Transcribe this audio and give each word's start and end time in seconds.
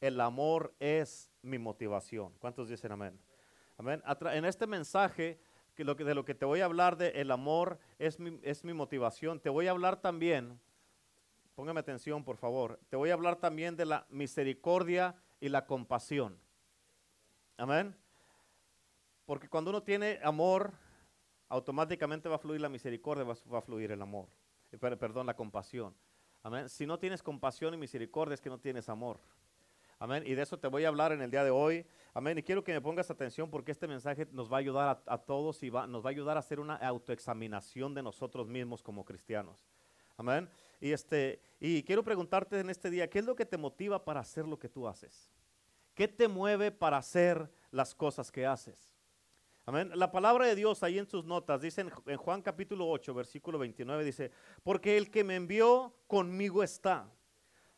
el 0.00 0.20
amor 0.20 0.74
es 0.78 1.30
mi 1.42 1.58
motivación. 1.58 2.32
¿Cuántos 2.38 2.68
dicen 2.68 2.92
amén? 2.92 3.18
Amén. 3.76 4.02
En 4.32 4.44
este 4.44 4.66
mensaje 4.66 5.38
que 5.74 5.84
lo 5.84 5.96
que, 5.96 6.04
de 6.04 6.14
lo 6.14 6.24
que 6.24 6.34
te 6.34 6.44
voy 6.44 6.60
a 6.60 6.66
hablar 6.66 6.96
de 6.96 7.08
el 7.20 7.30
amor 7.30 7.78
es 7.98 8.18
mi, 8.18 8.38
es 8.42 8.64
mi 8.64 8.72
motivación. 8.72 9.40
Te 9.40 9.50
voy 9.50 9.66
a 9.66 9.72
hablar 9.72 10.00
también, 10.00 10.60
póngame 11.54 11.80
atención 11.80 12.24
por 12.24 12.36
favor, 12.36 12.78
te 12.88 12.96
voy 12.96 13.10
a 13.10 13.14
hablar 13.14 13.36
también 13.36 13.76
de 13.76 13.86
la 13.86 14.06
misericordia 14.08 15.14
y 15.40 15.48
la 15.48 15.66
compasión. 15.66 16.38
Amén. 17.56 17.96
Porque 19.26 19.48
cuando 19.48 19.70
uno 19.70 19.82
tiene 19.82 20.20
amor, 20.22 20.72
automáticamente 21.48 22.28
va 22.28 22.36
a 22.36 22.38
fluir 22.38 22.60
la 22.60 22.68
misericordia, 22.68 23.24
va, 23.24 23.58
a 23.58 23.62
fluir 23.62 23.90
el 23.90 24.02
amor. 24.02 24.28
Eh, 24.70 24.78
perdón, 24.78 25.26
la 25.26 25.34
compasión. 25.34 25.94
Amén. 26.42 26.68
Si 26.68 26.86
no 26.86 26.98
tienes 26.98 27.22
compasión 27.22 27.72
y 27.74 27.76
misericordia 27.76 28.34
es 28.34 28.40
que 28.40 28.50
no 28.50 28.58
tienes 28.58 28.88
amor. 28.88 29.18
Amén. 30.04 30.22
Y 30.26 30.34
de 30.34 30.42
eso 30.42 30.58
te 30.58 30.68
voy 30.68 30.84
a 30.84 30.88
hablar 30.88 31.12
en 31.12 31.22
el 31.22 31.30
día 31.30 31.42
de 31.42 31.50
hoy. 31.50 31.86
Amén. 32.12 32.36
Y 32.36 32.42
quiero 32.42 32.62
que 32.62 32.74
me 32.74 32.80
pongas 32.82 33.10
atención 33.10 33.48
porque 33.48 33.72
este 33.72 33.88
mensaje 33.88 34.28
nos 34.32 34.52
va 34.52 34.58
a 34.58 34.60
ayudar 34.60 35.02
a, 35.06 35.16
todos 35.16 35.62
y 35.62 35.70
va, 35.70 35.86
nos 35.86 36.04
va 36.04 36.08
a 36.08 36.12
ayudar 36.12 36.36
a 36.36 36.40
hacer 36.40 36.60
una 36.60 36.74
autoexaminación 36.74 37.94
de 37.94 38.02
nosotros 38.02 38.46
mismos 38.46 38.82
como 38.82 39.02
cristianos. 39.02 39.66
Amén. 40.18 40.46
Y, 40.78 40.92
este, 40.92 41.40
y 41.58 41.82
quiero 41.84 42.04
preguntarte 42.04 42.60
en 42.60 42.68
este 42.68 42.90
día, 42.90 43.08
¿qué 43.08 43.20
es 43.20 43.24
lo 43.24 43.34
que 43.34 43.46
te 43.46 43.56
motiva 43.56 44.04
para 44.04 44.20
hacer 44.20 44.46
lo 44.46 44.58
que 44.58 44.68
tú 44.68 44.86
haces? 44.86 45.32
¿Qué 45.94 46.06
te 46.06 46.28
mueve 46.28 46.70
para 46.70 46.98
hacer 46.98 47.50
las 47.70 47.94
cosas 47.94 48.30
que 48.30 48.44
haces? 48.44 48.92
Amén. 49.64 49.90
La 49.94 50.12
palabra 50.12 50.44
de 50.44 50.54
Dios 50.54 50.82
ahí 50.82 50.98
en 50.98 51.08
sus 51.08 51.24
notas 51.24 51.62
dice 51.62 51.80
en, 51.80 51.90
en 52.04 52.18
Juan 52.18 52.42
capítulo 52.42 52.86
8, 52.90 53.14
versículo 53.14 53.58
29, 53.58 54.04
dice, 54.04 54.30
porque 54.62 54.98
el 54.98 55.10
que 55.10 55.24
me 55.24 55.36
envió 55.36 55.96
conmigo 56.06 56.62
está 56.62 57.10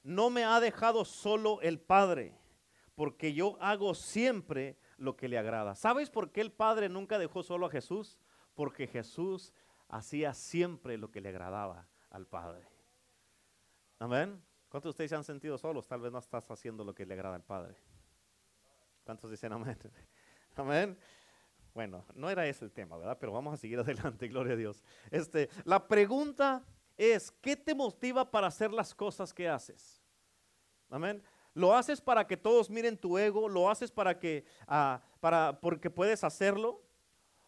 no 0.06 0.30
me 0.30 0.45
ha 0.45 0.60
dejado 0.60 1.05
solo 1.05 1.60
el 1.62 1.80
Padre, 1.80 2.33
porque 2.95 3.34
yo 3.34 3.59
hago 3.60 3.92
siempre 3.95 4.78
lo 4.97 5.16
que 5.16 5.28
le 5.28 5.37
agrada. 5.37 5.75
¿Sabes 5.75 6.11
por 6.11 6.31
qué 6.31 6.41
el 6.41 6.53
Padre 6.53 6.89
nunca 6.89 7.19
dejó 7.19 7.42
solo 7.42 7.67
a 7.67 7.70
Jesús? 7.70 8.16
Porque 8.55 8.86
Jesús 8.86 9.53
hacía 9.89 10.33
siempre 10.33 10.97
lo 10.97 11.11
que 11.11 11.20
le 11.20 11.28
agradaba 11.31 11.89
al 12.11 12.27
Padre. 12.27 12.66
Amén. 13.98 14.41
¿Cuántos 14.69 14.84
de 14.84 14.91
ustedes 14.91 15.11
se 15.11 15.16
han 15.16 15.25
sentido 15.25 15.58
solos? 15.58 15.89
Tal 15.89 16.00
vez 16.00 16.12
no 16.12 16.19
estás 16.19 16.48
haciendo 16.50 16.84
lo 16.84 16.94
que 16.94 17.05
le 17.05 17.14
agrada 17.14 17.34
al 17.34 17.44
Padre. 17.44 17.77
¿Cuántos 19.05 19.31
dicen 19.31 19.53
amén? 19.53 19.77
Amén. 20.56 20.98
Bueno, 21.75 22.06
no 22.14 22.31
era 22.31 22.47
ese 22.47 22.64
el 22.64 22.72
tema, 22.72 22.97
¿verdad? 22.97 23.19
Pero 23.20 23.33
vamos 23.33 23.55
a 23.55 23.56
seguir 23.56 23.78
adelante, 23.81 24.28
gloria 24.28 24.53
a 24.53 24.56
Dios. 24.56 24.84
Este, 25.11 25.50
la 25.64 25.86
pregunta 25.86 26.64
es, 26.97 27.31
¿qué 27.31 27.56
te 27.56 27.75
motiva 27.75 28.31
para 28.31 28.47
hacer 28.47 28.72
las 28.72 28.94
cosas 28.94 29.33
que 29.33 29.48
haces? 29.48 29.95
Amén. 30.91 31.23
¿Lo 31.55 31.75
haces 31.75 32.01
para 32.01 32.27
que 32.27 32.37
todos 32.37 32.69
miren 32.69 32.98
tu 32.98 33.17
ego? 33.17 33.48
¿Lo 33.48 33.70
haces 33.70 33.91
para 33.91 34.19
que, 34.19 34.45
ah, 34.67 35.01
para, 35.20 35.59
porque 35.61 35.91
puedes 35.91 36.23
hacerlo? 36.23 36.83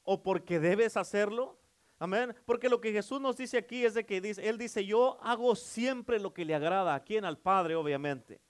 ¿O 0.03 0.23
porque 0.23 0.59
debes 0.59 0.97
hacerlo? 0.97 1.59
Amén. 1.99 2.35
Porque 2.47 2.69
lo 2.69 2.81
que 2.81 2.93
Jesús 2.93 3.21
nos 3.21 3.37
dice 3.37 3.59
aquí 3.59 3.85
es 3.85 3.95
de 3.95 4.07
que 4.07 4.21
dice, 4.21 4.49
Él 4.49 4.57
dice, 4.57 4.85
yo 4.85 5.19
hago 5.21 5.55
siempre 5.55 6.19
lo 6.19 6.33
que 6.33 6.45
le 6.45 6.55
agrada, 6.55 6.95
a 6.95 7.05
quien 7.05 7.25
al 7.25 7.39
Padre, 7.39 7.75
obviamente. 7.75 8.41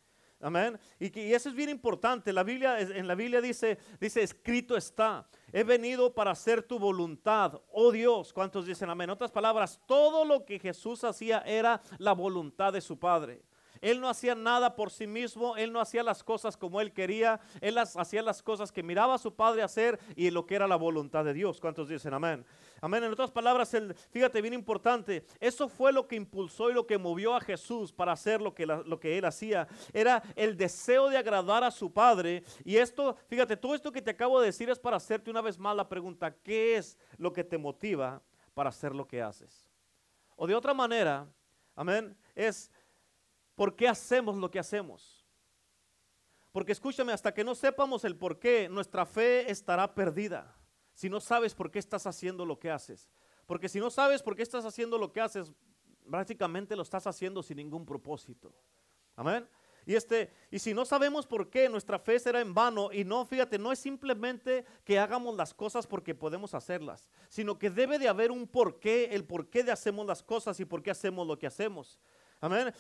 Amén. 0.41 0.79
Y, 1.01 1.33
eso 1.33 1.49
es 1.49 1.55
bien 1.55 1.69
importante. 1.69 2.33
La 2.33 2.45
Biblia, 2.45 2.79
en 2.79 3.09
la 3.09 3.17
Biblia 3.17 3.41
dice, 3.41 3.79
dice, 4.01 4.23
escrito 4.23 4.77
está. 4.77 5.29
He 5.53 5.65
venido 5.65 6.15
para 6.15 6.31
hacer 6.31 6.63
tu 6.63 6.79
voluntad, 6.79 7.61
oh 7.73 7.91
Dios. 7.91 8.33
¿Cuántos 8.33 8.67
dicen 8.67 8.89
amén? 8.91 9.07
En 9.07 9.15
otras 9.15 9.33
palabras, 9.33 9.81
todo 9.87 10.25
lo 10.25 10.45
que 10.45 10.61
Jesús 10.61 11.03
hacía 11.03 11.41
era 11.41 11.83
la 11.99 12.13
voluntad 12.13 12.73
de 12.73 12.81
su 12.81 12.99
Padre. 12.99 13.43
Él 13.81 14.01
no 14.01 14.09
hacía 14.09 14.35
nada 14.35 14.77
por 14.77 14.91
sí 14.91 15.07
mismo, 15.07 15.57
él 15.57 15.73
no 15.73 15.81
hacía 15.81 16.03
las 16.03 16.23
cosas 16.23 16.57
como 16.57 16.81
él 16.81 16.93
quería, 16.93 17.41
él 17.61 17.75
las, 17.75 17.97
hacía 17.97 18.23
las 18.23 18.43
cosas 18.43 18.73
que 18.73 18.83
miraba 18.83 19.15
a 19.15 19.19
su 19.19 19.35
padre 19.35 19.63
hacer 19.63 19.99
y 20.17 20.31
lo 20.31 20.47
que 20.47 20.55
era 20.55 20.67
la 20.67 20.77
voluntad 20.77 21.25
de 21.25 21.35
Dios. 21.35 21.61
¿Cuántos 21.61 21.89
dicen 21.89 22.15
amén? 22.15 22.45
Amén. 22.81 23.03
En 23.03 23.13
otras 23.13 23.31
palabras, 23.31 23.77
fíjate 24.11 24.41
bien 24.41 24.55
importante, 24.55 25.25
eso 25.41 25.69
fue 25.69 25.93
lo 25.93 26.07
que 26.07 26.17
impulsó 26.17 26.71
y 26.71 26.75
lo 26.75 26.87
que 26.87 26.99
movió 26.99 27.35
a 27.35 27.41
Jesús 27.41 27.93
para 27.93 28.13
hacer 28.13 28.41
lo 28.41 28.55
que, 28.55 28.67
lo 28.67 29.01
que 29.01 29.19
él 29.19 29.25
hacía. 29.25 29.67
Era 29.93 30.23
el 30.37 30.57
deseo 30.57 31.09
de 31.09 31.17
agradar 31.17 31.65
a 31.65 31.71
su 31.71 31.93
padre. 31.93 32.45
Y 32.65 32.77
esto, 32.77 33.17
fíjate, 33.29 33.57
todo 33.57 33.75
esto 33.75 33.93
que 33.93 34.03
te 34.03 34.11
acabo 34.11 34.41
de 34.41 34.47
decir 34.47 34.71
es 34.71 34.79
para 34.79 34.97
hacerte 34.97 35.31
una 35.31 35.41
vez 35.41 35.59
más 35.59 35.77
la 35.77 35.89
pregunta, 35.89 36.35
¿qué 36.43 36.77
es 36.77 36.99
lo 37.17 37.33
que 37.33 37.45
te 37.45 37.59
motiva 37.59 38.23
para 38.55 38.71
hacer 38.71 38.95
lo 38.95 39.07
que 39.07 39.23
haces? 39.23 39.69
O 40.37 40.47
de 40.47 40.55
otra 40.55 40.73
manera, 40.73 41.27
amén, 41.75 42.17
es 42.35 42.71
¿Por 43.59 43.75
qué 43.75 43.89
hacemos 43.89 44.37
lo 44.37 44.49
que 44.53 44.61
hacemos? 44.61 45.27
Porque 46.53 46.71
escúchame, 46.71 47.13
hasta 47.13 47.35
que 47.35 47.43
no 47.43 47.57
sepamos 47.57 48.05
el 48.05 48.15
por 48.15 48.39
qué, 48.39 48.69
nuestra 48.69 49.05
fe 49.05 49.51
estará 49.51 49.97
perdida. 49.97 50.55
Si 50.95 51.11
no 51.11 51.19
sabes 51.19 51.57
por 51.57 51.69
qué 51.69 51.81
estás 51.81 52.07
haciendo 52.07 52.47
lo 52.47 52.61
que 52.61 52.71
haces. 52.71 53.11
Porque 53.47 53.69
si 53.69 53.81
no 53.81 53.91
sabes 53.91 54.23
por 54.23 54.37
qué 54.37 54.45
estás 54.45 54.65
haciendo 54.65 54.97
lo 54.97 55.13
que 55.13 55.21
haces, 55.21 55.53
prácticamente 56.09 56.77
lo 56.77 56.83
estás 56.83 57.09
haciendo 57.09 57.43
sin 57.43 57.57
ningún 57.57 57.85
propósito. 57.85 58.55
Amén. 59.17 59.45
Y 59.85 59.97
este, 59.97 60.31
y 60.53 60.61
si 60.61 60.73
no 60.73 60.85
sabemos 60.85 61.27
por 61.27 61.51
qué, 61.51 61.69
nuestra 61.69 61.99
fe 61.99 62.21
será 62.21 62.41
en 62.41 62.55
vano. 62.55 62.93
Y 62.93 63.03
no, 63.03 63.27
fíjate, 63.27 63.59
no 63.59 63.73
es 63.73 63.81
simplemente 63.81 64.67
que 64.85 65.01
hagamos 65.01 65.35
las 65.35 65.53
cosas 65.53 65.85
porque 65.85 66.15
podemos 66.15 66.55
hacerlas, 66.55 67.11
sino 67.29 67.59
que 67.59 67.71
debe 67.71 67.99
de 67.99 68.07
haber 68.07 68.31
un 68.31 68.47
porqué, 68.47 69.17
el 69.17 69.25
porqué 69.25 69.65
de 69.65 69.73
hacemos 69.73 70.07
las 70.07 70.23
cosas 70.23 70.61
y 70.61 70.65
por 70.65 70.81
qué 70.81 70.93
hacemos 70.93 71.27
lo 71.27 71.37
que 71.37 71.49
hacemos. 71.49 71.99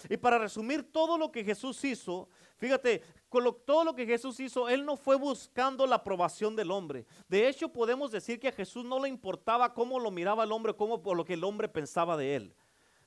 Y 0.08 0.16
para 0.16 0.38
resumir 0.38 0.92
todo 0.92 1.18
lo 1.18 1.32
que 1.32 1.42
Jesús 1.42 1.84
hizo, 1.84 2.28
fíjate, 2.56 3.02
con 3.28 3.44
todo 3.66 3.84
lo 3.84 3.94
que 3.94 4.06
Jesús 4.06 4.38
hizo, 4.38 4.68
Él 4.68 4.84
no 4.84 4.96
fue 4.96 5.16
buscando 5.16 5.86
la 5.86 5.96
aprobación 5.96 6.54
del 6.54 6.70
hombre. 6.70 7.06
De 7.28 7.48
hecho, 7.48 7.68
podemos 7.68 8.12
decir 8.12 8.38
que 8.38 8.48
a 8.48 8.52
Jesús 8.52 8.84
no 8.84 9.00
le 9.00 9.08
importaba 9.08 9.74
cómo 9.74 9.98
lo 9.98 10.10
miraba 10.10 10.44
el 10.44 10.52
hombre, 10.52 10.74
cómo 10.74 11.02
por 11.02 11.16
lo 11.16 11.24
que 11.24 11.34
el 11.34 11.44
hombre 11.44 11.68
pensaba 11.68 12.16
de 12.16 12.36
Él. 12.36 12.54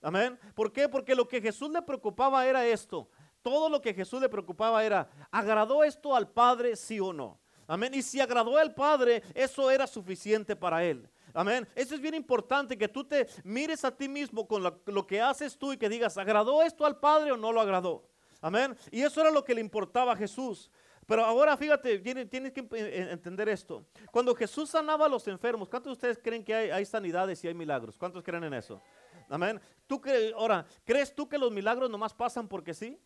Amén. 0.01 0.38
¿Por 0.56 0.73
qué? 0.73 0.89
Porque 0.89 1.16
lo 1.16 1.28
que 1.28 1.41
Jesús 1.41 1.69
le 1.72 1.81
preocupaba 1.81 2.45
era 2.45 2.66
esto. 2.66 3.09
Todo 3.41 3.69
lo 3.69 3.81
que 3.81 3.94
Jesús 3.94 4.22
le 4.22 4.29
preocupaba 4.29 4.83
era, 4.83 5.09
¿agradó 5.31 5.83
esto 5.83 6.16
al 6.16 6.29
Padre, 6.29 6.75
sí 6.75 7.00
o 7.00 7.13
no? 7.13 7.39
Amén. 7.66 7.94
Y 7.94 8.01
si 8.01 8.19
agradó 8.19 8.57
al 8.57 8.73
Padre, 8.73 9.23
eso 9.33 9.72
era 9.72 9.88
suficiente 9.88 10.56
para 10.56 10.83
Él. 10.83 11.09
Amén. 11.34 11.68
Eso 11.75 11.96
es 11.96 12.02
bien 12.02 12.14
importante 12.14 12.78
que 12.78 12.88
tú 12.88 13.03
te 13.03 13.28
mires 13.44 13.84
a 13.86 13.96
ti 13.96 14.08
mismo 14.09 14.47
con 14.47 14.64
lo, 14.64 15.08
que 15.08 15.22
haces 15.22 15.58
tú 15.58 15.74
y 15.74 15.78
que 15.78 15.90
digas, 15.90 16.18
¿agradó 16.18 16.62
esto 16.64 16.86
al 16.86 17.00
Padre 17.00 17.31
o 17.31 17.38
no 17.38 17.52
lo 17.52 17.62
agradó? 17.62 18.08
Amén. 18.42 18.75
Y 18.92 19.02
eso 19.02 19.22
era 19.22 19.31
lo 19.31 19.44
que 19.44 19.53
le 19.53 19.62
importaba 19.62 20.14
a 20.14 20.16
Jesús. 20.16 20.72
Pero 21.06 21.25
ahora 21.25 21.58
fíjate, 21.58 22.00
tienes, 22.00 22.52
que 22.52 22.68
entender 23.12 23.50
esto. 23.50 23.86
Cuando 24.12 24.34
Jesús 24.36 24.69
sanaba 24.69 25.06
a 25.06 25.09
los 25.09 25.28
enfermos, 25.28 25.68
¿cuántos 25.68 25.90
de 25.90 25.94
ustedes 25.94 26.19
creen 26.24 26.44
que 26.44 26.53
hay, 26.53 26.86
sanidades 26.86 27.44
y 27.44 27.48
hay 27.48 27.53
milagros? 27.53 27.98
¿Cuántos 27.98 28.24
creen 28.24 28.44
en 28.46 28.53
eso? 28.53 28.81
Amén. 29.30 29.59
¿Tú 29.88 30.02
ahora, 30.36 30.66
¿crees 30.86 31.13
tú 31.13 31.28
que 31.28 31.38
los 31.38 31.52
milagros 31.52 31.90
nomás 31.90 32.13
pasan 32.13 32.48
porque 32.48 32.74
sí? 32.74 33.00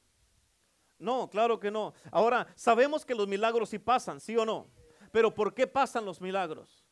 No, 0.98 1.30
claro 1.30 1.60
que 1.60 1.72
no. 1.72 1.94
Ahora, 2.12 2.48
sabemos 2.56 3.06
que 3.06 3.16
los 3.16 3.28
milagros 3.28 3.70
sí 3.70 3.80
pasan, 3.80 4.20
¿sí 4.20 4.38
o 4.38 4.46
no? 4.46 4.68
Pero 5.12 5.34
¿por 5.34 5.54
qué 5.54 5.68
pasan 5.68 6.06
los 6.06 6.22
milagros? 6.22 6.85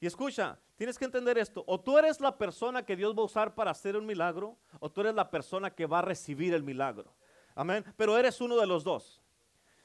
Y 0.00 0.06
escucha, 0.06 0.58
tienes 0.76 0.98
que 0.98 1.04
entender 1.04 1.38
esto. 1.38 1.64
O 1.66 1.80
tú 1.80 1.98
eres 1.98 2.20
la 2.20 2.36
persona 2.36 2.84
que 2.84 2.96
Dios 2.96 3.16
va 3.16 3.22
a 3.22 3.26
usar 3.26 3.54
para 3.54 3.70
hacer 3.70 3.96
un 3.96 4.06
milagro, 4.06 4.58
o 4.80 4.90
tú 4.90 5.00
eres 5.00 5.14
la 5.14 5.30
persona 5.30 5.70
que 5.70 5.86
va 5.86 6.00
a 6.00 6.02
recibir 6.02 6.52
el 6.54 6.62
milagro. 6.62 7.14
Amén. 7.54 7.84
Pero 7.96 8.18
eres 8.18 8.40
uno 8.40 8.56
de 8.56 8.66
los 8.66 8.84
dos. 8.84 9.22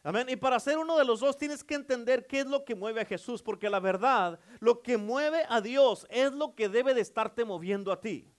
Amén. 0.01 0.27
Y 0.29 0.35
para 0.37 0.59
ser 0.59 0.77
uno 0.77 0.97
de 0.97 1.05
los 1.05 1.19
dos 1.19 1.37
tienes 1.37 1.63
que 1.63 1.75
entender 1.75 2.25
qué 2.25 2.39
es 2.39 2.45
lo 2.45 2.63
que 2.63 2.73
mueve 2.73 3.01
a 3.01 3.05
Jesús, 3.05 3.43
porque 3.43 3.69
la 3.69 3.79
verdad, 3.79 4.39
lo 4.59 4.81
que 4.81 4.97
mueve 4.97 5.45
a 5.49 5.61
Dios 5.61 6.07
es 6.09 6.31
lo 6.31 6.55
que 6.55 6.69
debe 6.69 6.93
de 6.93 7.01
estarte 7.01 7.43
moviendo 7.43 7.91
a 7.91 7.99
ti. 7.99 8.31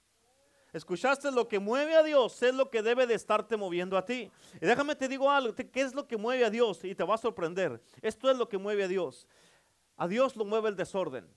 ¿Escuchaste? 0.73 1.31
Lo 1.33 1.49
que 1.49 1.59
mueve 1.59 1.97
a 1.97 2.03
Dios 2.03 2.43
es 2.43 2.55
lo 2.55 2.71
que 2.71 2.83
debe 2.83 3.07
de 3.07 3.15
estarte 3.15 3.57
moviendo 3.57 3.99
a 3.99 4.05
ti. 4.05 4.31
Y 4.61 4.67
déjame 4.67 4.95
te 4.95 5.09
digo 5.09 5.31
algo, 5.31 5.55
¿qué 5.55 5.81
es 5.81 5.95
lo 5.95 6.07
que 6.07 6.17
mueve 6.17 6.45
a 6.45 6.51
Dios? 6.51 6.85
Y 6.85 6.95
te 6.95 7.03
va 7.03 7.17
a 7.17 7.19
sorprender. 7.19 7.83
Esto 8.01 8.31
es 8.31 8.37
lo 8.37 8.49
que 8.49 8.57
mueve 8.57 8.85
a 8.85 8.89
Dios. 8.89 9.27
A 9.97 10.07
Dios 10.07 10.37
lo 10.37 10.45
mueve 10.45 10.69
el 10.69 10.77
desorden. 10.77 11.29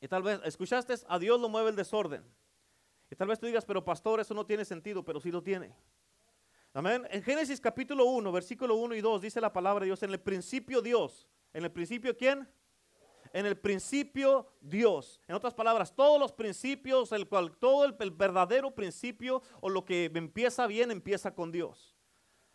Y 0.00 0.08
tal 0.08 0.22
vez, 0.22 0.40
¿escuchaste? 0.44 0.94
A 1.08 1.18
Dios 1.18 1.40
lo 1.40 1.48
mueve 1.48 1.70
el 1.70 1.76
desorden. 1.76 2.24
Y 3.10 3.16
tal 3.16 3.28
vez 3.28 3.38
tú 3.38 3.46
digas, 3.46 3.64
pero 3.64 3.84
pastor, 3.84 4.20
eso 4.20 4.34
no 4.34 4.46
tiene 4.46 4.64
sentido, 4.64 5.04
pero 5.04 5.20
sí 5.20 5.30
lo 5.30 5.42
tiene. 5.42 5.74
Amén. 6.72 7.06
En 7.10 7.22
Génesis 7.22 7.60
capítulo 7.60 8.04
1, 8.04 8.30
versículo 8.30 8.76
1 8.76 8.94
y 8.94 9.00
2 9.00 9.20
dice 9.20 9.40
la 9.40 9.52
palabra 9.52 9.80
de 9.80 9.86
Dios, 9.86 10.02
en 10.02 10.10
el 10.10 10.20
principio 10.20 10.80
Dios. 10.80 11.28
¿En 11.52 11.64
el 11.64 11.72
principio 11.72 12.16
quién? 12.16 12.48
En 13.32 13.44
el 13.44 13.58
principio 13.58 14.46
Dios. 14.60 15.20
En 15.26 15.34
otras 15.34 15.52
palabras, 15.52 15.94
todos 15.94 16.18
los 16.20 16.32
principios, 16.32 17.10
el 17.10 17.28
cual, 17.28 17.56
todo 17.58 17.84
el, 17.84 17.96
el 17.98 18.12
verdadero 18.12 18.72
principio 18.72 19.42
o 19.60 19.68
lo 19.68 19.84
que 19.84 20.10
empieza 20.14 20.66
bien 20.68 20.92
empieza 20.92 21.34
con 21.34 21.50
Dios. 21.50 21.96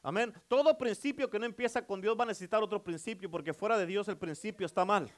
Amén. 0.02 0.34
Todo 0.48 0.78
principio 0.78 1.30
que 1.30 1.40
no 1.40 1.46
empieza 1.46 1.86
con 1.86 2.00
Dios 2.00 2.16
va 2.18 2.24
a 2.24 2.28
necesitar 2.28 2.64
otro 2.64 2.82
principio 2.82 3.30
porque 3.30 3.54
fuera 3.54 3.78
de 3.78 3.86
Dios 3.86 4.08
el 4.08 4.18
principio 4.18 4.66
está 4.66 4.86
mal. 4.86 5.12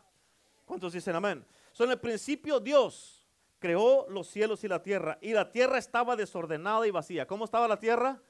¿Cuántos 0.65 0.93
dicen 0.93 1.15
amén? 1.15 1.45
En 1.83 1.91
el 1.91 1.99
principio 1.99 2.59
Dios 2.59 3.25
creó 3.59 4.07
los 4.09 4.27
cielos 4.27 4.63
y 4.63 4.67
la 4.67 4.81
tierra 4.81 5.17
y 5.21 5.33
la 5.33 5.51
tierra 5.51 5.77
estaba 5.77 6.15
desordenada 6.15 6.87
y 6.87 6.91
vacía. 6.91 7.27
¿Cómo 7.27 7.45
estaba 7.45 7.67
la 7.67 7.79
tierra? 7.79 8.21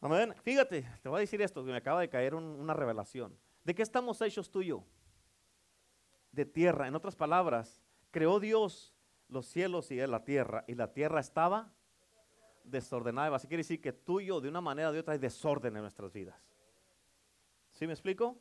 Amén. 0.00 0.34
Fíjate, 0.42 0.88
te 1.02 1.08
voy 1.08 1.18
a 1.18 1.20
decir 1.20 1.42
esto, 1.42 1.64
que 1.64 1.72
me 1.72 1.76
acaba 1.76 2.00
de 2.00 2.08
caer 2.08 2.34
una 2.34 2.72
revelación. 2.72 3.36
¿De 3.64 3.74
qué 3.74 3.82
estamos 3.82 4.20
hechos 4.22 4.50
tú 4.50 4.62
y 4.62 4.66
yo? 4.66 4.84
De 6.30 6.44
tierra. 6.44 6.86
En 6.86 6.94
otras 6.94 7.16
palabras, 7.16 7.82
creó 8.10 8.38
Dios 8.38 8.94
los 9.28 9.46
cielos 9.46 9.90
y 9.90 9.96
la 9.96 10.24
tierra, 10.24 10.64
y 10.68 10.74
la 10.74 10.92
tierra 10.92 11.20
estaba 11.20 11.72
desordenada. 12.64 13.36
Así 13.36 13.48
quiere 13.48 13.62
decir 13.62 13.80
que 13.80 13.92
tú 13.92 14.20
yo, 14.20 14.40
de 14.40 14.48
una 14.48 14.60
manera 14.60 14.90
o 14.90 14.92
de 14.92 15.00
otra, 15.00 15.14
hay 15.14 15.18
desorden 15.18 15.74
en 15.74 15.82
nuestras 15.82 16.12
vidas. 16.12 16.40
¿Sí 17.72 17.86
me 17.86 17.92
explico? 17.92 18.38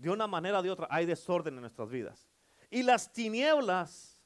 De 0.00 0.08
una 0.08 0.26
manera 0.26 0.60
o 0.60 0.62
de 0.62 0.70
otra, 0.70 0.88
hay 0.90 1.04
desorden 1.04 1.54
en 1.56 1.60
nuestras 1.60 1.90
vidas. 1.90 2.26
Y 2.70 2.82
las 2.82 3.12
tinieblas, 3.12 4.18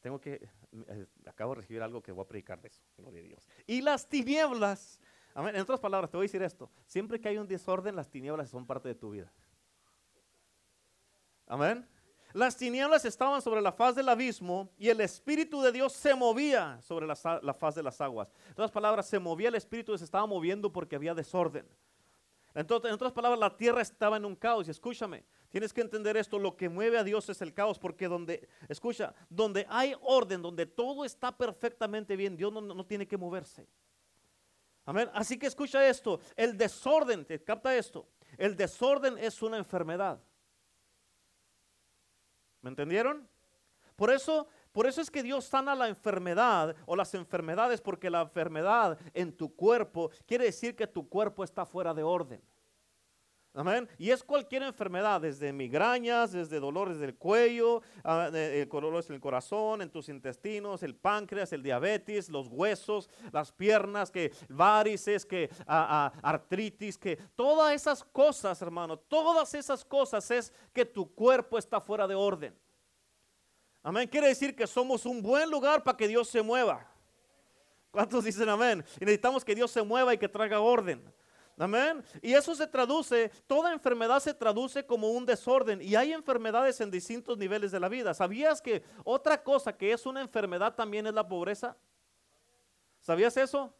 tengo 0.00 0.18
que, 0.18 0.48
eh, 0.72 1.06
acabo 1.26 1.54
de 1.54 1.60
recibir 1.60 1.82
algo 1.82 2.02
que 2.02 2.10
voy 2.10 2.24
a 2.24 2.28
predicar 2.28 2.58
de 2.62 2.68
eso, 2.68 2.82
gloria 2.96 3.20
a 3.20 3.24
Dios. 3.24 3.46
Y 3.66 3.82
las 3.82 4.08
tinieblas, 4.08 4.98
en 5.34 5.60
otras 5.60 5.78
palabras, 5.78 6.10
te 6.10 6.16
voy 6.16 6.24
a 6.24 6.28
decir 6.28 6.42
esto, 6.42 6.70
siempre 6.86 7.20
que 7.20 7.28
hay 7.28 7.36
un 7.36 7.46
desorden, 7.46 7.94
las 7.94 8.08
tinieblas 8.08 8.48
son 8.48 8.66
parte 8.66 8.88
de 8.88 8.94
tu 8.94 9.10
vida. 9.10 9.30
Amén. 11.46 11.86
Las 12.34 12.56
tinieblas 12.56 13.04
estaban 13.04 13.40
sobre 13.40 13.62
la 13.62 13.70
faz 13.70 13.94
del 13.94 14.08
abismo 14.08 14.68
y 14.76 14.88
el 14.88 15.00
Espíritu 15.00 15.62
de 15.62 15.70
Dios 15.70 15.92
se 15.92 16.16
movía 16.16 16.80
sobre 16.82 17.06
la, 17.06 17.14
faz 17.14 17.76
de 17.76 17.82
las 17.84 18.00
aguas. 18.00 18.28
En 18.46 18.52
otras 18.54 18.72
palabras, 18.72 19.06
se 19.06 19.20
movía 19.20 19.50
el 19.50 19.54
Espíritu, 19.54 19.96
se 19.96 20.04
estaba 20.04 20.26
moviendo 20.26 20.72
porque 20.72 20.96
había 20.96 21.14
desorden. 21.14 21.64
Entonces, 22.52 22.88
en 22.88 22.94
otras 22.96 23.12
palabras, 23.12 23.38
la 23.38 23.56
tierra 23.56 23.82
estaba 23.82 24.16
en 24.16 24.24
un 24.24 24.34
caos. 24.34 24.66
Y 24.66 24.72
escúchame, 24.72 25.24
tienes 25.48 25.72
que 25.72 25.80
entender 25.80 26.16
esto, 26.16 26.36
lo 26.40 26.56
que 26.56 26.68
mueve 26.68 26.98
a 26.98 27.04
Dios 27.04 27.28
es 27.28 27.40
el 27.40 27.54
caos, 27.54 27.78
porque 27.78 28.08
donde, 28.08 28.48
escucha, 28.68 29.14
donde 29.30 29.64
hay 29.70 29.94
orden, 30.02 30.42
donde 30.42 30.66
todo 30.66 31.04
está 31.04 31.30
perfectamente 31.36 32.16
bien, 32.16 32.36
Dios 32.36 32.52
no, 32.52 32.84
tiene 32.84 33.06
que 33.06 33.16
moverse. 33.16 33.68
Amén. 34.84 35.08
Así 35.14 35.38
que 35.38 35.46
escucha 35.46 35.88
esto, 35.88 36.18
el 36.34 36.58
desorden, 36.58 37.24
te 37.24 37.40
capta 37.44 37.76
esto, 37.76 38.08
el 38.36 38.56
desorden 38.56 39.18
es 39.18 39.40
una 39.40 39.56
enfermedad. 39.56 40.20
¿Me 42.64 42.70
entendieron? 42.70 43.28
Por 43.94 44.10
eso, 44.10 44.48
por 44.72 44.86
eso 44.86 45.02
es 45.02 45.10
que 45.10 45.22
Dios 45.22 45.44
sana 45.44 45.74
la 45.74 45.86
enfermedad 45.86 46.74
o 46.86 46.96
las 46.96 47.12
enfermedades, 47.12 47.82
porque 47.82 48.08
la 48.08 48.22
enfermedad 48.22 48.98
en 49.12 49.36
tu 49.36 49.54
cuerpo 49.54 50.10
quiere 50.26 50.46
decir 50.46 50.74
que 50.74 50.86
tu 50.86 51.06
cuerpo 51.06 51.44
está 51.44 51.66
fuera 51.66 51.92
de 51.92 52.02
orden. 52.02 52.40
Amén. 53.56 53.88
Y 53.98 54.10
es 54.10 54.24
cualquier 54.24 54.64
enfermedad, 54.64 55.20
desde 55.20 55.52
migrañas, 55.52 56.32
desde 56.32 56.58
dolores 56.58 56.98
del 56.98 57.14
cuello, 57.14 57.82
uh, 58.04 58.80
dolores 58.80 59.08
en 59.08 59.14
el 59.14 59.20
corazón, 59.20 59.80
en 59.80 59.90
tus 59.90 60.08
intestinos, 60.08 60.82
el 60.82 60.96
páncreas, 60.96 61.52
el 61.52 61.62
diabetes, 61.62 62.28
los 62.28 62.48
huesos, 62.48 63.08
las 63.30 63.52
piernas, 63.52 64.10
que 64.10 64.32
varices, 64.48 65.24
que 65.24 65.48
artritis, 65.68 66.98
que 66.98 67.16
todas 67.36 67.72
esas 67.74 68.02
cosas, 68.02 68.60
hermano, 68.60 68.98
todas 68.98 69.54
esas 69.54 69.84
cosas 69.84 70.28
es 70.32 70.52
que 70.72 70.84
tu 70.84 71.14
cuerpo 71.14 71.56
está 71.56 71.80
fuera 71.80 72.08
de 72.08 72.16
orden. 72.16 72.58
Amén. 73.84 74.08
Quiere 74.08 74.28
decir 74.28 74.56
que 74.56 74.66
somos 74.66 75.06
un 75.06 75.22
buen 75.22 75.48
lugar 75.48 75.84
para 75.84 75.96
que 75.96 76.08
Dios 76.08 76.28
se 76.28 76.42
mueva. 76.42 76.84
¿Cuántos 77.92 78.24
dicen 78.24 78.48
amén? 78.48 78.84
Y 78.96 79.04
necesitamos 79.04 79.44
que 79.44 79.54
Dios 79.54 79.70
se 79.70 79.82
mueva 79.82 80.12
y 80.12 80.18
que 80.18 80.28
traiga 80.28 80.58
orden. 80.58 81.04
Amén. 81.56 82.02
Y 82.20 82.34
eso 82.34 82.54
se 82.54 82.66
traduce, 82.66 83.30
toda 83.46 83.72
enfermedad 83.72 84.20
se 84.20 84.34
traduce 84.34 84.84
como 84.84 85.10
un 85.10 85.24
desorden. 85.24 85.80
Y 85.80 85.94
hay 85.94 86.12
enfermedades 86.12 86.80
en 86.80 86.90
distintos 86.90 87.38
niveles 87.38 87.70
de 87.70 87.80
la 87.80 87.88
vida. 87.88 88.12
¿Sabías 88.12 88.60
que 88.60 88.82
otra 89.04 89.42
cosa 89.42 89.76
que 89.76 89.92
es 89.92 90.04
una 90.06 90.20
enfermedad 90.20 90.74
también 90.74 91.06
es 91.06 91.14
la 91.14 91.26
pobreza? 91.26 91.76
¿Sabías 93.00 93.36
eso? 93.36 93.72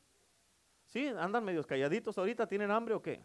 Sí, 0.86 1.08
andan 1.08 1.44
medios 1.44 1.66
calladitos 1.66 2.16
ahorita, 2.18 2.46
¿tienen 2.46 2.70
hambre 2.70 2.94
o 2.94 3.02
qué? 3.02 3.24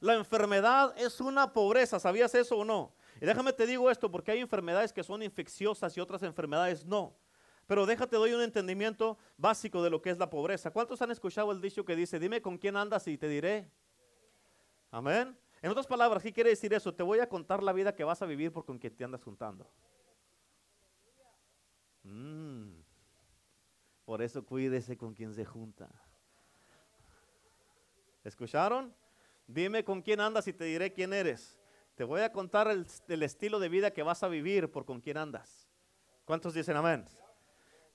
La 0.00 0.14
enfermedad 0.14 0.94
es 0.96 1.20
una 1.20 1.52
pobreza, 1.52 1.98
¿sabías 1.98 2.34
eso 2.34 2.58
o 2.58 2.64
no? 2.64 2.94
Y 3.20 3.26
déjame 3.26 3.52
te 3.52 3.66
digo 3.66 3.90
esto, 3.90 4.10
porque 4.10 4.32
hay 4.32 4.40
enfermedades 4.40 4.92
que 4.92 5.04
son 5.04 5.22
infecciosas 5.22 5.96
y 5.96 6.00
otras 6.00 6.22
enfermedades 6.22 6.84
no. 6.84 7.14
Pero 7.66 7.86
déjate 7.86 8.16
doy 8.16 8.32
un 8.32 8.42
entendimiento 8.42 9.16
básico 9.36 9.82
de 9.82 9.90
lo 9.90 10.02
que 10.02 10.10
es 10.10 10.18
la 10.18 10.28
pobreza. 10.28 10.70
¿Cuántos 10.70 11.00
han 11.02 11.10
escuchado 11.10 11.50
el 11.52 11.60
dicho 11.60 11.84
que 11.84 11.96
dice, 11.96 12.18
dime 12.18 12.42
con 12.42 12.58
quién 12.58 12.76
andas 12.76 13.06
y 13.08 13.16
te 13.16 13.28
diré? 13.28 13.70
Amén. 14.90 15.36
En 15.62 15.70
otras 15.70 15.86
palabras, 15.86 16.22
¿qué 16.22 16.32
quiere 16.32 16.50
decir 16.50 16.74
eso? 16.74 16.94
Te 16.94 17.02
voy 17.02 17.20
a 17.20 17.28
contar 17.28 17.62
la 17.62 17.72
vida 17.72 17.94
que 17.94 18.04
vas 18.04 18.20
a 18.20 18.26
vivir 18.26 18.52
por 18.52 18.66
con 18.66 18.78
quien 18.78 18.94
te 18.94 19.04
andas 19.04 19.22
juntando. 19.22 19.66
Mm. 22.02 22.68
Por 24.04 24.20
eso 24.20 24.44
cuídese 24.44 24.96
con 24.98 25.14
quien 25.14 25.32
se 25.32 25.44
junta. 25.46 25.88
¿Escucharon? 28.22 28.94
Dime 29.46 29.84
con 29.84 30.02
quién 30.02 30.20
andas 30.20 30.46
y 30.48 30.52
te 30.52 30.64
diré 30.64 30.92
quién 30.92 31.14
eres. 31.14 31.58
Te 31.94 32.04
voy 32.04 32.20
a 32.20 32.30
contar 32.30 32.68
el, 32.68 32.86
el 33.08 33.22
estilo 33.22 33.58
de 33.58 33.68
vida 33.70 33.90
que 33.90 34.02
vas 34.02 34.22
a 34.22 34.28
vivir 34.28 34.70
por 34.70 34.84
con 34.84 35.00
quién 35.00 35.16
andas. 35.16 35.66
¿Cuántos 36.26 36.52
dicen 36.52 36.76
amén? 36.76 37.06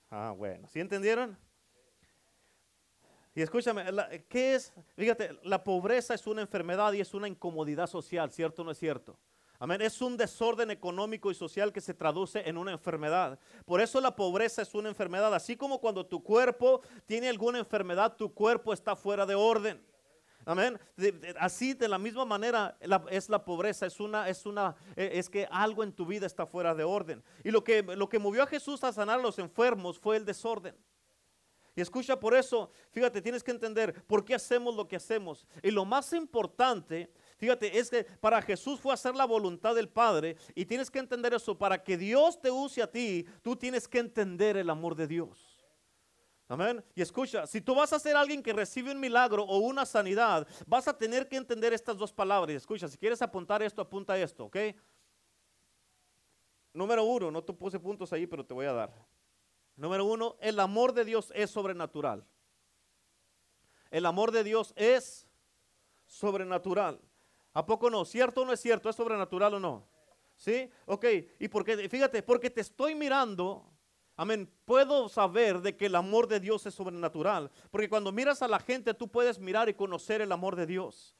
Ah, 0.10 0.34
bueno, 0.36 0.68
¿sí 0.68 0.80
entendieron? 0.80 1.38
Y 3.36 3.42
escúchame, 3.42 3.84
¿qué 4.28 4.56
es? 4.56 4.74
Fíjate, 4.96 5.40
la 5.44 5.64
pobreza 5.64 6.14
es 6.14 6.26
una 6.26 6.42
enfermedad 6.42 6.92
y 6.94 7.02
es 7.02 7.14
una 7.14 7.28
incomodidad 7.28 7.88
social, 7.88 8.32
¿cierto 8.32 8.64
o 8.64 8.66
no 8.66 8.72
es 8.72 8.80
cierto? 8.80 9.20
Amén, 9.62 9.82
es 9.82 10.02
un 10.02 10.16
desorden 10.16 10.72
económico 10.72 11.30
y 11.30 11.36
social 11.36 11.74
que 11.74 11.82
se 11.82 11.94
traduce 11.94 12.48
en 12.48 12.58
una 12.58 12.72
enfermedad. 12.72 13.38
Por 13.66 13.82
eso 13.82 14.00
la 14.00 14.16
pobreza 14.16 14.62
es 14.62 14.74
una 14.74 14.88
enfermedad. 14.88 15.36
Así 15.36 15.58
como 15.58 15.80
cuando 15.80 16.06
tu 16.06 16.24
cuerpo 16.24 16.82
tiene 17.06 17.28
alguna 17.28 17.60
enfermedad, 17.60 18.16
tu 18.16 18.34
cuerpo 18.34 18.72
está 18.72 18.96
fuera 18.96 19.26
de 19.26 19.36
orden. 19.36 19.82
Amén. 20.50 20.80
así 21.40 21.76
de 21.76 21.88
la 21.88 22.00
misma 22.00 22.26
manera 22.26 22.76
es 23.12 23.30
la 23.30 23.46
pobreza, 23.46 23.86
es 23.86 24.00
una, 24.00 24.28
es 24.28 24.48
una, 24.48 24.76
e, 24.96 25.12
es 25.20 25.30
que 25.30 25.48
algo 25.52 25.84
en 25.84 25.94
tu 25.94 26.08
vida 26.08 26.26
está 26.26 26.48
fuera 26.48 26.74
de 26.74 26.84
orden. 26.84 27.24
Y 27.44 27.52
lo 27.52 27.64
que, 27.64 27.84
lo 27.84 28.10
que 28.10 28.18
movió 28.18 28.42
a 28.42 28.48
Jesús 28.48 28.84
a 28.84 28.92
sanar 28.92 29.20
a 29.20 29.22
los 29.22 29.38
enfermos 29.38 30.00
fue 30.00 30.18
el 30.18 30.26
desorden. 30.26 30.76
Y 31.76 31.82
escucha 31.82 32.20
por 32.20 32.34
eso, 32.34 32.72
fíjate, 32.90 33.22
tienes 33.22 33.44
que 33.44 33.52
entender 33.52 33.94
por 34.08 34.26
qué 34.26 34.34
hacemos 34.34 34.76
lo 34.76 34.88
que 34.88 34.96
hacemos. 34.96 35.46
Y 35.62 35.70
lo 35.70 35.86
más 35.86 36.12
importante, 36.14 37.12
fíjate, 37.38 37.78
es 37.78 37.92
que 37.92 38.04
para 38.04 38.42
Jesús 38.42 38.80
fue 38.80 38.92
hacer 38.92 39.14
la 39.14 39.26
voluntad 39.26 39.76
del 39.76 39.88
Padre. 39.88 40.36
Y 40.56 40.66
tienes 40.66 40.90
que 40.90 40.98
entender 40.98 41.32
eso, 41.36 41.56
para 41.56 41.84
que 41.84 41.96
Dios 41.96 42.42
te 42.42 42.50
use 42.50 42.82
a 42.82 42.92
ti, 42.92 43.24
tú 43.44 43.56
tienes 43.56 43.88
que 43.88 44.00
entender 44.00 44.58
el 44.58 44.72
amor 44.72 44.96
de 44.96 45.06
Dios. 45.06 45.49
Amén. 46.50 46.84
Y 46.96 47.04
escucha, 47.04 47.46
si 47.46 47.62
tú 47.62 47.76
vas 47.76 47.94
a 47.94 48.00
ser 48.00 48.18
alguien 48.18 48.42
que 48.42 48.52
recibe 48.52 48.92
un 48.92 49.00
milagro 49.00 49.44
o 49.44 49.60
una 49.60 49.86
sanidad, 49.86 50.48
vas 50.66 50.88
a 50.88 50.98
tener 50.98 51.30
que 51.30 51.38
entender 51.38 51.74
estas 51.74 51.96
dos 51.96 52.12
palabras. 52.12 52.56
Escucha, 52.56 52.88
si 52.88 52.98
quieres 52.98 53.22
apuntar 53.22 53.62
esto, 53.62 53.84
apunta 53.84 54.18
esto, 54.18 54.46
¿ok? 54.46 54.58
Número 56.74 57.04
uno, 57.04 57.30
no 57.30 57.44
te 57.44 57.54
puse 57.54 57.80
puntos 57.80 58.12
ahí, 58.14 58.26
pero 58.26 58.44
te 58.44 58.56
voy 58.56 58.66
a 58.66 58.74
dar. 58.74 58.92
Número 59.76 60.04
uno, 60.06 60.38
el 60.40 60.60
amor 60.60 60.94
de 60.94 61.06
Dios 61.06 61.32
es 61.36 61.52
sobrenatural. 61.52 62.26
El 63.92 64.08
amor 64.08 64.32
de 64.32 64.44
Dios 64.44 64.74
es 64.76 65.28
sobrenatural. 66.08 67.00
¿A 67.54 67.64
poco 67.64 67.92
no? 67.92 68.06
¿Cierto 68.06 68.42
o 68.42 68.46
no 68.46 68.54
es 68.54 68.60
cierto? 68.60 68.90
¿Es 68.90 68.96
sobrenatural 68.96 69.54
o 69.54 69.60
no? 69.60 69.88
¿Sí? 70.36 70.68
Ok. 70.88 71.06
¿Y 71.38 71.48
por 71.48 71.64
qué? 71.64 71.88
Fíjate, 71.88 72.24
porque 72.24 72.50
te 72.50 72.62
estoy 72.62 72.96
mirando 72.96 73.72
Amén. 74.20 74.52
Puedo 74.66 75.08
saber 75.08 75.62
de 75.62 75.78
que 75.78 75.86
el 75.86 75.96
amor 75.96 76.28
de 76.28 76.42
Dios 76.42 76.66
es 76.66 76.74
sobrenatural. 76.74 77.50
Porque 77.72 77.88
cuando 77.88 78.12
miras 78.12 78.42
a 78.42 78.50
la 78.50 78.60
gente, 78.60 78.94
tú 78.94 79.08
puedes 79.08 79.40
mirar 79.40 79.70
y 79.70 79.74
conocer 79.74 80.20
el 80.20 80.34
amor 80.34 80.58
de 80.58 80.66
Dios. 80.66 81.16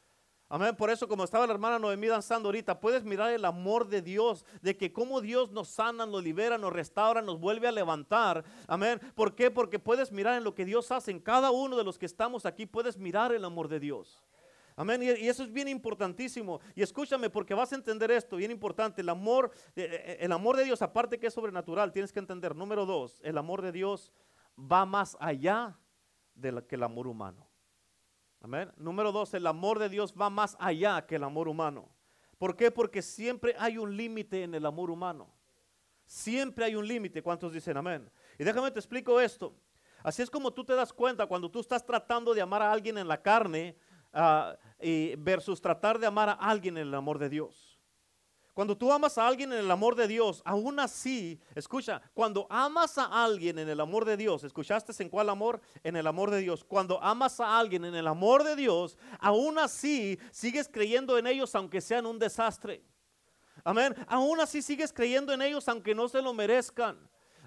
Amén. 0.50 0.76
Por 0.76 0.90
eso, 0.90 1.08
como 1.08 1.24
estaba 1.24 1.48
la 1.48 1.54
hermana 1.54 1.80
Noemí 1.80 2.08
danzando 2.08 2.50
ahorita, 2.50 2.82
puedes 2.82 3.06
mirar 3.06 3.32
el 3.32 3.46
amor 3.46 3.88
de 3.88 4.02
Dios, 4.02 4.44
de 4.62 4.76
que 4.76 4.92
como 4.92 5.22
Dios 5.22 5.50
nos 5.50 5.70
sana, 5.70 6.06
nos 6.06 6.22
libera, 6.22 6.58
nos 6.58 6.74
restaura, 6.74 7.22
nos 7.22 7.40
vuelve 7.40 7.70
a 7.70 7.72
levantar. 7.72 8.44
Amén. 8.68 9.00
¿Por 9.16 9.34
qué? 9.34 9.50
Porque 9.50 9.80
puedes 9.80 10.12
mirar 10.12 10.36
en 10.36 10.44
lo 10.44 10.54
que 10.54 10.66
Dios 10.66 10.92
hace. 10.92 11.12
En 11.12 11.22
cada 11.22 11.52
uno 11.52 11.78
de 11.78 11.86
los 11.86 11.98
que 11.98 12.06
estamos 12.06 12.46
aquí, 12.46 12.66
puedes 12.66 12.98
mirar 12.98 13.32
el 13.32 13.46
amor 13.46 13.70
de 13.70 13.80
Dios. 13.80 14.22
Amén. 14.80 15.04
Y 15.04 15.28
eso 15.28 15.44
es 15.44 15.52
bien 15.52 15.68
importantísimo. 15.68 16.62
Y 16.74 16.82
escúchame 16.82 17.30
porque 17.30 17.54
vas 17.54 17.74
a 17.74 17.76
entender 17.76 18.12
esto, 18.12 18.38
bien 18.38 18.50
importante. 18.50 19.02
El 19.02 19.10
amor, 19.10 19.52
eh, 19.76 19.90
eh, 19.92 20.18
el 20.22 20.32
amor 20.32 20.56
de 20.56 20.64
Dios, 20.64 20.82
aparte 20.82 21.20
que 21.20 21.28
es 21.28 21.34
sobrenatural, 21.34 21.92
tienes 21.92 22.14
que 22.14 22.20
entender. 22.20 22.56
Número 22.56 22.86
dos, 22.86 23.20
el 23.26 23.38
amor 23.38 23.62
de 23.62 23.74
Dios 23.74 24.14
va 24.58 24.86
más 24.86 25.18
allá 25.20 25.78
de 26.34 26.66
que 26.66 26.76
el 26.76 26.84
amor 26.84 27.08
humano. 27.08 27.46
Amén. 28.40 28.72
Número 28.78 29.12
dos, 29.12 29.34
el 29.34 29.48
amor 29.48 29.80
de 29.80 29.90
Dios 29.90 30.14
va 30.14 30.30
más 30.30 30.56
allá 30.62 31.06
que 31.06 31.18
el 31.18 31.26
amor 31.26 31.50
humano. 31.50 31.90
¿Por 32.38 32.56
qué? 32.56 32.72
Porque 32.72 33.02
siempre 33.02 33.56
hay 33.60 33.78
un 33.78 33.98
límite 33.98 34.44
en 34.44 34.56
el 34.56 34.66
amor 34.66 34.92
humano. 34.92 35.30
Siempre 36.06 36.64
hay 36.64 36.76
un 36.76 36.88
límite. 36.88 37.22
¿Cuántos 37.22 37.52
dicen 37.52 37.76
amén? 37.76 38.10
Y 38.38 38.46
déjame 38.46 38.72
te 38.72 38.80
explico 38.80 39.20
esto. 39.20 39.54
Así 40.02 40.22
es 40.22 40.30
como 40.30 40.54
tú 40.54 40.64
te 40.64 40.74
das 40.74 40.94
cuenta 40.94 41.26
cuando 41.26 41.52
tú 41.52 41.60
estás 41.60 41.86
tratando 41.86 42.34
de 42.34 42.42
amar 42.42 42.62
a 42.62 42.72
alguien 42.72 42.98
en 42.98 43.10
la 43.10 43.22
carne, 43.22 43.76
uh, 44.14 44.56
y 44.82 45.16
versus 45.16 45.62
tratar 45.62 46.00
de 46.00 46.08
amar 46.08 46.30
a 46.30 46.34
alguien 46.34 46.78
en 46.78 46.88
el 46.88 46.96
amor 46.96 47.20
de 47.20 47.30
Dios. 47.30 47.70
Cuando 48.60 48.78
tú 48.78 48.92
amas 48.92 49.18
a 49.18 49.26
alguien 49.26 49.54
en 49.54 49.60
el 49.60 49.72
amor 49.72 49.96
de 49.96 50.06
Dios, 50.06 50.42
aún 50.44 50.82
así, 50.82 51.40
escucha, 51.56 52.02
cuando 52.14 52.46
amas 52.50 52.98
a 52.98 53.06
alguien 53.24 53.58
en 53.58 53.70
el 53.70 53.80
amor 53.80 54.04
de 54.04 54.18
Dios, 54.18 54.44
¿escuchaste 54.44 54.92
en 55.02 55.08
cuál 55.08 55.30
amor? 55.30 55.62
En 55.82 55.96
el 55.96 56.06
amor 56.06 56.30
de 56.30 56.42
Dios. 56.42 56.66
Cuando 56.66 57.02
amas 57.02 57.40
a 57.40 57.58
alguien 57.58 57.86
en 57.86 57.96
el 57.96 58.06
amor 58.06 58.44
de 58.44 58.58
Dios, 58.58 58.98
aún 59.20 59.58
así 59.58 60.20
sigues 60.32 60.68
creyendo 60.68 61.18
en 61.18 61.28
ellos 61.28 61.56
aunque 61.56 61.80
sean 61.80 62.06
un 62.06 62.20
desastre. 62.20 62.84
Amén. 63.64 63.96
Aún 64.08 64.42
así 64.42 64.62
sigues 64.62 64.92
creyendo 64.92 65.32
en 65.32 65.42
ellos 65.42 65.66
aunque 65.70 65.96
no 65.96 66.10
se 66.10 66.22
lo 66.22 66.34
merezcan. 66.34 67.00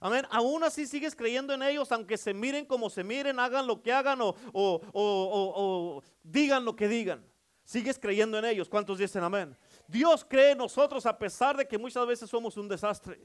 Amén. 0.03 0.27
Aún 0.31 0.65
así 0.65 0.85
sigues 0.85 1.15
creyendo 1.15 1.55
en 1.55 1.63
ellos, 1.63 1.93
aunque 1.93 2.19
se 2.19 2.35
miren 2.35 2.67
como 2.67 2.91
se 2.91 3.05
miren, 3.05 3.39
hagan 3.39 3.69
lo 3.69 3.81
que 3.81 3.93
hagan 3.93 4.21
o, 4.21 4.35
o, 4.53 6.03
digan 6.25 6.65
lo 6.65 6.75
que 6.75 6.89
digan. 6.89 7.25
Sigues 7.63 8.01
creyendo 8.01 8.37
en 8.37 8.45
ellos. 8.45 8.69
¿Cuántos 8.69 8.99
dicen 8.99 9.23
amén? 9.23 9.57
Dios 9.87 10.27
cree 10.29 10.51
en 10.51 10.59
nosotros 10.59 11.07
a 11.07 11.17
pesar 11.17 11.57
de 11.57 11.69
que 11.69 11.79
muchas 11.79 12.05
veces 12.05 12.29
somos 12.29 12.57
un 12.57 12.67
desastre. 12.67 13.21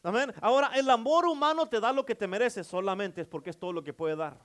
Amén. 0.00 0.32
Ahora, 0.40 0.70
el 0.76 0.88
amor 0.88 1.26
humano 1.26 1.68
te 1.68 1.80
da 1.80 1.92
lo 1.92 2.06
que 2.06 2.14
te 2.14 2.28
mereces 2.28 2.68
solamente 2.68 3.24
porque 3.24 3.50
es 3.50 3.58
todo 3.58 3.72
lo 3.72 3.82
que 3.82 3.92
puede 3.92 4.14
dar. 4.14 4.38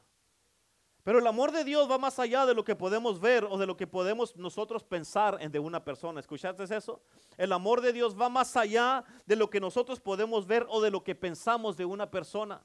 Pero 1.04 1.20
el 1.20 1.28
amor 1.28 1.52
de 1.52 1.64
Dios 1.64 1.90
va 1.90 1.98
más 1.98 2.20
allá 2.20 2.46
de 2.46 2.54
lo 2.54 2.64
que 2.64 2.76
podemos 2.76 3.20
ver 3.20 3.46
o 3.46 3.58
de 3.58 3.66
lo 3.66 3.76
que 3.76 3.88
podemos 3.88 4.36
nosotros 4.36 4.84
pensar 4.84 5.38
en 5.42 5.52
de 5.52 5.60
una 5.60 5.84
persona. 5.84 6.20
¿Escuchaste 6.20 6.64
eso? 6.76 7.02
El 7.38 7.52
amor 7.54 7.82
de 7.82 7.92
Dios 7.92 8.20
va 8.20 8.30
más 8.30 8.56
allá 8.56 9.04
de 9.26 9.36
lo 9.36 9.50
que 9.50 9.60
nosotros 9.60 10.00
podemos 10.00 10.46
ver 10.46 10.66
o 10.70 10.80
de 10.82 10.92
lo 10.92 11.04
que 11.04 11.16
pensamos 11.16 11.76
de 11.76 11.86
una 11.86 12.10
persona. 12.10 12.64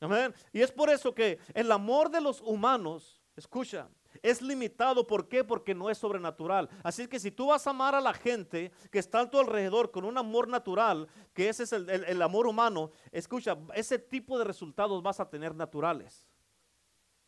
Amén. 0.00 0.32
Y 0.52 0.60
es 0.60 0.70
por 0.70 0.90
eso 0.90 1.14
que 1.14 1.38
el 1.54 1.72
amor 1.72 2.10
de 2.10 2.20
los 2.20 2.40
humanos, 2.40 3.20
escucha, 3.36 3.88
es 4.22 4.40
limitado. 4.42 5.06
¿Por 5.06 5.28
qué? 5.28 5.42
Porque 5.42 5.74
no 5.74 5.90
es 5.90 5.98
sobrenatural. 5.98 6.68
Así 6.84 7.08
que 7.08 7.18
si 7.18 7.32
tú 7.32 7.46
vas 7.46 7.66
a 7.66 7.70
amar 7.70 7.96
a 7.96 8.00
la 8.00 8.14
gente 8.14 8.70
que 8.92 9.00
está 9.00 9.20
a 9.20 9.30
tu 9.30 9.40
alrededor 9.40 9.90
con 9.90 10.04
un 10.04 10.16
amor 10.18 10.46
natural, 10.46 11.08
que 11.34 11.48
ese 11.48 11.64
es 11.64 11.72
el, 11.72 11.88
el 11.88 12.22
amor 12.22 12.46
humano, 12.46 12.90
escucha, 13.10 13.56
ese 13.74 13.98
tipo 13.98 14.38
de 14.38 14.44
resultados 14.44 15.02
vas 15.02 15.18
a 15.18 15.28
tener 15.28 15.54
naturales. 15.54 16.26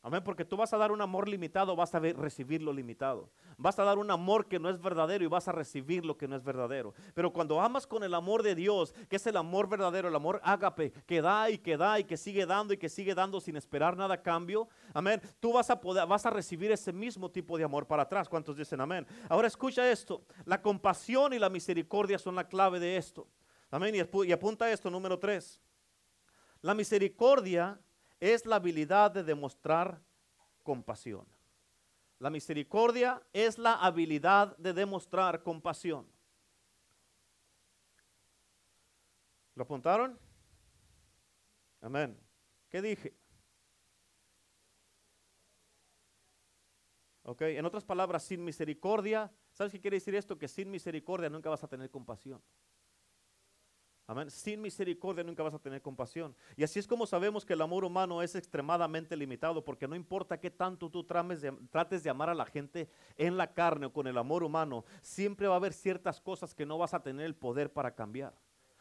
Amén, 0.01 0.23
porque 0.23 0.45
tú 0.45 0.57
vas 0.57 0.73
a 0.73 0.77
dar 0.77 0.93
un 0.93 1.01
amor 1.01 1.29
limitado, 1.29 1.75
vas 1.75 1.93
a 1.93 1.99
recibir 1.99 2.63
lo 2.63 2.73
limitado. 2.73 3.31
Vas 3.57 3.79
a 3.81 3.85
dar 3.85 3.99
un 3.99 4.09
amor 4.13 4.47
que 4.47 4.61
no 4.61 4.71
es 4.71 4.81
verdadero 4.81 5.25
y 5.25 5.27
vas 5.27 5.49
a 5.49 5.53
recibir 5.53 6.07
lo 6.07 6.17
que 6.17 6.29
no 6.29 6.37
es 6.37 6.45
verdadero. 6.45 6.95
Pero 7.15 7.33
cuando 7.33 7.61
amas 7.61 7.85
con 7.85 8.05
el 8.05 8.15
amor 8.15 8.45
de 8.45 8.55
Dios, 8.55 8.95
que 9.09 9.17
es 9.17 9.27
el 9.27 9.37
amor 9.37 9.69
verdadero, 9.69 10.07
el 10.09 10.15
amor 10.15 10.41
ágape, 10.45 10.93
que 11.05 11.21
da 11.21 11.51
y 11.51 11.59
que 11.59 11.77
da 11.77 11.99
y 11.99 12.05
que 12.05 12.17
sigue 12.17 12.47
dando 12.47 12.73
y 12.73 12.77
que 12.77 12.89
sigue 12.89 13.13
dando 13.13 13.41
sin 13.41 13.57
esperar 13.57 13.97
nada 13.97 14.15
a 14.15 14.23
cambio, 14.23 14.69
amén, 14.95 15.21
tú 15.41 15.53
vas 15.53 15.69
a 15.69 15.81
poder, 15.81 16.07
recibir 16.33 16.71
ese 16.71 16.93
mismo 16.93 17.29
tipo 17.29 17.59
de 17.59 17.65
amor 17.65 17.85
para 17.85 18.05
atrás. 18.05 18.29
¿Cuántos 18.29 18.57
dicen 18.57 18.81
amén? 18.81 19.05
Ahora 19.29 19.49
escucha 19.49 19.91
esto, 19.91 20.23
la 20.45 20.63
compasión 20.63 21.33
y 21.33 21.41
la 21.41 21.51
misericordia 21.51 22.21
son 22.21 22.37
la 22.37 22.47
clave 22.47 22.79
de 22.79 22.97
esto. 22.97 23.27
Amén, 23.69 23.95
y 23.97 24.33
apunta 24.33 24.71
esto, 24.71 24.91
número 24.91 25.19
tres. 25.19 25.61
La 26.63 26.73
misericordia 26.73 27.79
es 28.21 28.47
la 28.47 28.57
habilidad 28.57 29.11
de 29.11 29.25
demostrar 29.25 30.03
compasión. 30.63 31.27
La 32.19 32.31
misericordia 32.31 33.23
es 33.33 33.59
la 33.59 33.75
habilidad 33.75 34.57
de 34.57 34.73
demostrar 34.73 35.43
compasión. 35.43 36.07
¿Lo 39.55 39.63
apuntaron? 39.63 40.19
Amén. 41.81 42.19
¿Qué 42.69 42.83
dije? 42.83 43.17
Ok, 47.23 47.43
en 47.43 47.67
otras 47.67 47.85
palabras, 47.85 48.25
sin 48.25 48.43
misericordia, 48.43 49.31
¿sabes 49.53 49.73
qué 49.73 49.81
quiere 49.81 49.97
decir 49.97 50.15
esto? 50.15 50.39
Que 50.39 50.49
sin 50.49 50.71
misericordia 50.71 51.29
nunca 51.29 51.51
vas 51.51 51.63
a 51.63 51.69
tener 51.69 51.91
compasión. 51.91 52.43
Sin 54.29 54.63
misericordia 54.63 55.23
nunca 55.23 55.43
vas 55.43 55.53
a 55.53 55.59
tener 55.59 55.83
compasión. 55.83 56.35
Y 56.57 56.65
así 56.65 56.79
es 56.79 56.87
como 56.87 57.07
sabemos 57.07 57.45
que 57.45 57.53
el 57.53 57.61
amor 57.61 57.85
humano 57.85 58.23
es 58.23 58.35
extremadamente 58.35 59.15
limitado, 59.15 59.63
porque 59.63 59.87
no 59.87 59.95
importa 59.95 60.41
qué 60.41 60.51
tanto 60.51 60.89
tú 60.89 61.05
trates 61.05 62.03
de 62.03 62.11
amar 62.11 62.31
a 62.31 62.35
la 62.35 62.47
gente 62.47 62.89
en 63.19 63.37
la 63.37 63.53
carne 63.53 63.87
o 63.87 63.93
con 63.93 64.07
el 64.07 64.17
amor 64.17 64.43
humano, 64.43 64.87
siempre 65.03 65.47
va 65.47 65.55
a 65.55 65.57
haber 65.59 65.75
ciertas 65.75 66.23
cosas 66.23 66.55
que 66.55 66.65
no 66.65 66.79
vas 66.79 66.95
a 66.95 67.03
tener 67.03 67.27
el 67.27 67.35
poder 67.35 67.71
para 67.71 67.95
cambiar. 67.95 68.35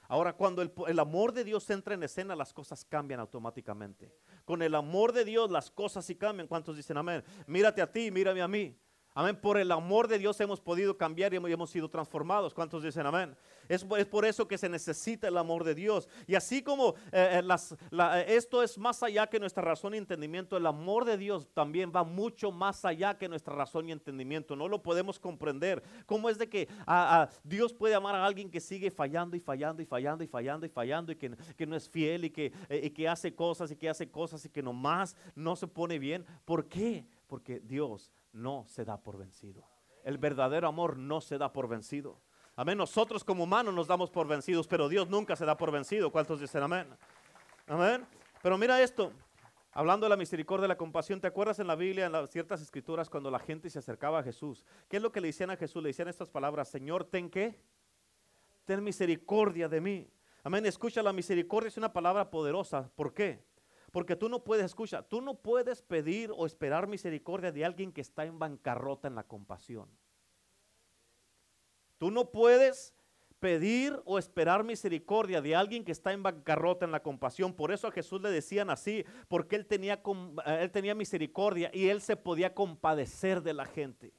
Ahora, 0.07 0.31
cuando 0.31 0.61
el, 0.61 0.71
el, 0.87 0.99
amor 0.99 1.33
de 1.33 1.43
Dios 1.43 1.69
entra 1.69 1.93
en 1.93 2.03
escena, 2.03 2.33
las 2.33 2.53
cosas 2.53 2.85
cambian 2.85 3.19
automáticamente. 3.19 4.13
Con 4.45 4.61
el 4.61 4.75
amor 4.75 5.11
de 5.11 5.25
Dios, 5.25 5.51
las 5.51 5.69
cosas 5.69 6.05
sí 6.05 6.15
cambian. 6.15 6.47
¿Cuántos 6.47 6.77
dicen 6.77 6.95
amén? 6.95 7.21
Mírate 7.45 7.81
a 7.81 7.91
ti, 7.91 8.09
mírame 8.11 8.41
a 8.41 8.47
mí. 8.47 8.73
Amén. 9.17 9.35
Por 9.35 9.57
el 9.57 9.71
amor 9.71 10.07
de 10.07 10.19
Dios 10.19 10.39
hemos 10.41 10.61
podido 10.61 10.95
cambiar 10.95 11.33
y 11.33 11.37
hemos, 11.37 11.71
sido 11.71 11.89
transformados. 11.89 12.53
¿Cuántos 12.53 12.83
dicen 12.83 13.03
amén? 13.03 13.35
Es, 13.67 13.83
por 13.83 14.25
eso 14.25 14.47
que 14.47 14.59
se 14.59 14.69
necesita 14.69 15.27
el 15.27 15.37
amor 15.39 15.63
de 15.63 15.73
Dios. 15.73 16.07
Y 16.27 16.35
así 16.35 16.61
como 16.61 16.93
eh, 17.11 17.41
eh, 17.41 18.25
esto 18.27 18.61
es 18.61 18.77
más 18.77 19.01
allá 19.01 19.25
que 19.25 19.39
nuestra 19.39 19.63
razón 19.63 19.95
y 19.95 19.97
entendimiento, 19.97 20.55
el 20.55 20.67
amor 20.67 21.03
de 21.03 21.17
Dios 21.17 21.47
también 21.55 21.91
va 21.91 22.03
mucho 22.03 22.51
más 22.51 22.85
allá 22.85 23.17
que 23.17 23.27
nuestra 23.27 23.55
razón 23.55 23.89
y 23.89 23.91
entendimiento. 23.91 24.55
No 24.55 24.67
lo 24.67 24.83
podemos 24.83 25.17
comprender. 25.17 25.81
¿Cómo 26.05 26.29
es 26.29 26.37
de 26.37 26.47
que 26.47 26.67
Dios 27.43 27.73
puede 27.73 27.95
amar 27.95 28.13
a 28.13 28.23
alguien 28.23 28.51
que 28.51 28.59
sigue 28.59 28.91
fallando 28.91 29.35
y 29.35 29.39
fallando 29.39 29.81
y 29.81 29.87
fallando 29.87 30.23
y 30.23 30.27
fallando 30.27 30.67
y 30.67 30.69
fallando 30.69 31.11
y 31.11 31.15
que, 31.15 31.65
no 31.65 31.75
es 31.75 31.89
fiel 31.89 32.25
y 32.25 32.29
que, 32.29 32.53
eh, 32.69 32.81
y 32.83 32.91
que 32.91 33.09
hace 33.09 33.33
cosas 33.33 33.71
y 33.71 33.77
que 33.77 33.89
hace 33.89 34.11
cosas 34.11 34.45
y 34.45 34.49
que 34.49 34.61
nomás 34.61 35.15
no 35.33 35.55
se 35.55 35.65
pone 35.65 35.97
bien? 35.97 36.23
¿Por 36.45 36.67
qué? 36.67 37.03
Porque 37.25 37.59
Dios 37.59 38.11
no 38.37 38.65
se 38.67 38.85
da 38.85 39.01
por 39.01 39.17
vencido. 39.17 39.63
El 40.03 40.17
verdadero 40.17 40.67
amor 40.67 40.97
no 40.97 41.19
se 41.19 41.37
da 41.37 41.51
por 41.51 41.67
vencido. 41.67 42.21
Amén. 42.55 42.77
Nosotros 42.77 43.23
como 43.23 43.43
humanos 43.43 43.73
nos 43.73 43.87
damos 43.87 44.09
por 44.09 44.27
vencidos, 44.27 44.67
pero 44.67 44.87
Dios 44.87 45.09
nunca 45.09 45.35
se 45.35 45.45
da 45.45 45.57
por 45.57 45.71
vencido. 45.71 46.11
¿Cuántos 46.11 46.39
dicen 46.39 46.63
amén? 46.63 46.87
Amén. 47.67 48.05
Pero 48.41 48.57
mira 48.57 48.81
esto. 48.81 49.11
Hablando 49.73 50.05
de 50.05 50.09
la 50.09 50.17
misericordia 50.17 50.65
y 50.65 50.69
la 50.69 50.77
compasión, 50.77 51.21
¿te 51.21 51.27
acuerdas 51.27 51.59
en 51.59 51.67
la 51.67 51.75
Biblia, 51.75 52.07
en 52.07 52.11
las 52.11 52.31
ciertas 52.31 52.61
escrituras, 52.61 53.09
cuando 53.09 53.29
la 53.29 53.37
gente 53.37 53.69
se 53.69 53.77
acercaba 53.77 54.19
a 54.19 54.23
Jesús? 54.23 54.65
¿Qué 54.87 54.97
es 54.97 55.03
lo 55.03 55.11
que 55.11 55.21
le 55.21 55.27
decían 55.27 55.51
a 55.51 55.57
Jesús? 55.57 55.83
Le 55.83 55.89
decían 55.89 56.07
estas 56.07 56.29
palabras, 56.29 56.69
Señor, 56.69 57.03
ten 57.03 57.29
qué? 57.29 57.59
Ten 58.65 58.83
misericordia 58.83 59.69
de 59.69 59.81
mí. 59.81 60.09
Amén. 60.43 60.65
Escucha, 60.65 61.03
la 61.03 61.13
misericordia 61.13 61.67
es 61.67 61.77
una 61.77 61.93
palabra 61.93 62.31
poderosa. 62.31 62.89
¿Por 62.95 63.13
qué? 63.13 63.43
Porque 63.91 64.15
tú 64.15 64.29
no 64.29 64.43
puedes, 64.43 64.65
escucha, 64.65 65.01
tú 65.01 65.21
no 65.21 65.35
puedes 65.35 65.81
pedir 65.81 66.31
o 66.35 66.45
esperar 66.45 66.87
misericordia 66.87 67.51
de 67.51 67.65
alguien 67.65 67.91
que 67.91 68.01
está 68.01 68.25
en 68.25 68.37
bancarrota 68.37 69.07
en 69.07 69.15
la 69.15 69.23
compasión. 69.23 69.89
Tú 71.97 72.11
no 72.11 72.31
puedes 72.31 72.93
pedir 73.39 73.99
o 74.05 74.17
esperar 74.17 74.63
misericordia 74.63 75.41
de 75.41 75.55
alguien 75.55 75.83
que 75.83 75.91
está 75.91 76.11
en 76.11 76.23
bancarrota 76.23 76.85
en 76.85 76.91
la 76.91 77.01
compasión. 77.01 77.53
Por 77.53 77.71
eso 77.71 77.87
a 77.87 77.91
Jesús 77.91 78.21
le 78.21 78.31
decían 78.31 78.69
así, 78.69 79.05
porque 79.27 79.55
él 79.55 79.65
tenía, 79.65 80.01
eh, 80.45 80.59
él 80.61 80.71
tenía 80.71 80.95
misericordia 80.95 81.69
y 81.73 81.89
él 81.89 82.01
se 82.01 82.15
podía 82.15 82.53
compadecer 82.53 83.41
de 83.41 83.53
la 83.53 83.65
gente. 83.65 84.13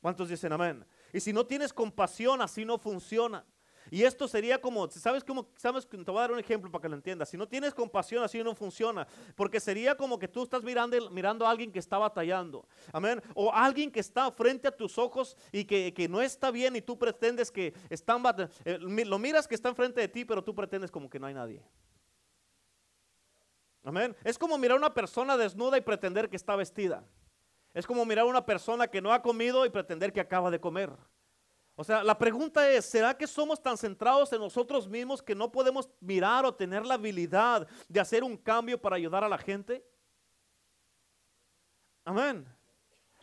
¿Cuántos 0.00 0.28
dicen 0.28 0.52
amén? 0.52 0.86
Y 1.12 1.20
si 1.20 1.32
no 1.32 1.46
tienes 1.46 1.72
compasión, 1.72 2.40
así 2.40 2.64
no 2.64 2.78
funciona. 2.78 3.44
Y 3.90 4.02
esto 4.02 4.28
sería 4.28 4.60
como, 4.60 4.90
¿sabes 4.90 5.24
cómo? 5.24 5.48
¿Sabes? 5.56 5.86
Te 5.86 5.96
voy 5.96 6.18
a 6.18 6.20
dar 6.20 6.32
un 6.32 6.38
ejemplo 6.38 6.70
para 6.70 6.82
que 6.82 6.88
lo 6.88 6.96
entiendas. 6.96 7.28
Si 7.28 7.36
no 7.36 7.48
tienes 7.48 7.74
compasión, 7.74 8.22
así 8.22 8.42
no 8.42 8.54
funciona. 8.54 9.06
Porque 9.34 9.60
sería 9.60 9.96
como 9.96 10.18
que 10.18 10.28
tú 10.28 10.42
estás 10.42 10.62
mirando, 10.62 11.10
mirando 11.10 11.46
a 11.46 11.50
alguien 11.50 11.72
que 11.72 11.78
está 11.78 11.98
batallando. 11.98 12.66
Amén. 12.92 13.22
O 13.34 13.52
alguien 13.52 13.90
que 13.90 14.00
está 14.00 14.30
frente 14.32 14.68
a 14.68 14.70
tus 14.70 14.98
ojos 14.98 15.36
y 15.52 15.64
que, 15.64 15.92
que 15.94 16.08
no 16.08 16.20
está 16.20 16.50
bien 16.50 16.76
y 16.76 16.82
tú 16.82 16.98
pretendes 16.98 17.50
que 17.50 17.74
están 17.90 18.22
eh, 18.64 18.78
Lo 18.78 19.18
miras 19.18 19.46
que 19.46 19.54
está 19.54 19.68
enfrente 19.68 20.00
de 20.00 20.08
ti, 20.08 20.24
pero 20.24 20.42
tú 20.42 20.54
pretendes 20.54 20.90
como 20.90 21.08
que 21.08 21.18
no 21.18 21.26
hay 21.26 21.34
nadie. 21.34 21.62
Amén. 23.84 24.14
Es 24.24 24.38
como 24.38 24.58
mirar 24.58 24.76
a 24.76 24.80
una 24.80 24.94
persona 24.94 25.36
desnuda 25.36 25.78
y 25.78 25.80
pretender 25.80 26.28
que 26.28 26.36
está 26.36 26.56
vestida. 26.56 27.04
Es 27.72 27.86
como 27.86 28.04
mirar 28.04 28.24
a 28.24 28.28
una 28.28 28.44
persona 28.44 28.88
que 28.88 29.00
no 29.00 29.12
ha 29.12 29.22
comido 29.22 29.64
y 29.64 29.70
pretender 29.70 30.12
que 30.12 30.20
acaba 30.20 30.50
de 30.50 30.60
comer. 30.60 30.90
O 31.80 31.84
sea, 31.84 32.02
la 32.02 32.18
pregunta 32.18 32.68
es, 32.68 32.86
¿será 32.86 33.16
que 33.16 33.24
somos 33.24 33.62
tan 33.62 33.78
centrados 33.78 34.32
en 34.32 34.40
nosotros 34.40 34.88
mismos 34.88 35.22
que 35.22 35.32
no 35.32 35.52
podemos 35.52 35.88
mirar 36.00 36.44
o 36.44 36.52
tener 36.52 36.84
la 36.84 36.94
habilidad 36.94 37.68
de 37.88 38.00
hacer 38.00 38.24
un 38.24 38.36
cambio 38.36 38.82
para 38.82 38.96
ayudar 38.96 39.22
a 39.22 39.28
la 39.28 39.38
gente? 39.38 39.88
Amén. 42.04 42.44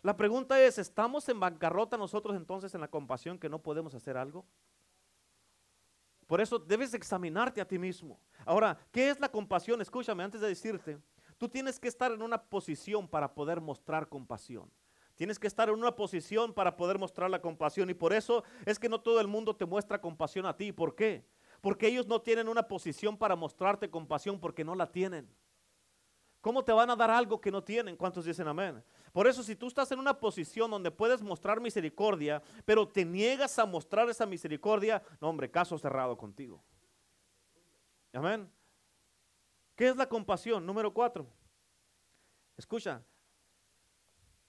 La 0.01 0.15
pregunta 0.15 0.57
es, 0.61 0.77
¿estamos 0.77 1.27
en 1.27 1.37
bancarrota 1.37 1.97
nosotros 1.97 2.33
entonces 2.37 2.73
en 2.73 2.79
la 2.79 2.87
compasión 2.87 3.37
que 3.37 3.49
no 3.49 3.61
podemos 3.61 3.93
hacer 3.93 4.15
algo? 4.15 4.45
Por 6.25 6.39
eso 6.39 6.57
debes 6.57 6.93
examinarte 6.93 7.59
a 7.59 7.67
ti 7.67 7.77
mismo. 7.77 8.21
Ahora, 8.45 8.77
¿qué 8.89 9.09
es 9.09 9.19
la 9.19 9.27
compasión? 9.27 9.81
Escúchame 9.81 10.23
antes 10.23 10.39
de 10.39 10.47
decirte, 10.47 10.97
tú 11.37 11.49
tienes 11.49 11.77
que 11.77 11.89
estar 11.89 12.09
en 12.09 12.21
una 12.21 12.41
posición 12.41 13.05
para 13.05 13.33
poder 13.33 13.59
mostrar 13.59 14.07
compasión. 14.07 14.71
Tienes 15.15 15.39
que 15.39 15.47
estar 15.47 15.69
en 15.69 15.75
una 15.75 15.95
posición 15.95 16.53
para 16.53 16.75
poder 16.75 16.99
mostrar 16.99 17.29
la 17.29 17.41
compasión. 17.41 17.89
Y 17.89 17.93
por 17.93 18.13
eso 18.13 18.43
es 18.65 18.77
que 18.77 18.89
no 18.89 18.99
todo 18.99 19.21
el 19.21 19.27
mundo 19.27 19.55
te 19.55 19.65
muestra 19.65 20.01
compasión 20.01 20.45
a 20.45 20.55
ti. 20.55 20.71
¿Por 20.71 20.95
qué? 20.95 21.25
Porque 21.61 21.87
ellos 21.87 22.07
no 22.07 22.21
tienen 22.21 22.49
una 22.49 22.67
posición 22.67 23.17
para 23.17 23.35
mostrarte 23.35 23.89
compasión 23.89 24.39
porque 24.39 24.63
no 24.63 24.75
la 24.75 24.91
tienen. 24.91 25.27
¿Cómo 26.41 26.63
te 26.63 26.71
van 26.71 26.91
a 26.91 26.95
dar 26.95 27.09
algo 27.09 27.41
que 27.41 27.49
no 27.49 27.63
tienen? 27.63 27.97
¿Cuántos 27.97 28.25
dicen 28.25 28.47
amén? 28.47 28.83
Por 29.11 29.25
eso 29.25 29.41
si 29.41 29.55
tú 29.55 29.65
estás 29.65 29.91
en 29.91 29.97
una 29.97 30.19
posición 30.19 30.69
donde 30.69 30.91
puedes 30.91 31.23
mostrar 31.23 31.59
misericordia, 31.59 32.43
pero 32.65 32.87
te 32.87 33.03
niegas 33.03 33.57
a 33.57 33.65
mostrar 33.65 34.07
esa 34.09 34.27
misericordia, 34.27 35.01
no 35.19 35.29
hombre, 35.29 35.49
caso 35.49 35.75
cerrado 35.79 36.15
contigo. 36.15 36.63
Amén. 38.13 38.47
¿Qué 39.75 39.87
es 39.87 39.95
la 39.95 40.07
compasión? 40.07 40.63
Número 40.63 40.93
cuatro. 40.93 41.25
Escucha, 42.55 43.01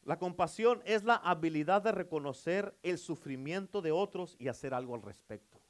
la 0.07 0.21
compasión 0.21 0.83
es 0.85 1.03
la 1.03 1.17
habilidad 1.17 1.83
de 1.83 1.91
reconocer 1.91 2.79
el 2.85 2.97
sufrimiento 2.97 3.83
de 3.83 3.91
otros 3.91 4.37
y 4.39 4.47
hacer 4.47 4.73
algo 4.73 4.95
al 4.95 5.03
respecto. 5.03 5.61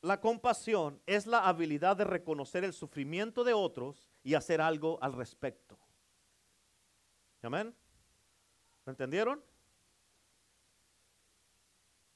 La 0.00 0.20
compasión 0.20 1.00
es 1.06 1.28
la 1.28 1.46
habilidad 1.46 1.96
de 1.96 2.02
reconocer 2.02 2.64
el 2.64 2.72
sufrimiento 2.72 3.44
de 3.44 3.54
otros 3.54 4.10
y 4.24 4.34
hacer 4.34 4.60
algo 4.60 4.98
al 5.00 5.12
respecto. 5.12 5.78
Amén. 7.40 7.72
¿Me 8.84 8.90
entendieron? 8.90 9.40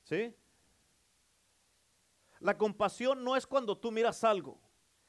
¿Sí? 0.02 0.35
La 2.40 2.59
compasión 2.59 3.23
no 3.23 3.37
es 3.37 3.47
cuando 3.47 3.78
tú 3.78 3.93
miras 3.93 4.25
algo. 4.25 4.59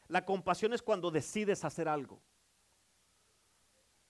La 0.07 0.23
compasión 0.23 0.71
es 0.71 0.83
cuando 0.83 1.09
decides 1.09 1.65
hacer 1.65 1.87
algo. 1.87 2.21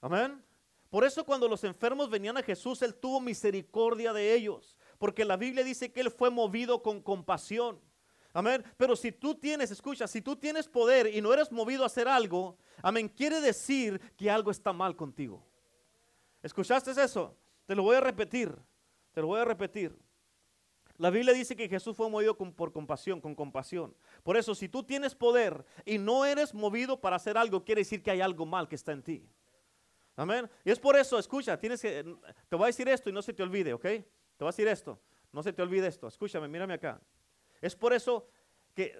Amén. 0.01 0.43
Por 0.89 1.03
eso 1.03 1.25
cuando 1.25 1.47
los 1.47 1.63
enfermos 1.63 2.09
venían 2.09 2.37
a 2.37 2.43
Jesús, 2.43 2.81
Él 2.81 2.95
tuvo 2.95 3.19
misericordia 3.19 4.13
de 4.13 4.33
ellos. 4.33 4.77
Porque 4.97 5.25
la 5.25 5.37
Biblia 5.37 5.63
dice 5.63 5.91
que 5.91 6.01
Él 6.01 6.11
fue 6.11 6.29
movido 6.29 6.81
con 6.81 7.01
compasión. 7.01 7.79
Amén. 8.33 8.63
Pero 8.77 8.95
si 8.95 9.11
tú 9.11 9.35
tienes, 9.35 9.71
escucha, 9.71 10.07
si 10.07 10.21
tú 10.21 10.35
tienes 10.35 10.67
poder 10.67 11.13
y 11.13 11.21
no 11.21 11.33
eres 11.33 11.51
movido 11.51 11.83
a 11.83 11.87
hacer 11.87 12.07
algo, 12.07 12.57
amén, 12.81 13.09
quiere 13.09 13.41
decir 13.41 13.99
que 14.15 14.29
algo 14.29 14.51
está 14.51 14.71
mal 14.71 14.95
contigo. 14.95 15.43
¿Escuchaste 16.43 16.91
eso? 16.91 17.35
Te 17.65 17.75
lo 17.75 17.83
voy 17.83 17.95
a 17.95 18.01
repetir. 18.01 18.55
Te 19.13 19.21
lo 19.21 19.27
voy 19.27 19.39
a 19.39 19.45
repetir. 19.45 19.97
La 20.97 21.09
Biblia 21.09 21.33
dice 21.33 21.55
que 21.55 21.69
Jesús 21.69 21.95
fue 21.95 22.09
movido 22.09 22.35
por 22.35 22.71
compasión, 22.71 23.21
con 23.21 23.35
compasión. 23.35 23.95
Por 24.23 24.35
eso, 24.35 24.55
si 24.55 24.67
tú 24.67 24.83
tienes 24.83 25.13
poder 25.13 25.63
y 25.85 25.97
no 25.99 26.25
eres 26.25 26.53
movido 26.53 26.99
para 26.99 27.17
hacer 27.17 27.37
algo, 27.37 27.63
quiere 27.63 27.81
decir 27.81 28.01
que 28.01 28.11
hay 28.11 28.21
algo 28.21 28.45
mal 28.45 28.67
que 28.67 28.75
está 28.75 28.93
en 28.93 29.03
ti. 29.03 29.29
Amén. 30.17 30.49
Y 30.65 30.71
es 30.71 30.79
por 30.79 30.97
eso, 30.97 31.19
escucha, 31.19 31.59
tienes 31.59 31.79
que, 31.79 32.03
te 32.49 32.55
voy 32.55 32.63
a 32.63 32.67
decir 32.67 32.89
esto 32.89 33.09
y 33.09 33.13
no 33.13 33.21
se 33.21 33.33
te 33.33 33.43
olvide, 33.43 33.71
¿ok? 33.71 33.83
Te 33.83 34.03
voy 34.39 34.47
a 34.47 34.51
decir 34.51 34.67
esto, 34.67 34.99
no 35.31 35.43
se 35.43 35.53
te 35.53 35.61
olvide 35.61 35.87
esto. 35.87 36.07
Escúchame, 36.07 36.47
mírame 36.47 36.73
acá. 36.73 36.99
Es 37.61 37.75
por 37.75 37.93
eso 37.93 38.27
que 38.73 38.99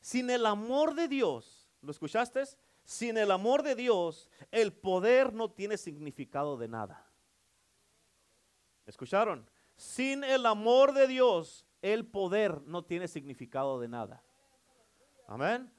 sin 0.00 0.30
el 0.30 0.46
amor 0.46 0.94
de 0.94 1.06
Dios, 1.06 1.68
¿lo 1.82 1.90
escuchaste? 1.90 2.44
Sin 2.82 3.18
el 3.18 3.30
amor 3.30 3.62
de 3.62 3.74
Dios, 3.74 4.30
el 4.50 4.72
poder 4.72 5.34
no 5.34 5.50
tiene 5.50 5.76
significado 5.76 6.56
de 6.56 6.68
nada. 6.68 7.10
¿Escucharon? 8.86 9.50
Sin 9.76 10.24
el 10.24 10.46
amor 10.46 10.94
de 10.94 11.08
Dios, 11.08 11.66
el 11.82 12.06
poder 12.06 12.62
no 12.62 12.86
tiene 12.86 13.06
significado 13.06 13.78
de 13.80 13.88
nada. 13.88 14.22
Amén. 15.26 15.70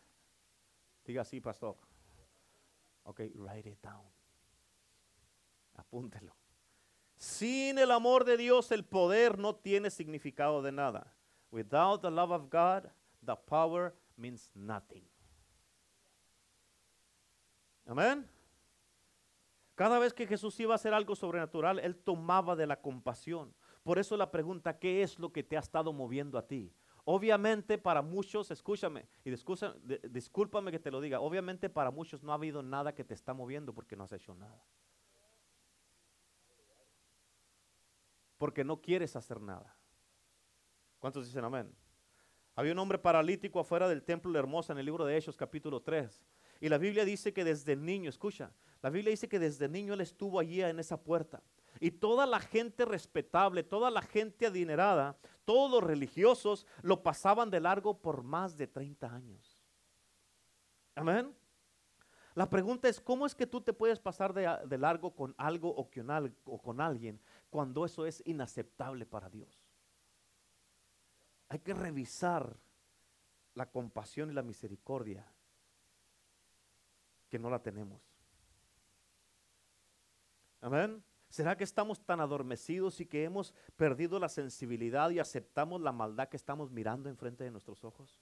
Diga 1.06 1.24
así, 1.24 1.42
pastor. 1.42 1.76
Ok, 3.04 3.22
write 3.34 3.70
it 3.70 3.82
down. 3.82 4.17
Apúntelo. 5.88 6.36
Sin 7.16 7.80
el 7.80 7.92
amor 7.92 8.26
de 8.26 8.38
Dios, 8.38 8.72
el 8.72 8.86
poder 8.86 9.40
no 9.40 9.56
tiene 9.56 9.90
significado 9.90 10.62
de 10.62 10.72
nada. 10.72 11.14
Without 11.50 12.02
the 12.02 12.12
love 12.12 12.32
of 12.32 12.44
God, 12.52 12.92
the 13.26 13.36
power 13.48 13.96
means 14.16 14.52
nothing. 14.54 15.08
Amén. 17.86 18.30
Cada 19.76 19.98
vez 20.00 20.14
que 20.14 20.28
Jesús 20.28 20.60
iba 20.60 20.74
a 20.74 20.76
hacer 20.76 20.94
algo 20.94 21.16
sobrenatural, 21.16 21.80
Él 21.80 21.96
tomaba 21.96 22.56
de 22.56 22.68
la 22.68 22.82
compasión. 22.82 23.54
Por 23.84 24.00
eso 24.00 24.18
la 24.18 24.32
pregunta, 24.32 24.78
¿qué 24.78 25.02
es 25.02 25.18
lo 25.18 25.32
que 25.32 25.44
te 25.44 25.56
ha 25.56 25.62
estado 25.62 25.94
moviendo 25.94 26.38
a 26.38 26.48
ti? 26.48 26.74
Obviamente 27.06 27.78
para 27.78 28.02
muchos, 28.02 28.52
escúchame, 28.52 29.08
y 29.24 29.30
discúlpame 30.10 30.72
que 30.72 30.80
te 30.80 30.92
lo 30.92 31.00
diga, 31.00 31.22
obviamente 31.22 31.70
para 31.70 31.90
muchos 31.90 32.22
no 32.22 32.34
ha 32.34 32.36
habido 32.36 32.62
nada 32.62 32.94
que 32.94 33.06
te 33.06 33.14
está 33.14 33.34
moviendo 33.34 33.74
porque 33.74 33.96
no 33.96 34.04
has 34.04 34.12
hecho 34.12 34.36
nada. 34.36 34.62
Porque 38.38 38.64
no 38.64 38.82
quieres 38.82 39.16
hacer 39.16 39.42
nada. 39.42 39.76
¿Cuántos 41.00 41.26
dicen 41.26 41.44
amén? 41.44 41.74
Había 42.56 42.72
un 42.72 42.80
hombre 42.80 42.98
paralítico 42.98 43.60
afuera 43.60 43.88
del 43.88 44.04
templo 44.04 44.32
de 44.32 44.40
Hermosa 44.40 44.74
en 44.74 44.80
el 44.80 44.86
libro 44.86 45.06
de 45.06 45.16
Hechos 45.16 45.38
capítulo 45.38 45.82
3. 45.82 46.24
Y 46.60 46.70
la 46.70 46.78
Biblia 46.78 47.06
dice 47.06 47.32
que 47.32 47.44
desde 47.44 47.76
niño, 47.76 48.10
escucha, 48.10 48.52
la 48.82 48.90
Biblia 48.90 49.12
dice 49.12 49.30
que 49.30 49.40
desde 49.40 49.70
niño 49.70 49.94
él 49.94 50.02
estuvo 50.02 50.40
allí 50.40 50.62
en 50.62 50.80
esa 50.80 51.02
puerta. 51.02 51.44
Y 51.80 51.92
toda 51.92 52.26
la 52.26 52.40
gente 52.40 52.86
respetable, 52.86 53.64
toda 53.64 53.92
la 53.92 54.02
gente 54.02 54.48
adinerada, 54.48 55.18
todos 55.46 55.70
los 55.70 55.84
religiosos 55.84 56.66
lo 56.82 57.04
pasaban 57.04 57.52
de 57.52 57.60
largo 57.60 58.00
por 58.00 58.24
más 58.24 58.58
de 58.58 58.68
30 58.68 59.14
años. 59.14 59.64
Amén. 60.96 61.32
La 62.38 62.48
pregunta 62.48 62.88
es, 62.88 63.02
¿cómo 63.02 63.26
es 63.26 63.34
que 63.34 63.48
tú 63.48 63.62
te 63.62 63.74
puedes 63.74 64.00
pasar 64.00 64.32
de, 64.32 64.78
largo 64.78 65.16
con 65.16 65.34
algo 65.40 65.70
o 65.70 65.90
con, 65.90 66.36
o 66.46 66.62
con 66.62 66.82
alguien 66.82 67.20
cuando 67.50 67.84
eso 67.84 68.06
es 68.06 68.22
inaceptable 68.28 69.08
para 69.08 69.28
Dios? 69.28 69.60
Hay 71.50 71.58
que 71.58 71.74
revisar 71.74 72.56
la 73.56 73.72
compasión 73.72 74.30
y 74.30 74.36
la 74.36 74.44
misericordia 74.44 75.26
que 77.28 77.40
no 77.40 77.50
la 77.50 77.64
tenemos. 77.64 78.04
Amén. 80.62 81.04
¿Será 81.30 81.58
que 81.58 81.64
estamos 81.64 82.06
tan 82.06 82.22
adormecidos 82.22 83.02
y 83.02 83.08
que 83.08 83.24
hemos 83.24 83.56
perdido 83.76 84.20
la 84.20 84.30
sensibilidad 84.30 85.10
y 85.10 85.18
aceptamos 85.18 85.82
la 85.82 85.92
maldad 85.92 86.30
que 86.30 86.38
estamos 86.38 86.70
mirando 86.70 87.10
enfrente 87.10 87.46
de 87.46 87.50
nuestros 87.50 87.84
ojos? 87.84 88.22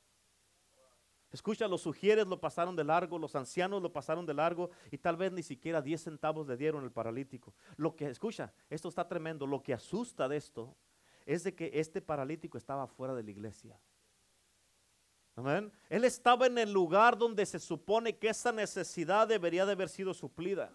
Escucha, 1.35 1.67
los 1.67 1.81
sugieres 1.81 2.27
lo 2.27 2.39
pasaron 2.39 2.77
de 2.77 2.85
largo, 2.85 3.19
los 3.19 3.35
ancianos 3.35 3.81
lo 3.81 3.91
pasaron 3.91 4.25
de 4.25 4.33
largo 4.33 4.69
y 4.89 4.97
tal 4.97 5.17
vez 5.17 5.33
ni 5.33 5.43
siquiera 5.43 5.81
10 5.81 6.01
centavos 6.01 6.47
le 6.47 6.55
dieron 6.55 6.81
al 6.81 6.93
paralítico. 6.93 7.53
Lo 7.75 7.93
que, 7.93 8.07
escucha, 8.07 8.53
esto 8.69 8.87
está 8.87 9.05
tremendo. 9.05 9.45
Lo 9.45 9.61
que 9.61 9.73
asusta 9.73 10.29
de 10.29 10.37
esto 10.37 10.77
es 11.25 11.43
de 11.43 11.53
que 11.53 11.71
este 11.73 12.01
paralítico 12.01 12.57
estaba 12.57 12.87
fuera 12.87 13.13
de 13.13 13.23
la 13.23 13.31
iglesia. 13.31 13.77
Amén. 15.35 15.73
Él 15.89 16.05
estaba 16.05 16.47
en 16.47 16.57
el 16.57 16.71
lugar 16.71 17.17
donde 17.17 17.45
se 17.45 17.59
supone 17.59 18.15
que 18.15 18.29
esa 18.29 18.53
necesidad 18.53 19.27
debería 19.27 19.65
de 19.65 19.73
haber 19.73 19.89
sido 19.89 20.13
suplida. 20.13 20.71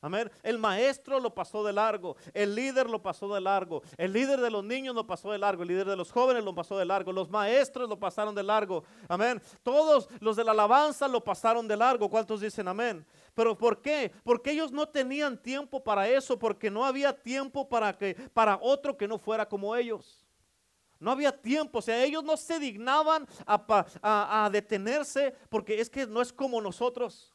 Amén. 0.00 0.30
El 0.44 0.58
maestro 0.58 1.18
lo 1.18 1.34
pasó 1.34 1.64
de 1.64 1.72
largo, 1.72 2.16
el 2.32 2.54
líder 2.54 2.88
lo 2.88 3.02
pasó 3.02 3.34
de 3.34 3.40
largo, 3.40 3.82
el 3.96 4.12
líder 4.12 4.40
de 4.40 4.48
los 4.48 4.62
niños 4.62 4.94
lo 4.94 5.04
pasó 5.04 5.32
de 5.32 5.38
largo, 5.38 5.62
el 5.62 5.68
líder 5.68 5.88
de 5.88 5.96
los 5.96 6.12
jóvenes 6.12 6.44
lo 6.44 6.54
pasó 6.54 6.78
de 6.78 6.84
largo, 6.84 7.12
los 7.12 7.28
maestros 7.28 7.88
lo 7.88 7.98
pasaron 7.98 8.32
de 8.32 8.44
largo. 8.44 8.84
Amén. 9.08 9.42
Todos 9.64 10.08
los 10.20 10.36
de 10.36 10.44
la 10.44 10.52
alabanza 10.52 11.08
lo 11.08 11.24
pasaron 11.24 11.66
de 11.66 11.76
largo. 11.76 12.08
¿Cuántos 12.08 12.40
dicen 12.40 12.68
amén? 12.68 13.04
Pero 13.34 13.58
¿por 13.58 13.82
qué? 13.82 14.12
Porque 14.22 14.52
ellos 14.52 14.70
no 14.70 14.88
tenían 14.88 15.36
tiempo 15.36 15.82
para 15.82 16.08
eso, 16.08 16.38
porque 16.38 16.70
no 16.70 16.84
había 16.84 17.12
tiempo 17.12 17.68
para 17.68 17.96
que 17.96 18.14
para 18.32 18.56
otro 18.62 18.96
que 18.96 19.08
no 19.08 19.18
fuera 19.18 19.48
como 19.48 19.74
ellos. 19.74 20.24
No 21.00 21.10
había 21.10 21.32
tiempo, 21.32 21.78
o 21.78 21.82
sea, 21.82 22.04
ellos 22.04 22.22
no 22.22 22.36
se 22.36 22.58
dignaban 22.60 23.26
a, 23.46 24.44
a 24.44 24.50
detenerse 24.50 25.34
porque 25.48 25.80
es 25.80 25.90
que 25.90 26.06
no 26.06 26.20
es 26.20 26.32
como 26.32 26.60
nosotros. 26.60 27.32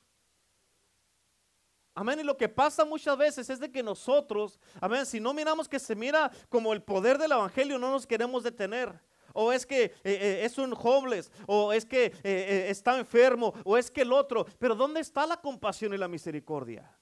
Amén. 1.95 2.19
Y 2.19 2.23
lo 2.23 2.35
que 2.35 2.49
pasa 2.49 2.85
muchas 2.85 3.17
veces 3.17 3.49
es 3.49 3.59
de 3.59 3.71
que 3.71 3.83
nosotros, 3.83 4.59
amén, 4.81 5.05
si 5.05 5.19
no 5.19 5.33
miramos 5.33 5.69
que 5.69 5.79
se 5.79 5.95
mira 5.95 6.31
como 6.49 6.73
el 6.73 6.81
poder 6.81 7.17
del 7.17 7.31
evangelio, 7.31 7.77
no 7.77 7.91
nos 7.91 8.07
queremos 8.07 8.43
detener. 8.43 8.99
O 9.33 9.51
es 9.51 9.65
que 9.65 9.85
eh, 9.85 9.91
eh, 10.03 10.41
es 10.43 10.57
un 10.57 10.75
homeless, 10.79 11.31
o 11.47 11.73
es 11.73 11.85
que 11.85 12.13
eh, 12.23 12.67
está 12.69 12.97
enfermo, 12.99 13.53
o 13.63 13.77
es 13.77 13.89
que 13.89 14.01
el 14.01 14.13
otro. 14.13 14.45
Pero 14.59 14.75
¿dónde 14.75 14.99
está 14.99 15.25
la 15.25 15.37
compasión 15.37 15.93
y 15.93 15.97
la 15.97 16.07
misericordia? 16.07 16.95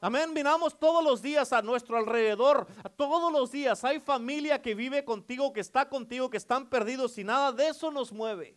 Amén, 0.00 0.32
miramos 0.32 0.78
todos 0.78 1.02
los 1.02 1.20
días 1.20 1.52
a 1.52 1.60
nuestro 1.60 1.96
alrededor, 1.96 2.68
todos 2.96 3.32
los 3.32 3.50
días 3.50 3.82
hay 3.82 3.98
familia 3.98 4.62
que 4.62 4.76
vive 4.76 5.04
contigo, 5.04 5.52
que 5.52 5.60
está 5.60 5.88
contigo, 5.88 6.30
que 6.30 6.36
están 6.36 6.70
perdidos 6.70 7.18
y 7.18 7.24
nada 7.24 7.50
de 7.50 7.68
eso 7.68 7.90
nos 7.90 8.12
mueve. 8.12 8.56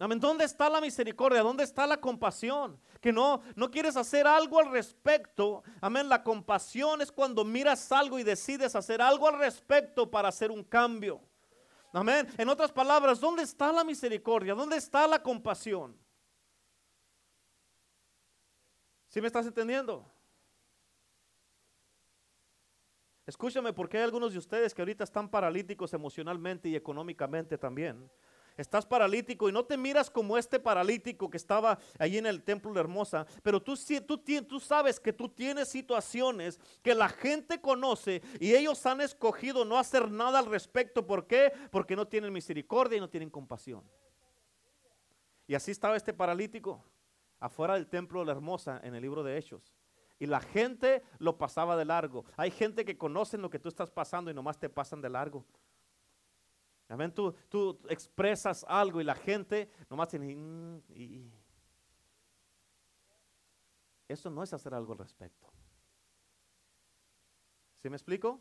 Amén. 0.00 0.18
¿Dónde 0.18 0.46
está 0.46 0.70
la 0.70 0.80
misericordia? 0.80 1.42
¿Dónde 1.42 1.62
está 1.62 1.86
la 1.86 2.00
compasión? 2.00 2.80
Que 3.02 3.12
no, 3.12 3.42
no 3.54 3.70
quieres 3.70 3.98
hacer 3.98 4.26
algo 4.26 4.58
al 4.58 4.70
respecto. 4.70 5.62
Amén. 5.82 6.08
La 6.08 6.24
compasión 6.24 7.02
es 7.02 7.12
cuando 7.12 7.44
miras 7.44 7.92
algo 7.92 8.18
y 8.18 8.22
decides 8.22 8.74
hacer 8.74 9.02
algo 9.02 9.28
al 9.28 9.38
respecto 9.38 10.10
para 10.10 10.28
hacer 10.28 10.50
un 10.50 10.64
cambio. 10.64 11.20
Amén. 11.92 12.26
En 12.38 12.48
otras 12.48 12.72
palabras, 12.72 13.20
¿dónde 13.20 13.42
está 13.42 13.70
la 13.72 13.84
misericordia? 13.84 14.54
¿Dónde 14.54 14.78
está 14.78 15.06
la 15.06 15.22
compasión? 15.22 15.94
¿Sí 19.08 19.20
me 19.20 19.26
estás 19.26 19.44
entendiendo? 19.44 20.10
Escúchame 23.26 23.74
porque 23.74 23.98
hay 23.98 24.04
algunos 24.04 24.32
de 24.32 24.38
ustedes 24.38 24.72
que 24.72 24.80
ahorita 24.80 25.04
están 25.04 25.28
paralíticos 25.28 25.92
emocionalmente 25.92 26.70
y 26.70 26.74
económicamente 26.74 27.58
también. 27.58 28.10
Estás 28.60 28.84
paralítico 28.84 29.48
y 29.48 29.52
no 29.52 29.64
te 29.64 29.78
miras 29.78 30.10
como 30.10 30.36
este 30.36 30.60
paralítico 30.60 31.30
que 31.30 31.38
estaba 31.38 31.78
allí 31.98 32.18
en 32.18 32.26
el 32.26 32.42
templo 32.42 32.74
de 32.74 32.80
Hermosa, 32.80 33.26
pero 33.42 33.62
tú, 33.62 33.74
tú, 34.06 34.18
tú 34.18 34.60
sabes 34.60 35.00
que 35.00 35.14
tú 35.14 35.30
tienes 35.30 35.68
situaciones 35.68 36.60
que 36.82 36.94
la 36.94 37.08
gente 37.08 37.62
conoce 37.62 38.20
y 38.38 38.54
ellos 38.54 38.84
han 38.84 39.00
escogido 39.00 39.64
no 39.64 39.78
hacer 39.78 40.10
nada 40.10 40.40
al 40.40 40.46
respecto. 40.46 41.06
¿Por 41.06 41.26
qué? 41.26 41.50
Porque 41.70 41.96
no 41.96 42.06
tienen 42.06 42.34
misericordia 42.34 42.98
y 42.98 43.00
no 43.00 43.08
tienen 43.08 43.30
compasión. 43.30 43.82
Y 45.46 45.54
así 45.54 45.70
estaba 45.70 45.96
este 45.96 46.12
paralítico 46.12 46.84
afuera 47.38 47.74
del 47.74 47.86
templo 47.86 48.20
de 48.20 48.26
la 48.26 48.32
Hermosa 48.32 48.78
en 48.84 48.94
el 48.94 49.00
libro 49.00 49.22
de 49.22 49.38
Hechos. 49.38 49.72
Y 50.18 50.26
la 50.26 50.40
gente 50.40 51.02
lo 51.18 51.38
pasaba 51.38 51.78
de 51.78 51.86
largo. 51.86 52.26
Hay 52.36 52.50
gente 52.50 52.84
que 52.84 52.98
conocen 52.98 53.40
lo 53.40 53.48
que 53.48 53.58
tú 53.58 53.70
estás 53.70 53.90
pasando 53.90 54.30
y 54.30 54.34
nomás 54.34 54.58
te 54.58 54.68
pasan 54.68 55.00
de 55.00 55.08
largo. 55.08 55.46
Amén. 56.90 57.14
Tú, 57.14 57.32
tú 57.48 57.78
expresas 57.88 58.66
algo 58.68 59.00
y 59.00 59.04
la 59.04 59.14
gente 59.14 59.70
nomás 59.88 60.08
tiene. 60.08 60.34
Mm, 60.34 60.82
y, 60.92 61.32
eso 64.08 64.28
no 64.28 64.42
es 64.42 64.52
hacer 64.52 64.74
algo 64.74 64.92
al 64.92 64.98
respecto. 64.98 65.48
¿Sí 67.80 67.88
me 67.88 67.96
explico? 67.96 68.40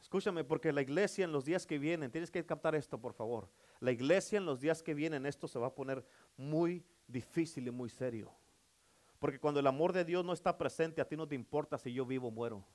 Escúchame, 0.00 0.42
porque 0.42 0.72
la 0.72 0.82
iglesia 0.82 1.24
en 1.24 1.30
los 1.30 1.44
días 1.44 1.64
que 1.66 1.78
vienen, 1.78 2.10
tienes 2.10 2.32
que 2.32 2.44
captar 2.44 2.74
esto, 2.74 3.00
por 3.00 3.14
favor. 3.14 3.48
La 3.78 3.92
iglesia 3.92 4.38
en 4.38 4.44
los 4.44 4.60
días 4.60 4.82
que 4.82 4.92
vienen, 4.92 5.24
esto 5.24 5.46
se 5.46 5.60
va 5.60 5.68
a 5.68 5.74
poner 5.74 6.04
muy 6.36 6.84
difícil 7.06 7.68
y 7.68 7.70
muy 7.70 7.90
serio. 7.90 8.34
Porque 9.20 9.38
cuando 9.38 9.60
el 9.60 9.68
amor 9.68 9.92
de 9.92 10.04
Dios 10.04 10.24
no 10.24 10.32
está 10.32 10.58
presente, 10.58 11.00
a 11.00 11.08
ti 11.08 11.16
no 11.16 11.28
te 11.28 11.36
importa 11.36 11.78
si 11.78 11.92
yo 11.92 12.04
vivo 12.04 12.28
o 12.28 12.32
muero. 12.32 12.66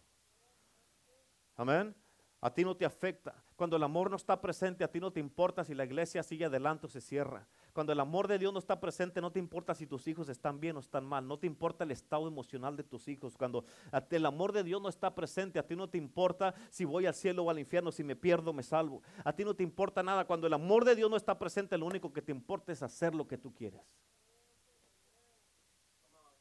Amén. 1.57 1.93
A 2.41 2.53
ti 2.53 2.63
no 2.63 2.75
te 2.75 2.85
afecta. 2.85 3.35
Cuando 3.57 3.75
el 3.75 3.83
amor 3.83 4.09
no 4.09 4.15
está 4.15 4.39
presente, 4.39 4.85
a 4.85 4.91
ti 4.91 5.01
no 5.01 5.11
te 5.11 5.19
importa 5.19 5.65
si 5.65 5.73
la 5.73 5.83
iglesia 5.83 6.23
sigue 6.23 6.45
adelante 6.45 6.85
o 6.85 6.89
se 6.89 7.01
cierra. 7.01 7.45
Cuando 7.73 7.91
el 7.91 7.99
amor 7.99 8.29
de 8.29 8.39
Dios 8.39 8.53
no 8.53 8.59
está 8.59 8.79
presente, 8.79 9.19
no 9.19 9.29
te 9.29 9.39
importa 9.39 9.75
si 9.75 9.85
tus 9.85 10.07
hijos 10.07 10.29
están 10.29 10.57
bien 10.57 10.77
o 10.77 10.79
están 10.79 11.05
mal. 11.05 11.27
No 11.27 11.37
te 11.37 11.47
importa 11.47 11.83
el 11.83 11.91
estado 11.91 12.27
emocional 12.27 12.77
de 12.77 12.83
tus 12.83 13.09
hijos. 13.09 13.35
Cuando 13.35 13.65
el 14.09 14.25
amor 14.25 14.53
de 14.53 14.63
Dios 14.63 14.81
no 14.81 14.87
está 14.87 15.13
presente, 15.13 15.59
a 15.59 15.67
ti 15.67 15.75
no 15.75 15.89
te 15.89 15.97
importa 15.97 16.53
si 16.69 16.85
voy 16.85 17.05
al 17.05 17.13
cielo 17.13 17.43
o 17.43 17.49
al 17.49 17.59
infierno, 17.59 17.91
si 17.91 18.05
me 18.05 18.15
pierdo, 18.15 18.53
me 18.53 18.63
salvo. 18.63 19.01
A 19.25 19.33
ti 19.33 19.43
no 19.43 19.53
te 19.53 19.63
importa 19.63 20.01
nada. 20.01 20.23
Cuando 20.23 20.47
el 20.47 20.53
amor 20.53 20.85
de 20.85 20.95
Dios 20.95 21.09
no 21.09 21.17
está 21.17 21.37
presente, 21.37 21.77
lo 21.77 21.87
único 21.87 22.13
que 22.13 22.21
te 22.21 22.31
importa 22.31 22.71
es 22.71 22.81
hacer 22.81 23.13
lo 23.13 23.27
que 23.27 23.37
tú 23.37 23.53
quieres. 23.53 23.81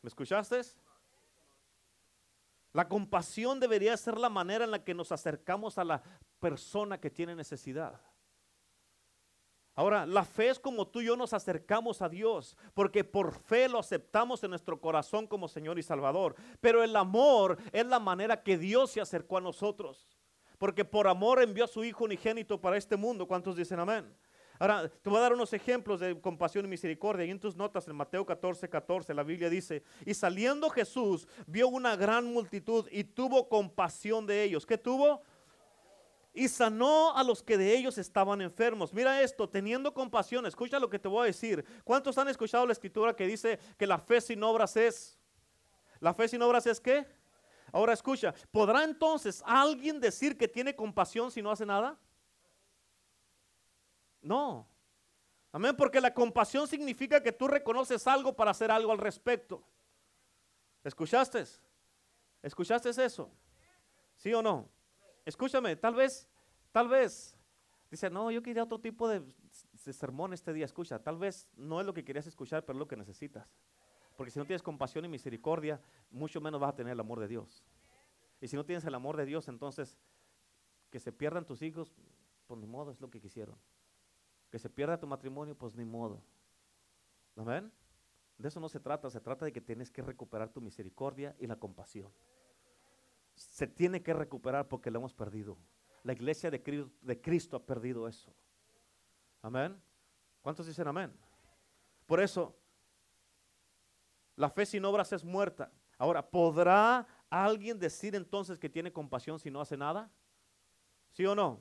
¿Me 0.00 0.08
escuchaste? 0.08 0.60
La 2.78 2.88
compasión 2.88 3.58
debería 3.58 3.96
ser 3.96 4.16
la 4.18 4.28
manera 4.28 4.64
en 4.64 4.70
la 4.70 4.84
que 4.84 4.94
nos 4.94 5.10
acercamos 5.10 5.78
a 5.78 5.84
la 5.84 6.00
persona 6.38 7.00
que 7.00 7.10
tiene 7.10 7.34
necesidad. 7.34 8.00
Ahora, 9.74 10.06
la 10.06 10.22
fe 10.22 10.50
es 10.50 10.60
como 10.60 10.86
tú 10.86 11.00
y 11.00 11.06
yo 11.06 11.16
nos 11.16 11.32
acercamos 11.32 12.02
a 12.02 12.08
Dios, 12.08 12.56
porque 12.74 13.02
por 13.02 13.34
fe 13.34 13.68
lo 13.68 13.80
aceptamos 13.80 14.44
en 14.44 14.50
nuestro 14.50 14.80
corazón 14.80 15.26
como 15.26 15.48
Señor 15.48 15.80
y 15.80 15.82
Salvador. 15.82 16.36
Pero 16.60 16.84
el 16.84 16.94
amor 16.94 17.58
es 17.72 17.84
la 17.84 17.98
manera 17.98 18.44
que 18.44 18.56
Dios 18.56 18.92
se 18.92 19.00
acercó 19.00 19.38
a 19.38 19.40
nosotros, 19.40 20.16
porque 20.56 20.84
por 20.84 21.08
amor 21.08 21.42
envió 21.42 21.64
a 21.64 21.66
su 21.66 21.82
Hijo 21.82 22.04
unigénito 22.04 22.60
para 22.60 22.76
este 22.76 22.96
mundo. 22.96 23.26
¿Cuántos 23.26 23.56
dicen 23.56 23.80
amén? 23.80 24.16
Ahora, 24.58 24.88
te 24.88 25.08
voy 25.08 25.18
a 25.18 25.22
dar 25.22 25.32
unos 25.32 25.52
ejemplos 25.52 26.00
de 26.00 26.20
compasión 26.20 26.64
y 26.64 26.68
misericordia. 26.68 27.24
Y 27.24 27.30
en 27.30 27.38
tus 27.38 27.54
notas, 27.54 27.86
en 27.86 27.94
Mateo 27.94 28.26
14, 28.26 28.68
14, 28.68 29.14
la 29.14 29.22
Biblia 29.22 29.48
dice, 29.48 29.84
y 30.04 30.14
saliendo 30.14 30.68
Jesús, 30.68 31.28
vio 31.46 31.68
una 31.68 31.94
gran 31.94 32.26
multitud 32.26 32.86
y 32.90 33.04
tuvo 33.04 33.48
compasión 33.48 34.26
de 34.26 34.42
ellos. 34.42 34.66
¿Qué 34.66 34.76
tuvo? 34.76 35.22
Y 36.34 36.48
sanó 36.48 37.16
a 37.16 37.22
los 37.22 37.42
que 37.42 37.56
de 37.56 37.76
ellos 37.76 37.98
estaban 37.98 38.40
enfermos. 38.40 38.92
Mira 38.92 39.22
esto, 39.22 39.48
teniendo 39.48 39.94
compasión, 39.94 40.44
escucha 40.44 40.80
lo 40.80 40.90
que 40.90 40.98
te 40.98 41.08
voy 41.08 41.22
a 41.22 41.26
decir. 41.26 41.64
¿Cuántos 41.84 42.18
han 42.18 42.28
escuchado 42.28 42.66
la 42.66 42.72
escritura 42.72 43.14
que 43.14 43.26
dice 43.26 43.58
que 43.76 43.86
la 43.86 43.98
fe 43.98 44.20
sin 44.20 44.42
obras 44.42 44.76
es? 44.76 45.18
¿La 46.00 46.14
fe 46.14 46.28
sin 46.28 46.42
obras 46.42 46.66
es 46.66 46.80
qué? 46.80 47.06
Ahora 47.72 47.92
escucha, 47.92 48.34
¿podrá 48.50 48.82
entonces 48.84 49.42
alguien 49.46 50.00
decir 50.00 50.36
que 50.36 50.48
tiene 50.48 50.74
compasión 50.74 51.30
si 51.30 51.42
no 51.42 51.50
hace 51.50 51.66
nada? 51.66 51.98
No. 54.28 54.68
Amén, 55.52 55.74
porque 55.74 56.02
la 56.02 56.12
compasión 56.12 56.68
significa 56.68 57.22
que 57.22 57.32
tú 57.32 57.48
reconoces 57.48 58.06
algo 58.06 58.36
para 58.36 58.50
hacer 58.50 58.70
algo 58.70 58.92
al 58.92 58.98
respecto. 58.98 59.64
¿Escuchaste? 60.84 61.44
¿Escuchaste 62.42 62.90
eso? 62.90 63.30
¿Sí 64.16 64.34
o 64.34 64.42
no? 64.42 64.68
Escúchame, 65.24 65.76
tal 65.76 65.94
vez, 65.94 66.28
tal 66.72 66.88
vez, 66.88 67.34
dice, 67.90 68.10
no, 68.10 68.30
yo 68.30 68.42
quería 68.42 68.64
otro 68.64 68.78
tipo 68.78 69.08
de, 69.08 69.24
sermón 69.72 70.34
este 70.34 70.52
día. 70.52 70.66
Escucha, 70.66 71.02
tal 71.02 71.16
vez 71.16 71.48
no 71.56 71.80
es 71.80 71.86
lo 71.86 71.94
que 71.94 72.04
querías 72.04 72.26
escuchar, 72.26 72.66
pero 72.66 72.76
es 72.76 72.80
lo 72.80 72.86
que 72.86 72.96
necesitas. 72.96 73.48
Porque 74.14 74.30
si 74.30 74.38
no 74.38 74.44
tienes 74.44 74.62
compasión 74.62 75.06
y 75.06 75.08
misericordia, 75.08 75.80
mucho 76.10 76.38
menos 76.42 76.60
vas 76.60 76.74
a 76.74 76.76
tener 76.76 76.92
el 76.92 77.00
amor 77.00 77.18
de 77.18 77.28
Dios. 77.28 77.64
Y 78.42 78.48
si 78.48 78.56
no 78.56 78.66
tienes 78.66 78.84
el 78.84 78.94
amor 78.94 79.16
de 79.16 79.24
Dios, 79.24 79.48
entonces 79.48 79.96
que 80.90 81.00
se 81.00 81.12
pierdan 81.12 81.46
tus 81.46 81.62
hijos, 81.62 81.94
pues 82.46 82.60
ni 82.60 82.66
modo, 82.66 82.90
es 82.90 83.00
lo 83.00 83.08
que 83.08 83.22
quisieron 83.22 83.56
que 84.50 84.58
se 84.58 84.70
pierda 84.70 84.98
tu 84.98 85.06
matrimonio, 85.06 85.56
pues 85.56 85.74
ni 85.74 85.84
modo. 85.84 86.22
¿Amén? 87.36 87.70
De 88.38 88.48
eso 88.48 88.60
no 88.60 88.68
se 88.68 88.80
trata, 88.80 89.10
se 89.10 89.20
trata 89.20 89.44
de 89.44 89.52
que 89.52 89.60
tienes 89.60 89.90
que 89.90 90.02
recuperar 90.02 90.48
tu 90.48 90.60
misericordia 90.60 91.34
y 91.38 91.46
la 91.46 91.56
compasión. 91.56 92.12
Se 93.34 93.66
tiene 93.66 94.02
que 94.02 94.14
recuperar 94.14 94.68
porque 94.68 94.90
lo 94.90 94.98
hemos 94.98 95.12
perdido. 95.12 95.58
La 96.04 96.12
iglesia 96.12 96.50
de 96.50 96.62
Cristo, 97.20 97.56
ha 97.56 97.66
perdido 97.66 98.08
eso. 98.08 98.32
Amén. 99.42 99.80
¿Cuántos 100.40 100.66
dicen 100.66 100.86
amén? 100.86 101.12
Por 102.06 102.20
eso, 102.20 102.56
la 104.36 104.48
fe 104.50 104.64
sin 104.64 104.84
obras 104.84 105.12
es 105.12 105.24
muerta. 105.24 105.70
Ahora, 105.98 106.28
¿podrá 106.28 107.06
alguien 107.28 107.78
decir 107.78 108.14
entonces 108.14 108.58
que 108.58 108.68
tiene 108.68 108.92
compasión 108.92 109.38
si 109.38 109.50
no 109.50 109.60
hace 109.60 109.76
nada? 109.76 110.10
¿Sí 111.10 111.26
o 111.26 111.34
no? 111.34 111.60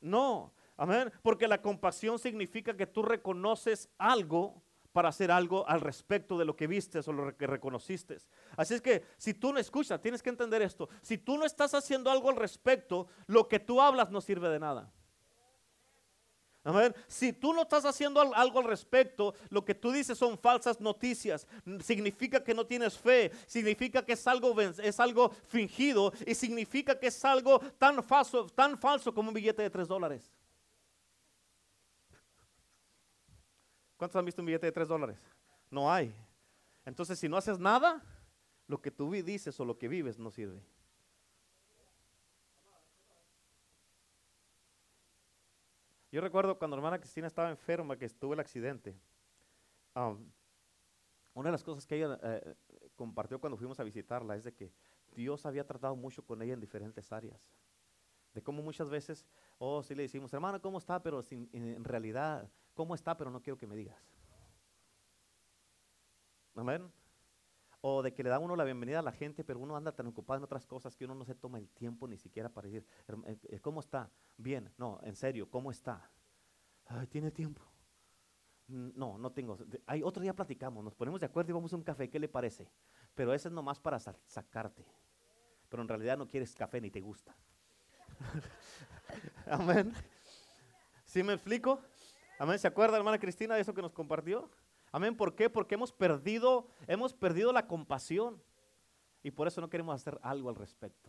No, 0.00 0.52
Amén. 0.76 1.12
Porque 1.22 1.48
la 1.48 1.60
compasión 1.60 2.18
significa 2.18 2.76
que 2.76 2.86
tú 2.86 3.02
reconoces 3.02 3.88
algo 3.98 4.62
para 4.92 5.08
hacer 5.08 5.30
algo 5.30 5.66
al 5.68 5.80
respecto 5.80 6.38
de 6.38 6.44
lo 6.44 6.54
que 6.54 6.66
vistes 6.66 7.08
o 7.08 7.12
lo 7.12 7.36
que 7.36 7.46
reconociste. 7.46 8.18
Así 8.56 8.74
es 8.74 8.82
que 8.82 9.04
si 9.16 9.34
tú 9.34 9.52
no 9.52 9.58
escuchas, 9.58 10.00
tienes 10.00 10.22
que 10.22 10.30
entender 10.30 10.62
esto. 10.62 10.88
Si 11.00 11.18
tú 11.18 11.38
no 11.38 11.44
estás 11.44 11.74
haciendo 11.74 12.10
algo 12.10 12.28
al 12.28 12.36
respecto, 12.36 13.06
lo 13.26 13.48
que 13.48 13.58
tú 13.58 13.80
hablas 13.80 14.10
no 14.10 14.20
sirve 14.20 14.48
de 14.48 14.60
nada. 14.60 14.92
Amén. 16.64 16.94
Si 17.08 17.32
tú 17.32 17.52
no 17.52 17.62
estás 17.62 17.84
haciendo 17.84 18.20
algo 18.20 18.60
al 18.60 18.66
respecto, 18.66 19.34
lo 19.48 19.64
que 19.64 19.74
tú 19.74 19.90
dices 19.90 20.16
son 20.16 20.38
falsas 20.38 20.80
noticias. 20.80 21.46
Significa 21.82 22.44
que 22.44 22.54
no 22.54 22.64
tienes 22.64 22.96
fe, 22.96 23.32
significa 23.46 24.04
que 24.04 24.12
es 24.12 24.24
algo, 24.28 24.60
es 24.60 25.00
algo 25.00 25.30
fingido 25.48 26.12
y 26.24 26.34
significa 26.34 26.96
que 26.96 27.08
es 27.08 27.24
algo 27.24 27.58
tan 27.78 28.02
falso, 28.04 28.46
tan 28.46 28.78
falso 28.78 29.12
como 29.12 29.30
un 29.30 29.34
billete 29.34 29.62
de 29.62 29.70
tres 29.70 29.88
dólares. 29.88 30.30
¿Cuántos 34.02 34.18
han 34.18 34.24
visto 34.24 34.42
un 34.42 34.46
billete 34.46 34.66
de 34.66 34.72
3 34.72 34.88
dólares? 34.88 35.24
No 35.70 35.88
hay. 35.92 36.12
Entonces, 36.84 37.20
si 37.20 37.28
no 37.28 37.36
haces 37.36 37.60
nada, 37.60 38.02
lo 38.66 38.82
que 38.82 38.90
tú 38.90 39.12
dices 39.12 39.60
o 39.60 39.64
lo 39.64 39.78
que 39.78 39.86
vives 39.86 40.18
no 40.18 40.32
sirve. 40.32 40.60
Yo 46.10 46.20
recuerdo 46.20 46.58
cuando 46.58 46.76
hermana 46.76 46.98
Cristina 46.98 47.28
estaba 47.28 47.48
enferma, 47.48 47.96
que 47.96 48.06
estuvo 48.06 48.34
el 48.34 48.40
accidente. 48.40 48.98
Um, 49.94 50.28
una 51.34 51.50
de 51.50 51.52
las 51.52 51.62
cosas 51.62 51.86
que 51.86 51.94
ella 51.94 52.18
eh, 52.24 52.56
compartió 52.96 53.38
cuando 53.40 53.56
fuimos 53.56 53.78
a 53.78 53.84
visitarla 53.84 54.34
es 54.34 54.42
de 54.42 54.52
que 54.52 54.72
Dios 55.14 55.46
había 55.46 55.64
tratado 55.64 55.94
mucho 55.94 56.26
con 56.26 56.42
ella 56.42 56.54
en 56.54 56.60
diferentes 56.60 57.12
áreas. 57.12 57.40
De 58.34 58.42
cómo 58.42 58.64
muchas 58.64 58.90
veces, 58.90 59.24
oh, 59.58 59.80
sí 59.84 59.94
le 59.94 60.02
decimos, 60.02 60.34
hermana, 60.34 60.58
¿cómo 60.58 60.78
está? 60.78 61.00
Pero 61.00 61.22
en 61.30 61.84
realidad 61.84 62.50
¿Cómo 62.74 62.94
está? 62.94 63.16
Pero 63.16 63.30
no 63.30 63.42
quiero 63.42 63.56
que 63.56 63.66
me 63.66 63.76
digas. 63.76 63.98
Amén. 66.54 66.90
O 67.80 68.02
de 68.02 68.14
que 68.14 68.22
le 68.22 68.30
da 68.30 68.38
uno 68.38 68.54
la 68.54 68.64
bienvenida 68.64 69.00
a 69.00 69.02
la 69.02 69.12
gente, 69.12 69.42
pero 69.42 69.58
uno 69.58 69.76
anda 69.76 69.92
tan 69.92 70.06
ocupado 70.06 70.38
en 70.38 70.44
otras 70.44 70.66
cosas 70.66 70.94
que 70.94 71.04
uno 71.04 71.14
no 71.14 71.24
se 71.24 71.34
toma 71.34 71.58
el 71.58 71.68
tiempo 71.70 72.06
ni 72.06 72.16
siquiera 72.16 72.48
para 72.48 72.68
decir, 72.68 72.86
eh, 73.26 73.36
eh, 73.48 73.60
¿cómo 73.60 73.80
está? 73.80 74.10
Bien. 74.36 74.72
No, 74.78 75.00
en 75.02 75.16
serio, 75.16 75.50
¿cómo 75.50 75.70
está? 75.70 76.10
Ay, 76.86 77.06
¿tiene 77.08 77.30
tiempo? 77.30 77.62
No, 78.68 79.18
no 79.18 79.32
tengo. 79.32 79.58
Hay, 79.86 80.02
otro 80.02 80.22
día 80.22 80.34
platicamos, 80.34 80.84
nos 80.84 80.94
ponemos 80.94 81.20
de 81.20 81.26
acuerdo 81.26 81.50
y 81.50 81.54
vamos 81.54 81.72
a 81.72 81.76
un 81.76 81.82
café, 81.82 82.08
¿qué 82.08 82.18
le 82.18 82.28
parece? 82.28 82.70
Pero 83.14 83.34
ese 83.34 83.48
es 83.48 83.54
nomás 83.54 83.80
para 83.80 83.98
sacarte. 83.98 84.86
Pero 85.68 85.82
en 85.82 85.88
realidad 85.88 86.16
no 86.16 86.28
quieres 86.28 86.54
café 86.54 86.80
ni 86.80 86.90
te 86.90 87.00
gusta. 87.00 87.36
Amén. 89.46 89.92
¿Sí 91.04 91.22
me 91.22 91.32
explico? 91.32 91.80
Amén. 92.42 92.58
¿Se 92.58 92.66
acuerda, 92.66 92.96
hermana 92.96 93.20
Cristina, 93.20 93.54
de 93.54 93.60
eso 93.60 93.72
que 93.72 93.82
nos 93.82 93.92
compartió? 93.92 94.50
Amén. 94.90 95.16
¿Por 95.16 95.36
qué? 95.36 95.48
Porque 95.48 95.76
hemos 95.76 95.92
perdido, 95.92 96.66
hemos 96.88 97.14
perdido 97.14 97.52
la 97.52 97.68
compasión. 97.68 98.42
Y 99.22 99.30
por 99.30 99.46
eso 99.46 99.60
no 99.60 99.70
queremos 99.70 99.94
hacer 99.94 100.18
algo 100.22 100.48
al 100.48 100.56
respecto. 100.56 101.08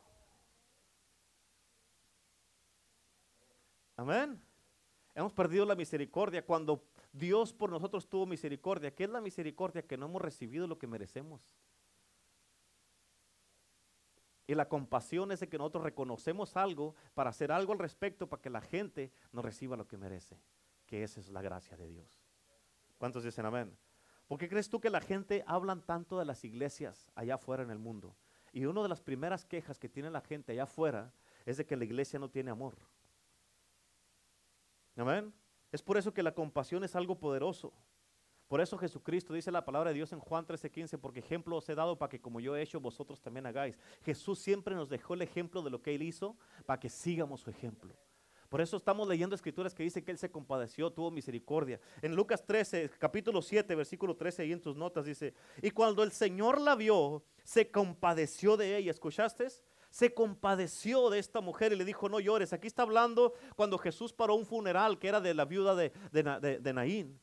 Amén. 3.96 4.40
Hemos 5.16 5.34
perdido 5.34 5.66
la 5.66 5.74
misericordia 5.74 6.46
cuando 6.46 6.84
Dios 7.12 7.52
por 7.52 7.72
nosotros 7.72 8.08
tuvo 8.08 8.28
misericordia. 8.28 8.94
¿Qué 8.94 9.06
es 9.06 9.10
la 9.10 9.20
misericordia? 9.20 9.82
Que 9.82 9.98
no 9.98 10.06
hemos 10.06 10.22
recibido 10.22 10.68
lo 10.68 10.78
que 10.78 10.86
merecemos. 10.86 11.42
Y 14.46 14.54
la 14.54 14.70
compasión 14.70 15.32
es 15.32 15.40
de 15.40 15.50
que 15.50 15.58
nosotros 15.58 15.84
reconocemos 15.84 16.56
algo 16.56 16.94
para 17.16 17.32
hacer 17.32 17.52
algo 17.52 17.74
al 17.74 17.80
respecto 17.80 18.30
para 18.30 18.40
que 18.40 18.52
la 18.52 18.62
gente 18.62 19.12
nos 19.32 19.44
reciba 19.44 19.76
lo 19.76 19.88
que 19.88 19.98
merece. 19.98 20.38
Que 20.86 21.04
esa 21.04 21.20
es 21.20 21.30
la 21.30 21.42
gracia 21.42 21.78
de 21.78 21.88
Dios. 21.88 22.24
¿Cuántos 22.98 23.24
dicen 23.24 23.46
amén? 23.46 23.78
¿Por 24.28 24.38
qué 24.38 24.48
crees 24.50 24.70
tú 24.70 24.80
que 24.80 24.90
la 24.90 25.02
gente 25.02 25.44
hablan 25.48 25.82
tanto 25.82 26.18
de 26.18 26.26
las 26.26 26.44
iglesias 26.44 27.12
allá 27.16 27.36
afuera 27.36 27.64
en 27.64 27.72
el 27.72 27.80
mundo? 27.80 28.16
Y 28.52 28.66
una 28.66 28.84
de 28.84 28.90
las 28.90 29.02
primeras 29.02 29.46
quejas 29.46 29.80
que 29.80 29.90
tiene 29.90 30.10
la 30.10 30.22
gente 30.22 30.52
allá 30.52 30.64
afuera 30.64 31.14
es 31.46 31.58
de 31.58 31.66
que 31.66 31.76
la 31.76 31.86
iglesia 31.86 32.20
no 32.20 32.30
tiene 32.30 32.52
amor. 32.52 32.78
Amén. 34.96 35.34
Es 35.72 35.82
por 35.82 35.98
eso 35.98 36.14
que 36.14 36.24
la 36.24 36.36
compasión 36.36 36.84
es 36.84 36.96
algo 36.96 37.20
poderoso. 37.20 37.74
Por 38.48 38.62
eso 38.62 38.78
Jesucristo 38.78 39.34
dice 39.34 39.52
la 39.52 39.66
palabra 39.66 39.90
de 39.90 39.96
Dios 39.96 40.14
en 40.14 40.20
Juan 40.20 40.46
13:15, 40.46 41.00
porque 41.00 41.20
ejemplo 41.20 41.58
os 41.58 41.68
he 41.68 41.74
dado 41.74 41.98
para 41.98 42.10
que 42.10 42.22
como 42.22 42.40
yo 42.40 42.56
he 42.56 42.62
hecho, 42.62 42.80
vosotros 42.80 43.20
también 43.20 43.48
hagáis. 43.48 43.80
Jesús 44.04 44.38
siempre 44.38 44.76
nos 44.76 44.90
dejó 44.90 45.16
el 45.16 45.24
ejemplo 45.24 45.64
de 45.64 45.72
lo 45.72 45.82
que 45.82 45.96
Él 45.96 46.04
hizo 46.04 46.38
para 46.68 46.80
que 46.80 46.90
sigamos 46.90 47.42
su 47.42 47.50
ejemplo. 47.50 47.96
Por 48.54 48.62
eso 48.62 48.78
estamos 48.78 49.08
leyendo 49.08 49.34
escrituras 49.34 49.74
que 49.74 49.82
dicen 49.82 50.06
que 50.06 50.12
Él 50.12 50.20
se 50.20 50.30
compadeció, 50.30 50.92
tuvo 50.92 51.10
misericordia. 51.10 51.80
En 52.04 52.16
Lucas 52.16 52.46
13, 52.46 52.92
capítulo 53.00 53.42
7, 53.42 53.74
versículo 53.74 54.16
13, 54.16 54.44
ahí 54.44 54.52
en 54.52 54.62
tus 54.62 54.76
notas 54.76 55.06
dice, 55.06 55.34
y 55.60 55.72
cuando 55.72 56.04
el 56.04 56.12
Señor 56.12 56.62
la 56.62 56.76
vio, 56.76 57.24
se 57.44 57.72
compadeció 57.72 58.56
de 58.56 58.78
ella. 58.78 58.92
¿Escuchaste? 58.92 59.48
Se 59.90 60.14
compadeció 60.14 61.10
de 61.10 61.18
esta 61.18 61.42
mujer 61.42 61.74
y 61.74 61.78
le 61.78 61.84
dijo, 61.84 62.10
no 62.10 62.20
llores. 62.20 62.54
Aquí 62.54 62.68
está 62.68 62.84
hablando 62.84 63.34
cuando 63.56 63.80
Jesús 63.80 64.14
paró 64.14 64.36
un 64.36 64.46
funeral 64.46 65.00
que 65.00 65.08
era 65.08 65.20
de 65.20 65.34
la 65.34 65.46
viuda 65.46 65.74
de, 65.74 65.92
de, 66.12 66.60
de 66.60 66.74
Naín. 66.74 67.20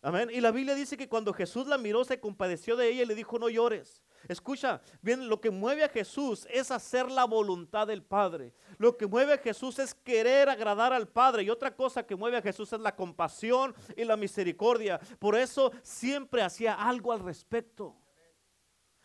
Amén. 0.00 0.30
Y 0.32 0.40
la 0.40 0.52
Biblia 0.52 0.76
dice 0.76 0.96
que 0.96 1.08
cuando 1.08 1.32
Jesús 1.32 1.66
la 1.66 1.76
miró, 1.76 2.04
se 2.04 2.20
compadeció 2.20 2.76
de 2.76 2.88
ella 2.88 3.02
y 3.02 3.06
le 3.06 3.16
dijo, 3.16 3.38
no 3.38 3.48
llores. 3.48 4.02
Escucha, 4.28 4.80
bien, 5.02 5.28
lo 5.28 5.40
que 5.40 5.50
mueve 5.50 5.82
a 5.82 5.88
Jesús 5.88 6.46
es 6.50 6.70
hacer 6.70 7.10
la 7.10 7.24
voluntad 7.24 7.86
del 7.86 8.02
Padre. 8.02 8.52
Lo 8.78 8.96
que 8.96 9.06
mueve 9.06 9.32
a 9.32 9.38
Jesús 9.38 9.78
es 9.80 9.94
querer 9.94 10.48
agradar 10.48 10.92
al 10.92 11.08
Padre. 11.08 11.42
Y 11.42 11.50
otra 11.50 11.74
cosa 11.74 12.04
que 12.04 12.14
mueve 12.14 12.36
a 12.36 12.42
Jesús 12.42 12.72
es 12.72 12.80
la 12.80 12.94
compasión 12.94 13.74
y 13.96 14.04
la 14.04 14.16
misericordia. 14.16 15.00
Por 15.18 15.36
eso 15.36 15.72
siempre 15.82 16.42
hacía 16.42 16.74
algo 16.74 17.12
al 17.12 17.20
respecto. 17.20 17.96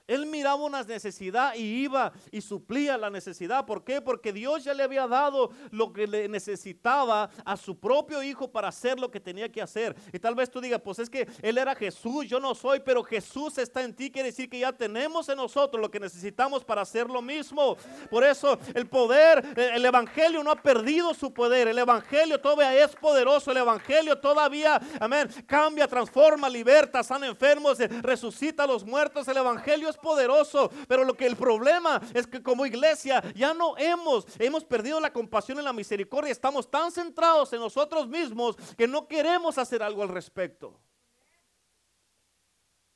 Él 0.05 0.25
miraba 0.25 0.55
una 0.55 0.83
necesidad 0.83 1.55
y 1.55 1.83
iba 1.83 2.11
y 2.29 2.41
suplía 2.41 2.97
la 2.97 3.09
necesidad. 3.09 3.65
¿Por 3.65 3.85
qué? 3.85 4.01
Porque 4.01 4.33
Dios 4.33 4.65
ya 4.65 4.73
le 4.73 4.83
había 4.83 5.07
dado 5.07 5.51
lo 5.71 5.93
que 5.93 6.07
le 6.07 6.27
necesitaba 6.27 7.29
a 7.45 7.55
su 7.55 7.79
propio 7.79 8.21
hijo 8.21 8.51
para 8.51 8.67
hacer 8.67 8.99
lo 8.99 9.09
que 9.09 9.21
tenía 9.21 9.49
que 9.49 9.61
hacer. 9.61 9.95
Y 10.11 10.19
tal 10.19 10.35
vez 10.35 10.49
tú 10.49 10.59
digas, 10.59 10.81
pues 10.83 10.99
es 10.99 11.09
que 11.09 11.25
Él 11.41 11.57
era 11.57 11.73
Jesús, 11.73 12.27
yo 12.27 12.41
no 12.41 12.53
soy, 12.53 12.81
pero 12.81 13.01
Jesús 13.01 13.57
está 13.57 13.81
en 13.81 13.95
ti. 13.95 14.11
Quiere 14.11 14.29
decir 14.29 14.49
que 14.49 14.59
ya 14.59 14.73
tenemos 14.73 15.29
en 15.29 15.37
nosotros 15.37 15.81
lo 15.81 15.89
que 15.89 16.01
necesitamos 16.01 16.65
para 16.65 16.81
hacer 16.81 17.09
lo 17.09 17.21
mismo. 17.21 17.77
Por 18.09 18.25
eso 18.25 18.59
el 18.73 18.87
poder, 18.87 19.53
el 19.55 19.85
Evangelio 19.85 20.43
no 20.43 20.51
ha 20.51 20.61
perdido 20.61 21.13
su 21.13 21.33
poder. 21.33 21.69
El 21.69 21.79
Evangelio 21.79 22.41
todavía 22.41 22.83
es 22.83 22.93
poderoso. 22.93 23.51
El 23.51 23.57
Evangelio 23.57 24.17
todavía, 24.17 24.81
amén, 24.99 25.29
cambia, 25.47 25.87
transforma, 25.87 26.49
liberta, 26.49 27.01
sana 27.03 27.27
enfermos, 27.27 27.77
resucita 28.01 28.63
a 28.63 28.67
los 28.67 28.83
muertos. 28.83 29.25
El 29.29 29.37
Evangelio 29.37 29.92
poderoso, 29.97 30.69
pero 30.87 31.03
lo 31.03 31.13
que 31.15 31.25
el 31.25 31.35
problema 31.35 32.01
es 32.13 32.27
que 32.27 32.41
como 32.41 32.65
iglesia 32.65 33.21
ya 33.33 33.53
no 33.53 33.77
hemos, 33.77 34.25
hemos 34.39 34.63
perdido 34.63 34.99
la 34.99 35.11
compasión 35.11 35.59
y 35.59 35.61
la 35.61 35.73
misericordia, 35.73 36.31
estamos 36.31 36.69
tan 36.69 36.91
centrados 36.91 37.53
en 37.53 37.59
nosotros 37.59 38.07
mismos 38.07 38.55
que 38.77 38.87
no 38.87 39.07
queremos 39.07 39.57
hacer 39.57 39.83
algo 39.83 40.03
al 40.03 40.09
respecto. 40.09 40.79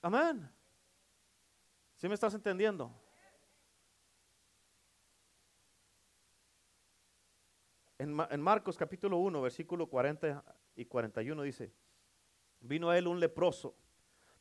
Amén. 0.01 0.49
¿Sí 1.95 2.07
me 2.07 2.13
estás 2.13 2.33
entendiendo? 2.33 2.93
En, 7.97 8.15
en, 8.29 8.41
Marcos 8.41 8.77
capítulo 8.77 9.17
1, 9.17 9.41
versículo 9.41 9.88
40 9.88 10.43
y 10.75 10.86
41 10.86 11.41
dice, 11.41 11.73
vino 12.60 12.91
a 12.91 12.97
él 12.97 13.07
un 13.07 13.19
leproso 13.19 13.75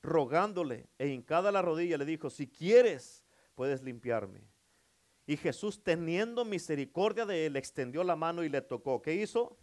rogándole 0.02 0.88
e 0.98 1.09
hincada 1.09 1.52
la 1.52 1.62
rodilla 1.62 1.98
le 1.98 2.04
dijo, 2.04 2.30
si 2.30 2.46
quieres, 2.46 3.24
puedes 3.54 3.82
limpiarme. 3.82 4.42
Y 5.26 5.37
Jesús, 5.37 5.82
teniendo 5.82 6.44
misericordia 6.44 7.26
de 7.26 7.46
él, 7.46 7.56
extendió 7.56 8.04
la 8.04 8.14
mano 8.14 8.44
y 8.44 8.48
le 8.48 8.61
tocó. 8.61 9.02
¿Qué 9.02 9.14
hizo? 9.14 9.59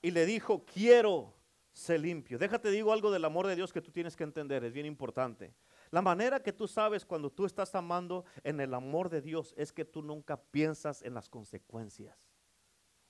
Y 0.00 0.10
le 0.12 0.24
dijo, 0.24 0.64
quiero 0.64 1.34
ser 1.72 2.00
limpio. 2.00 2.38
Déjate 2.38 2.70
digo 2.70 2.92
algo 2.92 3.10
del 3.10 3.24
amor 3.26 3.46
de 3.46 3.54
Dios 3.54 3.72
que 3.72 3.82
tú 3.82 3.92
tienes 3.92 4.16
que 4.16 4.24
entender, 4.24 4.64
es 4.64 4.72
bien 4.72 4.86
importante. 4.86 5.54
La 5.90 6.00
manera 6.00 6.42
que 6.42 6.52
tú 6.52 6.66
sabes 6.66 7.04
cuando 7.04 7.30
tú 7.30 7.44
estás 7.44 7.74
amando 7.74 8.24
en 8.44 8.60
el 8.60 8.72
amor 8.72 9.10
de 9.10 9.20
Dios 9.20 9.54
es 9.58 9.72
que 9.72 9.84
tú 9.84 10.02
nunca 10.02 10.40
piensas 10.40 11.02
en 11.02 11.12
las 11.12 11.28
consecuencias. 11.28 12.16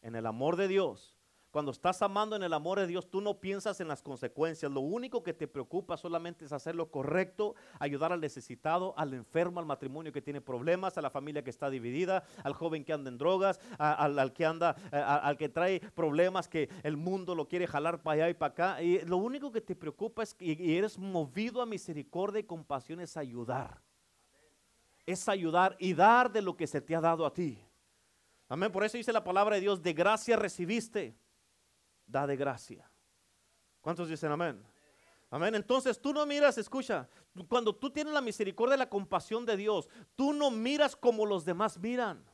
En 0.03 0.17
el 0.17 0.27
amor 0.27 0.57
de 0.57 0.69
Dios, 0.69 1.16
cuando 1.57 1.73
estás 1.73 2.03
amando 2.03 2.37
en 2.37 2.43
el 2.43 2.53
amor 2.53 2.79
de 2.79 2.87
Dios, 2.87 3.09
tú 3.09 3.23
no 3.23 3.41
piensas 3.41 3.81
en 3.81 3.89
las 3.89 4.03
consecuencias. 4.03 4.71
Lo 4.71 4.83
único 4.83 5.23
que 5.23 5.33
te 5.33 5.49
preocupa 5.49 5.97
solamente 5.97 6.45
es 6.45 6.53
hacer 6.53 6.75
lo 6.75 6.91
correcto, 6.91 7.55
ayudar 7.79 8.13
al 8.13 8.21
necesitado, 8.21 8.93
al 8.99 9.15
enfermo, 9.15 9.59
al 9.59 9.65
matrimonio 9.65 10.13
que 10.13 10.21
tiene 10.21 10.43
problemas, 10.43 10.99
a 10.99 11.01
la 11.01 11.09
familia 11.09 11.43
que 11.43 11.49
está 11.49 11.71
dividida, 11.71 12.25
al 12.45 12.53
joven 12.53 12.85
que 12.85 12.93
anda 12.93 13.09
en 13.09 13.17
drogas, 13.17 13.59
al, 13.79 14.35
que 14.35 14.45
anda, 14.45 14.73
al 14.93 15.39
que 15.39 15.49
trae 15.49 15.81
problemas 15.81 16.47
que 16.47 16.69
el 16.83 16.99
mundo 16.99 17.35
lo 17.35 17.49
quiere 17.49 17.67
jalar 17.67 18.03
para 18.03 18.17
allá 18.17 18.29
y 18.29 18.35
para 18.35 18.53
acá. 18.53 18.83
Y 18.83 19.01
lo 19.07 19.17
único 19.17 19.51
que 19.51 19.63
te 19.63 19.75
preocupa 19.75 20.25
es 20.25 20.35
que 20.35 20.45
y 20.45 20.77
eres 20.77 20.99
movido 20.99 21.63
a 21.63 21.65
misericordia 21.65 22.41
y 22.41 22.45
compasión 22.45 23.01
es 23.01 23.17
ayudar. 23.17 23.81
Es 25.07 25.27
ayudar 25.27 25.75
y 25.79 25.95
dar 25.95 26.31
de 26.31 26.43
lo 26.43 26.55
que 26.55 26.67
se 26.67 26.83
te 26.83 26.95
ha 26.95 27.01
dado 27.01 27.25
a 27.25 27.33
ti. 27.33 27.59
Amén. 28.47 28.71
Por 28.71 28.85
eso 28.85 28.99
dice 28.99 29.11
la 29.11 29.25
palabra 29.25 29.55
de 29.55 29.63
Dios, 29.63 29.83
de 29.83 29.95
gracia 29.95 30.37
recibiste 30.37 31.17
da 32.07 32.27
de 32.27 32.37
gracia. 32.37 32.91
¿Cuántos 33.81 34.09
dicen 34.09 34.33
amén? 34.33 34.63
Amén. 35.31 35.55
Entonces 35.55 36.01
tú 36.01 36.13
no 36.13 36.25
miras, 36.25 36.57
escucha, 36.59 37.09
cuando 37.49 37.75
tú 37.75 37.91
tienes 37.91 38.13
la 38.13 38.21
misericordia 38.21 38.77
y 38.77 38.79
la 38.79 38.89
compasión 38.89 39.45
de 39.45 39.57
Dios, 39.57 39.89
tú 40.15 40.33
no 40.33 40.51
miras 40.51 40.95
como 40.97 41.27
los 41.27 41.45
demás 41.45 41.79
miran. 41.79 42.25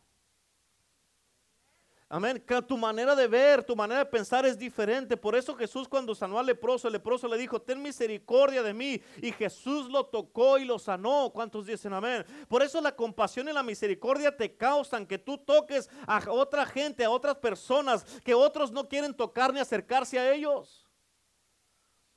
Amén. 2.15 2.45
Tu 2.69 2.77
manera 2.77 3.17
de 3.17 3.27
ver, 3.27 3.65
tu 3.65 3.75
manera 3.75 4.01
de 4.01 4.05
pensar 4.05 4.45
es 4.45 4.59
diferente. 4.59 5.17
Por 5.17 5.35
eso 5.35 5.57
Jesús 5.57 5.89
cuando 5.89 6.15
sanó 6.15 6.39
al 6.39 6.45
leproso, 6.45 6.87
el 6.87 6.93
leproso 6.93 7.27
le 7.27 7.39
dijo, 7.39 7.63
ten 7.63 7.81
misericordia 7.81 8.63
de 8.63 8.75
mí. 8.75 9.01
Y 9.23 9.33
Jesús 9.33 9.89
lo 9.89 10.05
tocó 10.05 10.59
y 10.59 10.67
lo 10.67 10.79
sanó. 10.79 11.31
¿Cuántos 11.33 11.65
dicen 11.65 11.95
amén? 11.95 12.23
Por 12.49 12.63
eso 12.63 12.83
la 12.83 12.95
compasión 12.95 13.49
y 13.49 13.53
la 13.55 13.63
misericordia 13.63 14.37
te 14.37 14.55
causan 14.55 15.07
que 15.07 15.17
tú 15.17 15.39
toques 15.39 15.89
a 16.07 16.31
otra 16.31 16.67
gente, 16.67 17.03
a 17.03 17.09
otras 17.09 17.37
personas, 17.37 18.05
que 18.23 18.35
otros 18.35 18.71
no 18.71 18.87
quieren 18.87 19.15
tocar 19.15 19.51
ni 19.51 19.61
acercarse 19.61 20.19
a 20.19 20.35
ellos. 20.35 20.87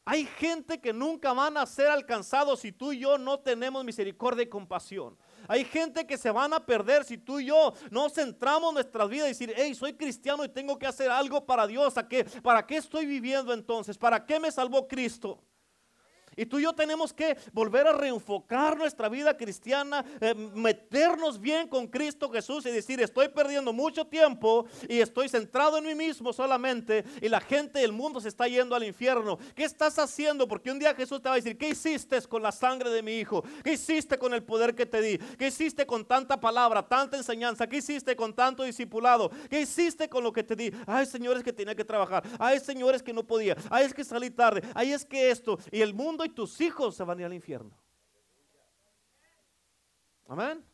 Hay 0.03 0.25
gente 0.25 0.81
que 0.81 0.91
nunca 0.91 1.31
van 1.31 1.55
a 1.55 1.65
ser 1.65 1.87
alcanzados 1.87 2.59
si 2.59 2.73
tú 2.73 2.91
y 2.91 2.99
yo 2.99 3.17
no 3.17 3.39
tenemos 3.39 3.85
misericordia 3.85 4.43
y 4.43 4.49
compasión. 4.49 5.17
Hay 5.47 5.65
gente 5.65 6.05
que 6.05 6.17
se 6.17 6.31
van 6.31 6.53
a 6.53 6.65
perder 6.65 7.03
si 7.03 7.17
tú 7.17 7.39
y 7.39 7.45
yo 7.45 7.73
no 7.91 8.09
centramos 8.09 8.73
nuestras 8.73 9.09
vidas 9.09 9.27
y 9.27 9.29
decir, 9.29 9.53
hey, 9.55 9.75
soy 9.75 9.93
cristiano 9.93 10.43
y 10.43 10.49
tengo 10.49 10.77
que 10.77 10.87
hacer 10.87 11.09
algo 11.09 11.45
para 11.45 11.67
Dios. 11.67 11.97
¿A 11.97 12.07
qué? 12.07 12.25
¿Para 12.41 12.65
qué 12.65 12.77
estoy 12.77 13.05
viviendo 13.05 13.53
entonces? 13.53 13.97
¿Para 13.97 14.25
qué 14.25 14.39
me 14.39 14.51
salvó 14.51 14.87
Cristo? 14.87 15.44
Y 16.35 16.45
tú 16.45 16.59
y 16.59 16.63
yo 16.63 16.73
tenemos 16.73 17.13
que 17.13 17.37
volver 17.53 17.87
a 17.87 17.93
reenfocar 17.93 18.77
nuestra 18.77 19.09
vida 19.09 19.35
cristiana, 19.37 20.05
eh, 20.19 20.33
meternos 20.33 21.39
bien 21.39 21.67
con 21.67 21.87
Cristo 21.87 22.29
Jesús 22.29 22.65
y 22.65 22.71
decir, 22.71 23.01
estoy 23.01 23.29
perdiendo 23.29 23.73
mucho 23.73 24.05
tiempo 24.05 24.65
y 24.87 24.99
estoy 24.99 25.29
centrado 25.29 25.77
en 25.77 25.85
mí 25.85 25.95
mismo 25.95 26.33
solamente 26.33 27.03
y 27.21 27.29
la 27.29 27.39
gente 27.39 27.79
del 27.79 27.91
mundo 27.91 28.19
se 28.19 28.29
está 28.29 28.47
yendo 28.47 28.75
al 28.75 28.83
infierno. 28.83 29.37
¿Qué 29.55 29.63
estás 29.63 29.97
haciendo? 29.99 30.47
Porque 30.47 30.71
un 30.71 30.79
día 30.79 30.93
Jesús 30.93 31.21
te 31.21 31.29
va 31.29 31.35
a 31.35 31.37
decir, 31.37 31.57
¿qué 31.57 31.69
hiciste 31.69 32.15
con 32.29 32.41
la 32.41 32.51
sangre 32.51 32.89
de 32.89 33.01
mi 33.01 33.17
hijo? 33.17 33.43
¿Qué 33.63 33.73
hiciste 33.73 34.17
con 34.17 34.33
el 34.33 34.43
poder 34.43 34.75
que 34.75 34.85
te 34.85 35.01
di? 35.01 35.17
¿Qué 35.17 35.47
hiciste 35.47 35.85
con 35.85 36.05
tanta 36.05 36.39
palabra, 36.39 36.87
tanta 36.87 37.17
enseñanza? 37.17 37.67
¿Qué 37.67 37.77
hiciste 37.77 38.15
con 38.15 38.33
tanto 38.33 38.63
discipulado? 38.63 39.29
¿Qué 39.49 39.61
hiciste 39.61 40.07
con 40.07 40.23
lo 40.23 40.31
que 40.31 40.43
te 40.43 40.55
di? 40.55 40.71
Ay, 40.85 41.05
señores 41.05 41.43
que 41.43 41.53
tenía 41.53 41.75
que 41.75 41.85
trabajar. 41.85 42.23
Ay, 42.39 42.59
señores 42.59 43.03
que 43.03 43.13
no 43.13 43.23
podía. 43.23 43.55
Ay, 43.69 43.85
es 43.85 43.93
que 43.93 44.03
salí 44.03 44.29
tarde. 44.29 44.61
Ay, 44.73 44.93
es 44.93 45.05
que 45.05 45.29
esto. 45.29 45.57
Y 45.71 45.81
el 45.81 45.93
mundo 45.93 46.24
y 46.25 46.29
tus 46.29 46.59
hijos 46.61 46.95
se 46.95 47.03
van 47.03 47.17
a 47.17 47.21
ir 47.21 47.25
al 47.27 47.33
infierno. 47.33 47.77
Amén. 50.27 50.65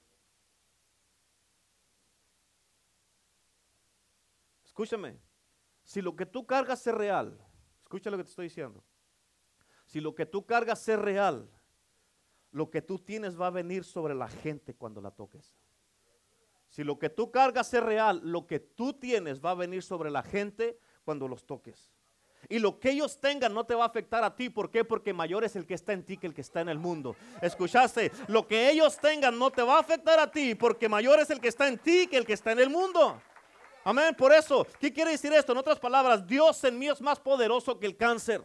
Escúchame, 4.63 5.19
si 5.83 6.01
lo 6.01 6.15
que 6.15 6.25
tú 6.25 6.45
cargas 6.45 6.87
es 6.87 6.93
real, 6.93 7.37
escucha 7.83 8.09
lo 8.09 8.17
que 8.17 8.23
te 8.23 8.29
estoy 8.29 8.45
diciendo. 8.45 8.83
Si 9.85 9.99
lo 9.99 10.15
que 10.15 10.25
tú 10.25 10.45
cargas 10.45 10.87
es 10.87 10.97
real, 10.97 11.51
lo 12.51 12.71
que 12.71 12.81
tú 12.81 12.97
tienes 12.99 13.39
va 13.39 13.47
a 13.47 13.51
venir 13.51 13.83
sobre 13.83 14.15
la 14.15 14.29
gente 14.29 14.73
cuando 14.73 15.01
la 15.01 15.11
toques. 15.11 15.57
Si 16.69 16.85
lo 16.85 16.97
que 16.97 17.09
tú 17.09 17.29
cargas 17.29 17.73
es 17.73 17.83
real, 17.83 18.21
lo 18.23 18.47
que 18.47 18.61
tú 18.61 18.93
tienes 18.93 19.43
va 19.43 19.51
a 19.51 19.55
venir 19.55 19.83
sobre 19.83 20.09
la 20.09 20.23
gente 20.23 20.79
cuando 21.03 21.27
los 21.27 21.45
toques. 21.45 21.91
Y 22.49 22.60
lo 22.60 22.80
que 22.80 22.91
ellos 22.91 23.19
tengan 23.19 23.54
no 23.54 23.65
te 23.65 23.75
va 23.75 23.84
a 23.86 23.88
afectar 23.88 24.23
a 24.23 24.36
ti. 24.36 24.49
¿Por 24.49 24.71
qué? 24.71 24.84
Porque 24.84 25.13
mayor 25.13 25.43
es 25.43 25.56
el 25.56 25.65
que 25.65 25.73
está 25.73 25.93
en 25.93 26.04
ti 26.04 26.17
que 26.17 26.27
el 26.27 26.34
que 26.34 26.41
está 26.41 26.62
en 26.62 26.69
el 26.69 26.80
mundo. 26.80 27.15
¿Escuchaste? 27.41 28.12
Lo 28.27 28.47
que 28.47 28.69
ellos 28.69 28.97
tengan 28.97 29.38
no 29.38 29.51
te 29.51 29.62
va 29.62 29.77
a 29.77 29.80
afectar 29.80 30.19
a 30.19 30.30
ti. 30.30 30.56
Porque 30.56 30.89
mayor 30.89 31.19
es 31.19 31.30
el 31.30 31.39
que 31.39 31.47
está 31.47 31.67
en 31.67 31.77
ti 31.77 32.08
que 32.08 32.17
el 32.17 32.25
que 32.25 32.34
está 32.34 32.51
en 32.51 32.60
el 32.60 32.69
mundo. 32.69 33.21
Amén. 33.84 34.13
Por 34.15 34.32
eso, 34.34 34.67
¿qué 34.80 34.91
quiere 34.91 35.12
decir 35.12 35.34
esto? 35.34 35.51
En 35.51 35.58
otras 35.58 35.80
palabras, 35.80 36.25
Dios 36.27 36.63
en 36.63 36.77
mí 36.77 36.88
es 36.88 37.01
más 37.01 37.19
poderoso 37.19 37.80
que 37.80 37.88
el 37.88 37.97
cáncer. 37.97 38.43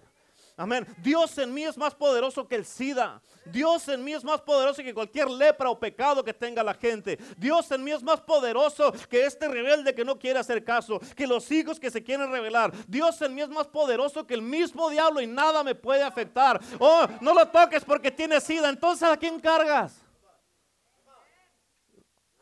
Amén. 0.58 0.86
Dios 1.02 1.36
en 1.36 1.52
mí 1.52 1.64
es 1.64 1.76
más 1.76 1.94
poderoso 1.94 2.48
que 2.48 2.54
el 2.54 2.64
SIDA. 2.64 3.20
Dios 3.44 3.86
en 3.88 4.02
mí 4.02 4.14
es 4.14 4.24
más 4.24 4.40
poderoso 4.40 4.82
que 4.82 4.94
cualquier 4.94 5.28
lepra 5.30 5.68
o 5.68 5.78
pecado 5.78 6.24
que 6.24 6.32
tenga 6.32 6.62
la 6.62 6.72
gente. 6.72 7.18
Dios 7.36 7.70
en 7.70 7.84
mí 7.84 7.90
es 7.92 8.02
más 8.02 8.22
poderoso 8.22 8.90
que 9.10 9.26
este 9.26 9.48
rebelde 9.48 9.94
que 9.94 10.04
no 10.04 10.18
quiere 10.18 10.38
hacer 10.38 10.64
caso, 10.64 10.98
que 11.14 11.26
los 11.26 11.52
hijos 11.52 11.78
que 11.78 11.90
se 11.90 12.02
quieren 12.02 12.30
revelar. 12.30 12.72
Dios 12.88 13.20
en 13.20 13.34
mí 13.34 13.42
es 13.42 13.50
más 13.50 13.66
poderoso 13.66 14.26
que 14.26 14.32
el 14.32 14.42
mismo 14.42 14.88
diablo 14.88 15.20
y 15.20 15.26
nada 15.26 15.62
me 15.62 15.74
puede 15.74 16.02
afectar. 16.02 16.58
Oh, 16.78 17.06
no 17.20 17.34
lo 17.34 17.46
toques 17.48 17.84
porque 17.84 18.10
tiene 18.10 18.40
SIDA. 18.40 18.70
Entonces, 18.70 19.06
¿a 19.06 19.16
quién 19.18 19.38
cargas? 19.38 20.05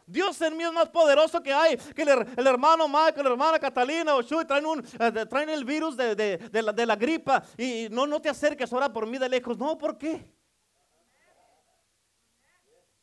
Dios 0.07 0.41
en 0.43 0.57
mí 0.57 0.65
es 0.65 0.73
más 0.73 0.89
poderoso 0.91 1.43
que 1.43 1.53
hay, 1.53 1.77
que 1.77 2.03
el, 2.03 2.47
hermano 2.47 2.87
Mike, 2.87 3.23
la 3.23 3.31
hermana 3.31 3.59
Catalina 3.59 4.15
o 4.15 4.21
Shui 4.21 4.45
traen, 4.45 4.67
un, 4.67 4.85
eh, 5.01 5.27
traen 5.27 5.49
el 5.49 5.65
virus 5.65 5.97
de, 5.97 6.87
la, 6.87 6.97
gripa 6.97 7.43
y 7.57 7.89
no, 7.91 8.07
no 8.07 8.21
te 8.21 8.29
acerques 8.29 8.71
ahora 8.73 8.93
por 8.93 9.07
mí 9.07 9.17
de 9.17 9.29
lejos. 9.29 9.57
No, 9.57 9.79
¿por 9.79 9.97
qué? 9.97 10.31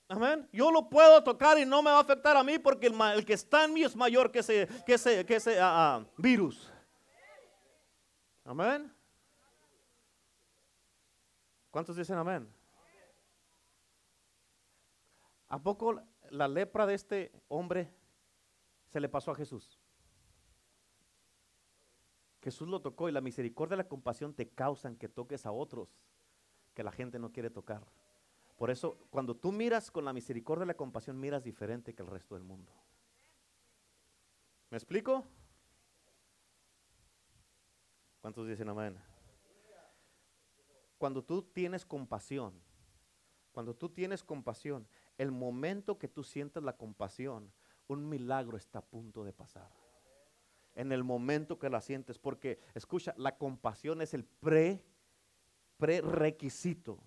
Amén. 0.07 0.47
Yo 0.51 0.69
lo 0.71 0.89
puedo 0.89 1.23
tocar 1.23 1.57
y 1.57 1.65
no 1.65 1.81
me 1.81 1.89
va 1.89 1.97
a 1.97 2.01
afectar 2.01 2.37
a 2.37 2.43
mí 2.43 2.59
porque 2.59 2.87
el, 2.87 3.25
que 3.25 3.33
está 3.33 3.63
en 3.63 3.73
mí 3.73 3.83
es 3.83 3.95
mayor 3.95 4.31
que 4.31 4.39
ese, 4.39 4.67
que 4.85 4.93
ese, 4.93 5.25
que 5.25 5.37
ese 5.37 5.59
ah, 5.59 5.95
ah, 5.95 6.05
virus. 6.17 6.71
Amén. 8.43 8.93
¿Cuántos 11.71 11.95
dicen 11.95 12.17
amén? 12.17 12.53
¿A 15.47 15.57
poco 15.57 16.01
la 16.31 16.47
lepra 16.47 16.85
de 16.85 16.93
este 16.93 17.31
hombre 17.49 17.93
se 18.87 18.99
le 18.99 19.09
pasó 19.09 19.31
a 19.31 19.35
Jesús. 19.35 19.79
Jesús 22.41 22.67
lo 22.67 22.81
tocó 22.81 23.09
y 23.09 23.11
la 23.11 23.21
misericordia 23.21 23.75
y 23.75 23.77
la 23.77 23.87
compasión 23.87 24.33
te 24.33 24.49
causan 24.49 24.95
que 24.95 25.09
toques 25.09 25.45
a 25.45 25.51
otros 25.51 25.89
que 26.73 26.83
la 26.83 26.91
gente 26.91 27.19
no 27.19 27.31
quiere 27.31 27.49
tocar. 27.49 27.85
Por 28.57 28.71
eso, 28.71 28.97
cuando 29.09 29.35
tú 29.35 29.51
miras 29.51 29.91
con 29.91 30.05
la 30.05 30.13
misericordia 30.13 30.63
y 30.63 30.67
la 30.67 30.73
compasión, 30.73 31.19
miras 31.19 31.43
diferente 31.43 31.93
que 31.93 32.01
el 32.01 32.07
resto 32.07 32.35
del 32.35 32.43
mundo. 32.43 32.71
¿Me 34.69 34.77
explico? 34.77 35.25
¿Cuántos 38.21 38.47
dicen 38.47 38.69
amén? 38.69 38.97
Cuando 40.97 41.23
tú 41.23 41.41
tienes 41.41 41.85
compasión, 41.85 42.53
cuando 43.51 43.75
tú 43.75 43.89
tienes 43.89 44.23
compasión, 44.23 44.87
el 45.21 45.31
momento 45.31 45.99
que 45.99 46.07
tú 46.07 46.23
sientas 46.23 46.63
la 46.63 46.75
compasión, 46.75 47.53
un 47.87 48.09
milagro 48.09 48.57
está 48.57 48.79
a 48.79 48.85
punto 48.85 49.23
de 49.23 49.31
pasar. 49.31 49.69
En 50.73 50.91
el 50.91 51.03
momento 51.03 51.59
que 51.59 51.69
la 51.69 51.79
sientes, 51.79 52.17
porque 52.17 52.59
escucha, 52.73 53.13
la 53.17 53.37
compasión 53.37 54.01
es 54.01 54.15
el 54.15 54.25
pre 54.25 54.83
prerequisito 55.77 57.03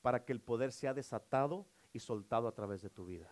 para 0.00 0.24
que 0.24 0.32
el 0.32 0.40
poder 0.40 0.72
sea 0.72 0.94
desatado 0.94 1.66
y 1.92 1.98
soltado 1.98 2.48
a 2.48 2.54
través 2.54 2.80
de 2.80 2.88
tu 2.88 3.04
vida. 3.04 3.30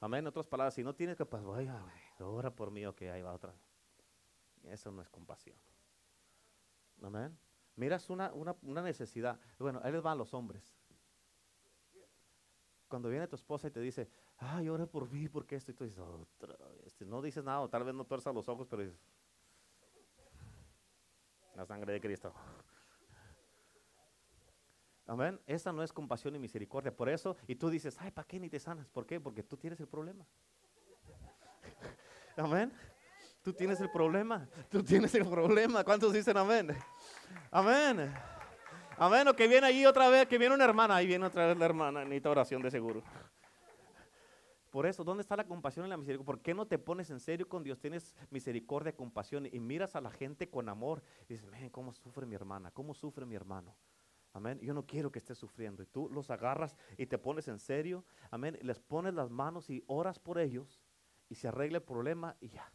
Amén. 0.00 0.20
En 0.20 0.28
otras 0.28 0.46
palabras, 0.46 0.72
si 0.72 0.82
no 0.82 0.94
tienes 0.94 1.18
que, 1.18 1.26
pues 1.26 1.44
vaya, 1.44 1.78
ora 2.20 2.50
por 2.50 2.70
mí, 2.70 2.86
ok, 2.86 3.02
ahí 3.02 3.20
va 3.20 3.34
otra. 3.34 3.54
Eso 4.64 4.90
no 4.92 5.02
es 5.02 5.10
compasión. 5.10 5.56
Amén. 7.02 7.38
Miras 7.76 8.08
una, 8.08 8.32
una, 8.32 8.82
necesidad. 8.82 9.38
Bueno, 9.58 9.80
ahí 9.82 9.92
les 9.92 10.02
van 10.02 10.16
los 10.16 10.32
hombres 10.32 10.74
cuando 12.90 13.08
viene 13.08 13.26
tu 13.26 13.36
esposa 13.36 13.68
y 13.68 13.70
te 13.70 13.80
dice, 13.80 14.10
ay, 14.36 14.68
ora 14.68 14.84
por 14.84 15.10
mí, 15.10 15.28
porque 15.28 15.56
esto, 15.56 15.70
y 15.70 15.74
tú 15.74 15.84
dices. 15.84 16.04
No 17.06 17.22
dices 17.22 17.42
nada, 17.42 17.66
tal 17.68 17.84
vez 17.84 17.94
no 17.94 18.04
tuerzas 18.04 18.34
los 18.34 18.46
ojos, 18.48 18.66
pero 18.68 18.82
dices, 18.82 18.98
la 21.54 21.64
sangre 21.64 21.94
de 21.94 22.00
Cristo. 22.00 22.34
Amén. 25.06 25.40
Esa 25.46 25.72
no 25.72 25.82
es 25.82 25.92
compasión 25.92 26.36
y 26.36 26.38
misericordia. 26.38 26.94
Por 26.94 27.08
eso, 27.08 27.36
y 27.46 27.54
tú 27.54 27.70
dices, 27.70 27.96
ay, 28.00 28.10
¿para 28.10 28.26
qué 28.26 28.38
ni 28.38 28.50
te 28.50 28.60
sanas? 28.60 28.88
¿Por 28.90 29.06
qué? 29.06 29.18
Porque 29.18 29.42
tú 29.42 29.56
tienes 29.56 29.80
el 29.80 29.88
problema. 29.88 30.26
Amén. 32.36 32.72
Tú 33.42 33.52
tienes 33.52 33.80
el 33.80 33.90
problema. 33.90 34.46
Tú 34.68 34.82
tienes 34.82 35.14
el 35.14 35.26
problema. 35.26 35.82
¿Cuántos 35.82 36.12
dicen 36.12 36.36
amén? 36.36 36.76
Amén. 37.50 38.12
Amén. 39.00 39.26
O 39.28 39.34
que 39.34 39.48
viene 39.48 39.66
ahí 39.66 39.86
otra 39.86 40.10
vez, 40.10 40.26
que 40.26 40.36
viene 40.36 40.54
una 40.54 40.64
hermana. 40.64 40.96
Ahí 40.96 41.06
viene 41.06 41.24
otra 41.24 41.46
vez 41.46 41.56
la 41.56 41.64
hermana. 41.64 42.04
Necesita 42.04 42.28
oración 42.28 42.60
de 42.60 42.70
seguro. 42.70 43.02
Por 44.68 44.84
eso, 44.84 45.02
¿dónde 45.02 45.22
está 45.22 45.36
la 45.36 45.46
compasión 45.46 45.86
y 45.86 45.88
la 45.88 45.96
misericordia? 45.96 46.26
¿Por 46.26 46.42
qué 46.42 46.52
no 46.52 46.66
te 46.66 46.76
pones 46.78 47.08
en 47.08 47.18
serio 47.18 47.48
con 47.48 47.64
Dios? 47.64 47.80
Tienes 47.80 48.14
misericordia, 48.28 48.94
compasión 48.94 49.46
y 49.46 49.58
miras 49.58 49.96
a 49.96 50.02
la 50.02 50.10
gente 50.10 50.50
con 50.50 50.68
amor 50.68 51.02
y 51.30 51.32
dices, 51.32 51.48
¿cómo 51.72 51.94
sufre 51.94 52.26
mi 52.26 52.34
hermana? 52.34 52.70
¿Cómo 52.72 52.92
sufre 52.92 53.24
mi 53.24 53.34
hermano? 53.34 53.74
Amén. 54.34 54.60
Yo 54.60 54.74
no 54.74 54.84
quiero 54.84 55.10
que 55.10 55.18
esté 55.18 55.34
sufriendo. 55.34 55.82
Y 55.82 55.86
tú 55.86 56.10
los 56.10 56.28
agarras 56.28 56.76
y 56.98 57.06
te 57.06 57.16
pones 57.16 57.48
en 57.48 57.58
serio. 57.58 58.04
Amén. 58.30 58.58
Les 58.60 58.80
pones 58.80 59.14
las 59.14 59.30
manos 59.30 59.70
y 59.70 59.82
oras 59.86 60.18
por 60.18 60.38
ellos 60.38 60.78
y 61.30 61.36
se 61.36 61.48
arregla 61.48 61.78
el 61.78 61.84
problema 61.84 62.36
y 62.38 62.50
ya. 62.50 62.70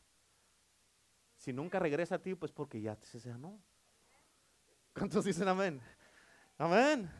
Si 1.37 1.53
nunca 1.53 1.77
regresa 1.77 2.15
a 2.15 2.19
ti, 2.19 2.33
pues 2.33 2.51
porque 2.51 2.81
ya 2.81 2.97
se 3.03 3.31
no. 3.37 3.59
¿Cuántos 4.91 5.23
dicen 5.25 5.47
amén? 5.47 5.79
Amén. 6.57 7.11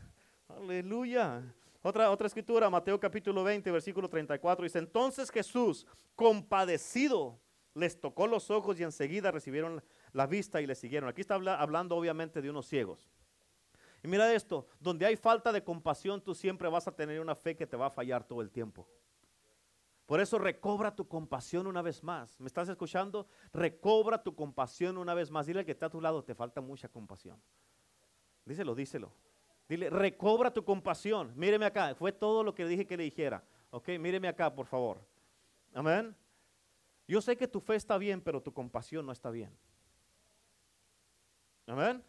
Aleluya. 0.47 1.43
Otra, 1.81 2.09
otra 2.09 2.27
escritura, 2.27 2.69
Mateo 2.69 2.97
capítulo 2.97 3.43
20, 3.43 3.69
versículo 3.69 4.09
34, 4.09 4.63
dice, 4.63 4.79
entonces 4.79 5.29
Jesús, 5.29 5.85
compadecido, 6.15 7.37
les 7.73 7.99
tocó 7.99 8.27
los 8.27 8.49
ojos 8.49 8.79
y 8.79 8.83
enseguida 8.83 9.31
recibieron 9.31 9.83
la 10.13 10.25
vista 10.25 10.61
y 10.61 10.65
le 10.65 10.73
siguieron. 10.73 11.09
Aquí 11.09 11.19
está 11.19 11.35
hablando 11.35 11.97
obviamente 11.97 12.41
de 12.41 12.49
unos 12.49 12.65
ciegos. 12.65 13.09
Y 14.01 14.07
mira 14.07 14.33
esto, 14.33 14.67
donde 14.79 15.05
hay 15.05 15.17
falta 15.17 15.51
de 15.51 15.63
compasión, 15.63 16.21
tú 16.21 16.33
siempre 16.33 16.69
vas 16.69 16.87
a 16.87 16.95
tener 16.95 17.19
una 17.19 17.35
fe 17.35 17.57
que 17.57 17.67
te 17.67 17.75
va 17.75 17.87
a 17.87 17.91
fallar 17.91 18.23
todo 18.23 18.41
el 18.41 18.49
tiempo. 18.49 18.87
Por 20.05 20.21
eso 20.21 20.39
recobra 20.39 20.95
tu 20.95 21.07
compasión 21.07 21.67
una 21.67 21.81
vez 21.81 22.01
más. 22.03 22.39
¿Me 22.39 22.47
estás 22.47 22.69
escuchando? 22.69 23.27
Recobra 23.51 24.23
tu 24.23 24.33
compasión 24.33 24.97
una 24.97 25.13
vez 25.13 25.29
más. 25.29 25.45
Dile 25.45 25.59
al 25.59 25.65
que 25.65 25.71
está 25.71 25.87
a 25.87 25.89
tu 25.89 25.99
lado, 25.99 26.23
te 26.23 26.35
falta 26.35 26.61
mucha 26.61 26.87
compasión. 26.87 27.41
Díselo, 28.45 28.75
díselo. 28.75 29.11
Dile, 29.67 29.89
recobra 29.89 30.51
tu 30.51 30.63
compasión. 30.63 31.33
Míreme 31.35 31.65
acá. 31.65 31.95
Fue 31.95 32.11
todo 32.11 32.43
lo 32.43 32.53
que 32.53 32.65
dije 32.65 32.85
que 32.85 32.95
le 32.95 33.03
dijera. 33.03 33.43
Ok, 33.71 33.89
míreme 33.99 34.27
acá, 34.27 34.53
por 34.53 34.67
favor. 34.67 34.99
Amén. 35.73 36.15
Yo 37.07 37.21
sé 37.21 37.35
que 37.35 37.47
tu 37.47 37.59
fe 37.59 37.75
está 37.75 37.97
bien, 37.97 38.21
pero 38.21 38.41
tu 38.41 38.53
compasión 38.53 39.05
no 39.05 39.11
está 39.11 39.29
bien. 39.29 39.51
Amén. 41.67 42.03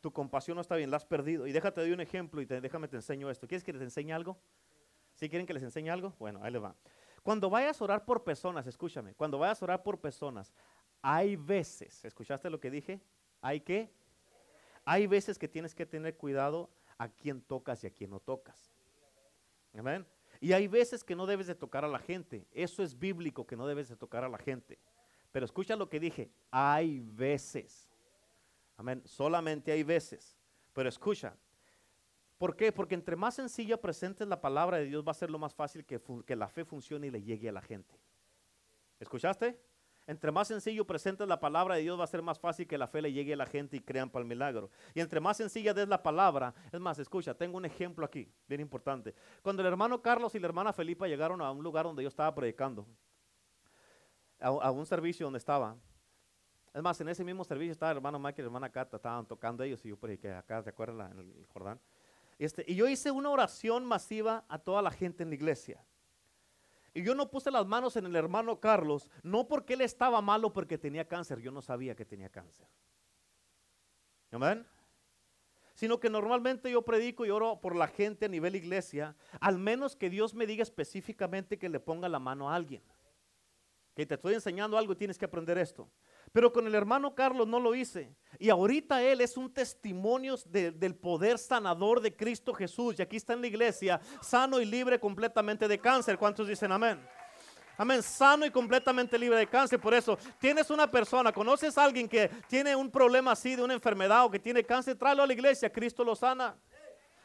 Tu 0.00 0.12
compasión 0.12 0.56
no 0.56 0.60
está 0.60 0.76
bien, 0.76 0.90
la 0.90 0.96
has 0.96 1.04
perdido. 1.04 1.46
Y 1.46 1.52
déjate 1.52 1.80
de 1.80 1.92
un 1.92 2.00
ejemplo 2.00 2.40
y 2.40 2.44
déjame 2.44 2.88
te 2.88 2.96
enseño 2.96 3.30
esto. 3.30 3.46
¿Quieres 3.46 3.62
que 3.62 3.72
les 3.72 3.82
enseñe 3.82 4.12
algo? 4.12 4.36
¿Sí 5.14 5.28
quieren 5.28 5.46
que 5.46 5.54
les 5.54 5.62
enseñe 5.62 5.90
algo? 5.90 6.14
Bueno, 6.18 6.40
ahí 6.42 6.52
les 6.52 6.62
va. 6.62 6.74
Cuando 7.22 7.48
vayas 7.48 7.80
a 7.80 7.84
orar 7.84 8.04
por 8.04 8.24
personas, 8.24 8.66
escúchame, 8.66 9.14
cuando 9.14 9.38
vayas 9.38 9.62
a 9.62 9.64
orar 9.64 9.82
por 9.82 10.00
personas, 10.00 10.52
hay 11.00 11.36
veces, 11.36 12.04
¿escuchaste 12.04 12.50
lo 12.50 12.58
que 12.58 12.70
dije? 12.70 13.00
Hay 13.40 13.60
que 13.60 13.92
hay 14.84 15.06
veces 15.06 15.38
que 15.38 15.48
tienes 15.48 15.74
que 15.74 15.86
tener 15.86 16.16
cuidado 16.16 16.70
a 16.98 17.08
quién 17.08 17.40
tocas 17.40 17.82
y 17.84 17.86
a 17.86 17.90
quién 17.90 18.10
no 18.10 18.20
tocas. 18.20 18.72
Amén. 19.74 20.06
Y 20.40 20.52
hay 20.52 20.66
veces 20.66 21.04
que 21.04 21.14
no 21.14 21.26
debes 21.26 21.46
de 21.46 21.54
tocar 21.54 21.84
a 21.84 21.88
la 21.88 21.98
gente. 21.98 22.46
Eso 22.52 22.82
es 22.82 22.98
bíblico 22.98 23.46
que 23.46 23.56
no 23.56 23.66
debes 23.66 23.88
de 23.88 23.96
tocar 23.96 24.24
a 24.24 24.28
la 24.28 24.38
gente. 24.38 24.78
Pero 25.30 25.44
escucha 25.44 25.76
lo 25.76 25.88
que 25.88 26.00
dije. 26.00 26.30
Hay 26.50 27.00
veces. 27.00 27.88
Amén. 28.76 29.02
Solamente 29.04 29.72
hay 29.72 29.82
veces. 29.82 30.36
Pero 30.72 30.88
escucha. 30.88 31.36
¿Por 32.38 32.56
qué? 32.56 32.72
Porque 32.72 32.96
entre 32.96 33.14
más 33.14 33.36
sencilla 33.36 33.80
presentes 33.80 34.26
la 34.26 34.40
palabra 34.40 34.78
de 34.78 34.86
Dios 34.86 35.04
va 35.06 35.12
a 35.12 35.14
ser 35.14 35.30
lo 35.30 35.38
más 35.38 35.54
fácil 35.54 35.84
que, 35.84 36.00
que 36.26 36.34
la 36.34 36.48
fe 36.48 36.64
funcione 36.64 37.06
y 37.06 37.10
le 37.10 37.22
llegue 37.22 37.48
a 37.48 37.52
la 37.52 37.62
gente. 37.62 37.94
¿Escuchaste? 38.98 39.58
Entre 40.06 40.32
más 40.32 40.48
sencillo 40.48 40.84
presentes 40.84 41.28
la 41.28 41.38
palabra 41.38 41.76
de 41.76 41.82
Dios 41.82 41.98
va 41.98 42.04
a 42.04 42.08
ser 42.08 42.22
más 42.22 42.38
fácil 42.38 42.66
que 42.66 42.76
la 42.76 42.88
fe 42.88 43.00
le 43.00 43.12
llegue 43.12 43.34
a 43.34 43.36
la 43.36 43.46
gente 43.46 43.76
y 43.76 43.80
crean 43.80 44.10
para 44.10 44.22
el 44.22 44.28
milagro. 44.28 44.70
Y 44.94 45.00
entre 45.00 45.20
más 45.20 45.36
sencilla 45.36 45.70
es 45.70 45.88
la 45.88 46.02
palabra, 46.02 46.52
es 46.72 46.80
más, 46.80 46.98
escucha, 46.98 47.34
tengo 47.34 47.56
un 47.56 47.64
ejemplo 47.64 48.04
aquí, 48.04 48.28
bien 48.48 48.60
importante. 48.60 49.14
Cuando 49.42 49.62
el 49.62 49.68
hermano 49.68 50.02
Carlos 50.02 50.34
y 50.34 50.40
la 50.40 50.48
hermana 50.48 50.72
Felipa 50.72 51.06
llegaron 51.06 51.40
a 51.40 51.50
un 51.52 51.62
lugar 51.62 51.84
donde 51.84 52.02
yo 52.02 52.08
estaba 52.08 52.34
predicando, 52.34 52.86
a, 54.40 54.72
un 54.72 54.84
servicio 54.86 55.24
donde 55.26 55.38
estaba, 55.38 55.76
es 56.74 56.82
más, 56.82 57.00
en 57.00 57.08
ese 57.08 57.22
mismo 57.22 57.44
servicio 57.44 57.70
estaba 57.70 57.92
el 57.92 57.98
hermano 57.98 58.18
Mike 58.18 58.40
y 58.40 58.42
la 58.42 58.46
hermana 58.46 58.70
Cata, 58.70 58.96
estaban 58.96 59.24
tocando 59.26 59.62
ellos 59.62 59.84
y 59.84 59.90
yo 59.90 59.96
prediqué 59.96 60.32
acá, 60.32 60.62
¿te 60.64 60.70
acuerdas? 60.70 61.12
En 61.12 61.18
el 61.18 61.46
Jordán. 61.52 61.78
Este, 62.38 62.64
y 62.66 62.74
yo 62.74 62.88
hice 62.88 63.12
una 63.12 63.30
oración 63.30 63.84
masiva 63.84 64.44
a 64.48 64.58
toda 64.58 64.82
la 64.82 64.90
gente 64.90 65.22
en 65.22 65.28
la 65.28 65.36
iglesia. 65.36 65.84
Y 66.94 67.02
yo 67.02 67.14
no 67.14 67.30
puse 67.30 67.50
las 67.50 67.66
manos 67.66 67.96
en 67.96 68.04
el 68.06 68.16
hermano 68.16 68.60
Carlos, 68.60 69.08
no 69.22 69.48
porque 69.48 69.74
él 69.74 69.80
estaba 69.80 70.20
malo, 70.20 70.52
porque 70.52 70.76
tenía 70.76 71.06
cáncer. 71.06 71.40
Yo 71.40 71.50
no 71.50 71.62
sabía 71.62 71.94
que 71.94 72.04
tenía 72.04 72.28
cáncer. 72.28 72.66
Amén. 74.30 74.66
Sino 75.74 75.98
que 75.98 76.10
normalmente 76.10 76.70
yo 76.70 76.82
predico 76.82 77.24
y 77.24 77.30
oro 77.30 77.60
por 77.60 77.74
la 77.74 77.88
gente 77.88 78.26
a 78.26 78.28
nivel 78.28 78.56
iglesia, 78.56 79.16
al 79.40 79.58
menos 79.58 79.96
que 79.96 80.10
Dios 80.10 80.34
me 80.34 80.46
diga 80.46 80.62
específicamente 80.62 81.58
que 81.58 81.70
le 81.70 81.80
ponga 81.80 82.08
la 82.10 82.18
mano 82.18 82.50
a 82.50 82.54
alguien. 82.54 82.82
Que 83.94 84.04
te 84.04 84.14
estoy 84.14 84.34
enseñando 84.34 84.76
algo 84.76 84.92
y 84.92 84.96
tienes 84.96 85.18
que 85.18 85.24
aprender 85.24 85.56
esto. 85.56 85.88
Pero 86.32 86.52
con 86.52 86.66
el 86.66 86.74
hermano 86.74 87.14
Carlos 87.14 87.46
no 87.46 87.60
lo 87.60 87.74
hice. 87.74 88.14
Y 88.38 88.48
ahorita 88.48 89.02
él 89.02 89.20
es 89.20 89.36
un 89.36 89.52
testimonio 89.52 90.36
del 90.46 90.94
poder 90.94 91.38
sanador 91.38 92.00
de 92.00 92.16
Cristo 92.16 92.54
Jesús. 92.54 92.98
Y 92.98 93.02
aquí 93.02 93.16
está 93.16 93.34
en 93.34 93.42
la 93.42 93.46
iglesia, 93.46 94.00
sano 94.22 94.58
y 94.58 94.64
libre 94.64 94.98
completamente 94.98 95.68
de 95.68 95.78
cáncer. 95.78 96.18
¿Cuántos 96.18 96.48
dicen 96.48 96.72
amén? 96.72 96.98
Amén, 97.76 98.02
sano 98.02 98.46
y 98.46 98.50
completamente 98.50 99.18
libre 99.18 99.38
de 99.38 99.46
cáncer. 99.46 99.80
Por 99.80 99.94
eso, 99.94 100.18
tienes 100.38 100.70
una 100.70 100.90
persona, 100.90 101.32
conoces 101.32 101.76
a 101.76 101.84
alguien 101.84 102.08
que 102.08 102.28
tiene 102.48 102.76
un 102.76 102.90
problema 102.90 103.32
así 103.32 103.56
de 103.56 103.62
una 103.62 103.74
enfermedad 103.74 104.24
o 104.24 104.30
que 104.30 104.38
tiene 104.38 104.62
cáncer, 104.62 104.96
tráelo 104.96 105.22
a 105.22 105.26
la 105.26 105.32
iglesia, 105.32 105.72
Cristo 105.72 106.04
lo 106.04 106.14
sana. 106.14 106.56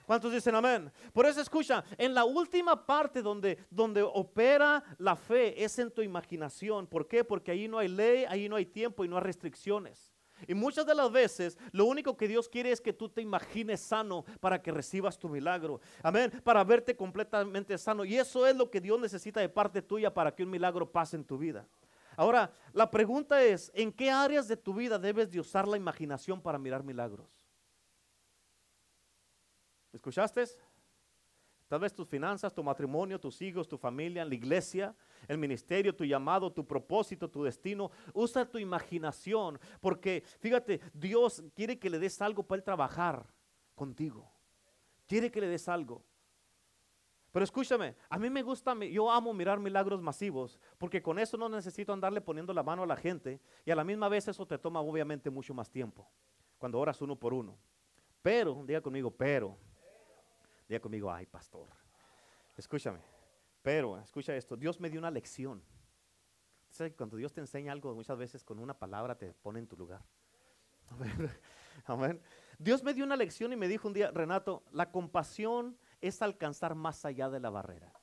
¿Cuántos 0.08 0.32
dicen 0.32 0.56
amén? 0.56 0.90
Por 1.12 1.26
eso 1.26 1.42
escucha, 1.42 1.84
en 1.98 2.14
la 2.14 2.24
última 2.24 2.86
parte 2.86 3.22
donde, 3.22 3.58
donde 3.70 4.02
opera 4.02 4.82
la 5.00 5.18
fe 5.18 5.62
es 5.62 5.78
en 5.80 5.92
tu 5.92 6.02
imaginación. 6.02 6.88
¿Por 6.88 7.10
qué? 7.10 7.26
Porque 7.26 7.52
ahí 7.52 7.68
no 7.68 7.78
hay 7.78 7.90
ley, 7.90 8.24
ahí 8.24 8.48
no 8.48 8.56
hay 8.56 8.66
tiempo 8.66 9.04
y 9.04 9.10
no 9.10 9.18
hay 9.18 9.24
restricciones. 9.24 10.14
Y 10.48 10.54
muchas 10.54 10.86
de 10.86 10.96
las 10.96 11.12
veces 11.12 11.58
lo 11.74 11.84
único 11.84 12.16
que 12.16 12.30
Dios 12.30 12.48
quiere 12.48 12.72
es 12.72 12.80
que 12.80 12.94
tú 12.94 13.10
te 13.10 13.22
imagines 13.22 13.82
sano 13.82 14.24
para 14.40 14.62
que 14.62 14.72
recibas 14.72 15.20
tu 15.20 15.28
milagro. 15.28 15.82
Amén. 16.02 16.32
Para 16.42 16.64
verte 16.64 16.96
completamente 16.96 17.78
sano. 17.78 18.06
Y 18.06 18.16
eso 18.16 18.48
es 18.48 18.56
lo 18.56 18.72
que 18.72 18.80
Dios 18.80 18.98
necesita 19.02 19.42
de 19.42 19.50
parte 19.50 19.82
tuya 19.82 20.14
para 20.14 20.34
que 20.34 20.44
un 20.44 20.50
milagro 20.50 20.90
pase 20.90 21.18
en 21.18 21.26
tu 21.26 21.38
vida. 21.38 21.68
Ahora, 22.16 22.50
la 22.72 22.90
pregunta 22.90 23.44
es, 23.44 23.74
¿en 23.76 23.92
qué 23.92 24.10
áreas 24.10 24.48
de 24.48 24.56
tu 24.56 24.74
vida 24.74 24.98
debes 24.98 25.30
de 25.30 25.42
usar 25.42 25.68
la 25.68 25.76
imaginación 25.76 26.42
para 26.42 26.58
mirar 26.58 26.82
milagros? 26.82 27.47
¿Escuchaste? 29.94 30.44
Tal 31.68 31.82
vez 31.82 31.94
tus 31.94 32.08
finanzas, 32.08 32.54
tu 32.54 32.64
matrimonio, 32.64 33.20
tus 33.20 33.42
hijos, 33.42 33.68
tu 33.68 33.78
familia, 33.78 34.24
la 34.24 34.34
iglesia, 34.34 34.96
el 35.28 35.38
ministerio, 35.38 35.94
tu 35.94 36.06
llamado, 36.06 36.52
tu 36.52 36.66
propósito, 36.66 37.30
tu 37.30 37.44
destino. 37.44 37.92
Usa 38.14 38.50
tu 38.50 38.58
imaginación 38.58 39.60
porque 39.82 40.24
fíjate, 40.40 40.80
Dios 40.94 41.44
quiere 41.54 41.78
que 41.78 41.90
le 41.90 42.00
des 42.00 42.22
algo 42.22 42.44
para 42.44 42.60
él 42.60 42.64
trabajar 42.64 43.26
contigo. 43.76 44.32
Quiere 45.08 45.30
que 45.30 45.42
le 45.42 45.48
des 45.48 45.68
algo. 45.68 46.04
Pero 47.34 47.44
escúchame, 47.44 47.96
a 48.10 48.18
mí 48.18 48.30
me 48.30 48.42
gusta, 48.42 48.74
yo 48.86 49.12
amo 49.12 49.34
mirar 49.34 49.60
milagros 49.60 50.02
masivos, 50.02 50.60
porque 50.78 51.02
con 51.02 51.20
eso 51.20 51.38
no 51.38 51.50
necesito 51.50 51.94
andarle 51.94 52.22
poniendo 52.22 52.54
la 52.54 52.64
mano 52.64 52.84
a 52.84 52.88
la 52.88 52.96
gente 52.96 53.42
y 53.66 53.72
a 53.72 53.76
la 53.76 53.84
misma 53.84 54.10
vez 54.10 54.28
eso 54.28 54.46
te 54.48 54.58
toma 54.58 54.80
obviamente 54.80 55.30
mucho 55.30 55.54
más 55.54 55.70
tiempo, 55.70 56.10
cuando 56.58 56.80
oras 56.80 57.00
uno 57.02 57.16
por 57.16 57.34
uno. 57.34 57.58
Pero, 58.24 58.64
diga 58.66 58.82
conmigo, 58.82 59.12
pero, 59.12 59.56
Diga 60.68 60.80
conmigo, 60.80 61.12
ay, 61.12 61.26
pastor. 61.26 61.68
Escúchame. 62.56 63.00
Pero, 63.62 64.00
escucha 64.00 64.36
esto. 64.36 64.56
Dios 64.56 64.80
me 64.80 64.90
dio 64.90 65.00
una 65.00 65.12
lección. 65.12 65.64
¿Sabes? 66.70 66.94
Cuando 66.96 67.18
Dios 67.18 67.34
te 67.34 67.42
enseña 67.42 67.72
algo, 67.72 67.94
muchas 67.96 68.18
veces 68.18 68.44
con 68.44 68.60
una 68.60 68.78
palabra 68.78 69.18
te 69.18 69.34
pone 69.34 69.60
en 69.60 69.68
tu 69.68 69.78
lugar. 69.78 70.04
Amén. 71.86 72.22
Dios 72.58 72.84
me 72.84 72.94
dio 72.94 73.06
una 73.06 73.16
lección 73.16 73.54
y 73.54 73.56
me 73.56 73.68
dijo 73.68 73.88
un 73.88 73.94
día, 73.94 74.12
Renato, 74.12 74.64
la 74.72 74.92
compasión 74.92 75.78
es 76.02 76.22
alcanzar 76.22 76.76
más 76.76 77.06
allá 77.06 77.30
de 77.30 77.40
la 77.40 77.50
barrera. 77.50 77.94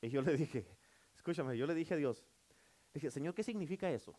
Y 0.00 0.08
yo 0.08 0.22
le 0.22 0.36
dije, 0.36 0.66
escúchame, 1.14 1.56
yo 1.56 1.66
le 1.66 1.74
dije 1.74 1.94
a 1.94 1.96
Dios, 1.96 2.24
dije, 2.92 3.10
Señor, 3.10 3.34
¿qué 3.34 3.42
significa 3.42 3.90
eso? 3.90 4.18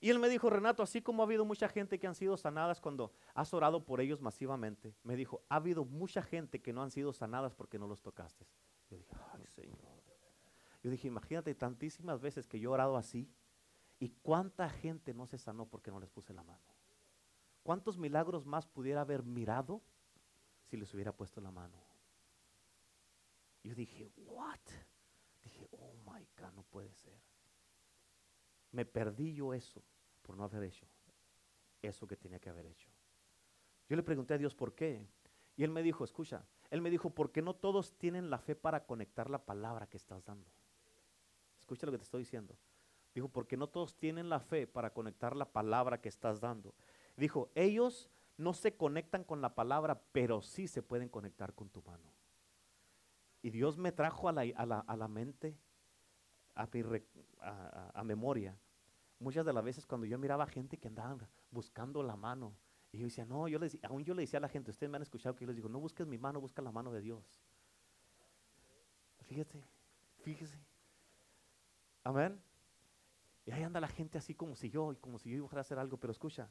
Y 0.00 0.10
él 0.10 0.18
me 0.18 0.28
dijo, 0.28 0.50
Renato, 0.50 0.82
así 0.82 1.00
como 1.00 1.22
ha 1.22 1.26
habido 1.26 1.44
mucha 1.44 1.68
gente 1.68 1.98
que 1.98 2.06
han 2.06 2.14
sido 2.14 2.36
sanadas 2.36 2.80
cuando 2.80 3.12
has 3.34 3.52
orado 3.54 3.84
por 3.84 4.00
ellos 4.00 4.20
masivamente, 4.20 4.94
me 5.02 5.16
dijo, 5.16 5.42
ha 5.48 5.56
habido 5.56 5.84
mucha 5.84 6.22
gente 6.22 6.60
que 6.60 6.72
no 6.72 6.82
han 6.82 6.90
sido 6.90 7.12
sanadas 7.12 7.54
porque 7.54 7.78
no 7.78 7.86
los 7.86 8.02
tocaste. 8.02 8.46
Yo 8.90 8.98
dije, 8.98 9.14
ay 9.32 9.46
Señor. 9.46 9.96
Yo 10.82 10.90
dije, 10.90 11.08
imagínate 11.08 11.54
tantísimas 11.54 12.20
veces 12.20 12.46
que 12.46 12.60
yo 12.60 12.70
he 12.70 12.74
orado 12.74 12.96
así 12.96 13.28
y 13.98 14.10
cuánta 14.22 14.68
gente 14.68 15.14
no 15.14 15.26
se 15.26 15.38
sanó 15.38 15.66
porque 15.66 15.90
no 15.90 15.98
les 15.98 16.10
puse 16.10 16.34
la 16.34 16.44
mano. 16.44 16.62
¿Cuántos 17.62 17.98
milagros 17.98 18.46
más 18.46 18.66
pudiera 18.66 19.00
haber 19.00 19.24
mirado 19.24 19.82
si 20.64 20.76
les 20.76 20.92
hubiera 20.94 21.12
puesto 21.12 21.40
la 21.40 21.50
mano? 21.50 21.82
Yo 23.64 23.74
dije, 23.74 24.12
what? 24.16 24.60
Dije, 25.42 25.66
oh 25.72 25.94
my 26.04 26.24
God, 26.38 26.52
no 26.54 26.62
puede 26.62 26.92
ser 26.92 27.18
me 28.76 28.84
perdí 28.84 29.32
yo 29.32 29.54
eso 29.54 29.82
por 30.22 30.36
no 30.36 30.44
haber 30.44 30.62
hecho 30.64 30.86
eso 31.86 32.06
que 32.06 32.16
tenía 32.16 32.38
que 32.38 32.50
haber 32.50 32.66
hecho. 32.66 32.88
Yo 33.88 33.96
le 33.96 34.02
pregunté 34.02 34.34
a 34.34 34.38
Dios 34.38 34.54
por 34.54 34.74
qué. 34.74 35.06
Y 35.56 35.64
él 35.64 35.70
me 35.70 35.82
dijo, 35.82 36.04
escucha, 36.04 36.44
él 36.70 36.80
me 36.82 36.90
dijo, 36.90 37.10
porque 37.10 37.40
no 37.42 37.54
todos 37.54 37.96
tienen 37.96 38.28
la 38.28 38.38
fe 38.38 38.54
para 38.54 38.84
conectar 38.84 39.30
la 39.30 39.44
palabra 39.44 39.86
que 39.86 39.96
estás 39.96 40.24
dando. 40.24 40.50
Escucha 41.58 41.86
lo 41.86 41.92
que 41.92 41.98
te 41.98 42.04
estoy 42.04 42.22
diciendo. 42.22 42.56
Dijo, 43.14 43.28
porque 43.28 43.56
no 43.56 43.68
todos 43.68 43.96
tienen 43.96 44.28
la 44.28 44.40
fe 44.40 44.66
para 44.66 44.92
conectar 44.92 45.34
la 45.34 45.50
palabra 45.50 46.00
que 46.00 46.08
estás 46.08 46.40
dando. 46.40 46.74
Dijo, 47.16 47.50
ellos 47.54 48.10
no 48.36 48.52
se 48.52 48.76
conectan 48.76 49.24
con 49.24 49.40
la 49.40 49.54
palabra, 49.54 50.02
pero 50.12 50.42
sí 50.42 50.68
se 50.68 50.82
pueden 50.82 51.08
conectar 51.08 51.54
con 51.54 51.70
tu 51.70 51.82
mano. 51.82 52.12
Y 53.40 53.50
Dios 53.50 53.78
me 53.78 53.92
trajo 53.92 54.28
a 54.28 54.32
la, 54.32 54.42
a 54.42 54.66
la, 54.66 54.80
a 54.80 54.96
la 54.96 55.08
mente, 55.08 55.56
a, 56.54 56.68
a, 57.40 57.90
a 57.94 58.04
memoria, 58.04 58.58
muchas 59.18 59.44
de 59.46 59.52
las 59.52 59.64
veces 59.64 59.86
cuando 59.86 60.06
yo 60.06 60.18
miraba 60.18 60.46
gente 60.46 60.78
que 60.78 60.88
andaba 60.88 61.28
buscando 61.50 62.02
la 62.02 62.16
mano, 62.16 62.54
y 62.92 62.98
yo 62.98 63.04
decía, 63.04 63.24
no, 63.26 63.48
yo 63.48 63.58
les, 63.58 63.78
aún 63.84 64.04
yo 64.04 64.14
le 64.14 64.22
decía 64.22 64.38
a 64.38 64.42
la 64.42 64.48
gente, 64.48 64.70
ustedes 64.70 64.90
me 64.90 64.96
han 64.96 65.02
escuchado 65.02 65.34
que 65.34 65.44
yo 65.44 65.48
les 65.48 65.56
digo, 65.56 65.68
no 65.68 65.80
busques 65.80 66.06
mi 66.06 66.18
mano, 66.18 66.40
busca 66.40 66.62
la 66.62 66.72
mano 66.72 66.92
de 66.92 67.00
Dios. 67.00 67.42
Fíjate, 69.22 69.62
fíjese. 70.22 70.58
Amén. 72.04 72.40
Y 73.44 73.50
ahí 73.50 73.62
anda 73.62 73.80
la 73.80 73.88
gente 73.88 74.18
así 74.18 74.34
como 74.34 74.54
si 74.54 74.70
yo, 74.70 74.92
y 74.92 74.96
como 74.96 75.18
si 75.18 75.30
yo 75.30 75.36
iba 75.36 75.48
a 75.50 75.60
hacer 75.60 75.78
algo, 75.78 75.98
pero 75.98 76.10
escucha, 76.10 76.50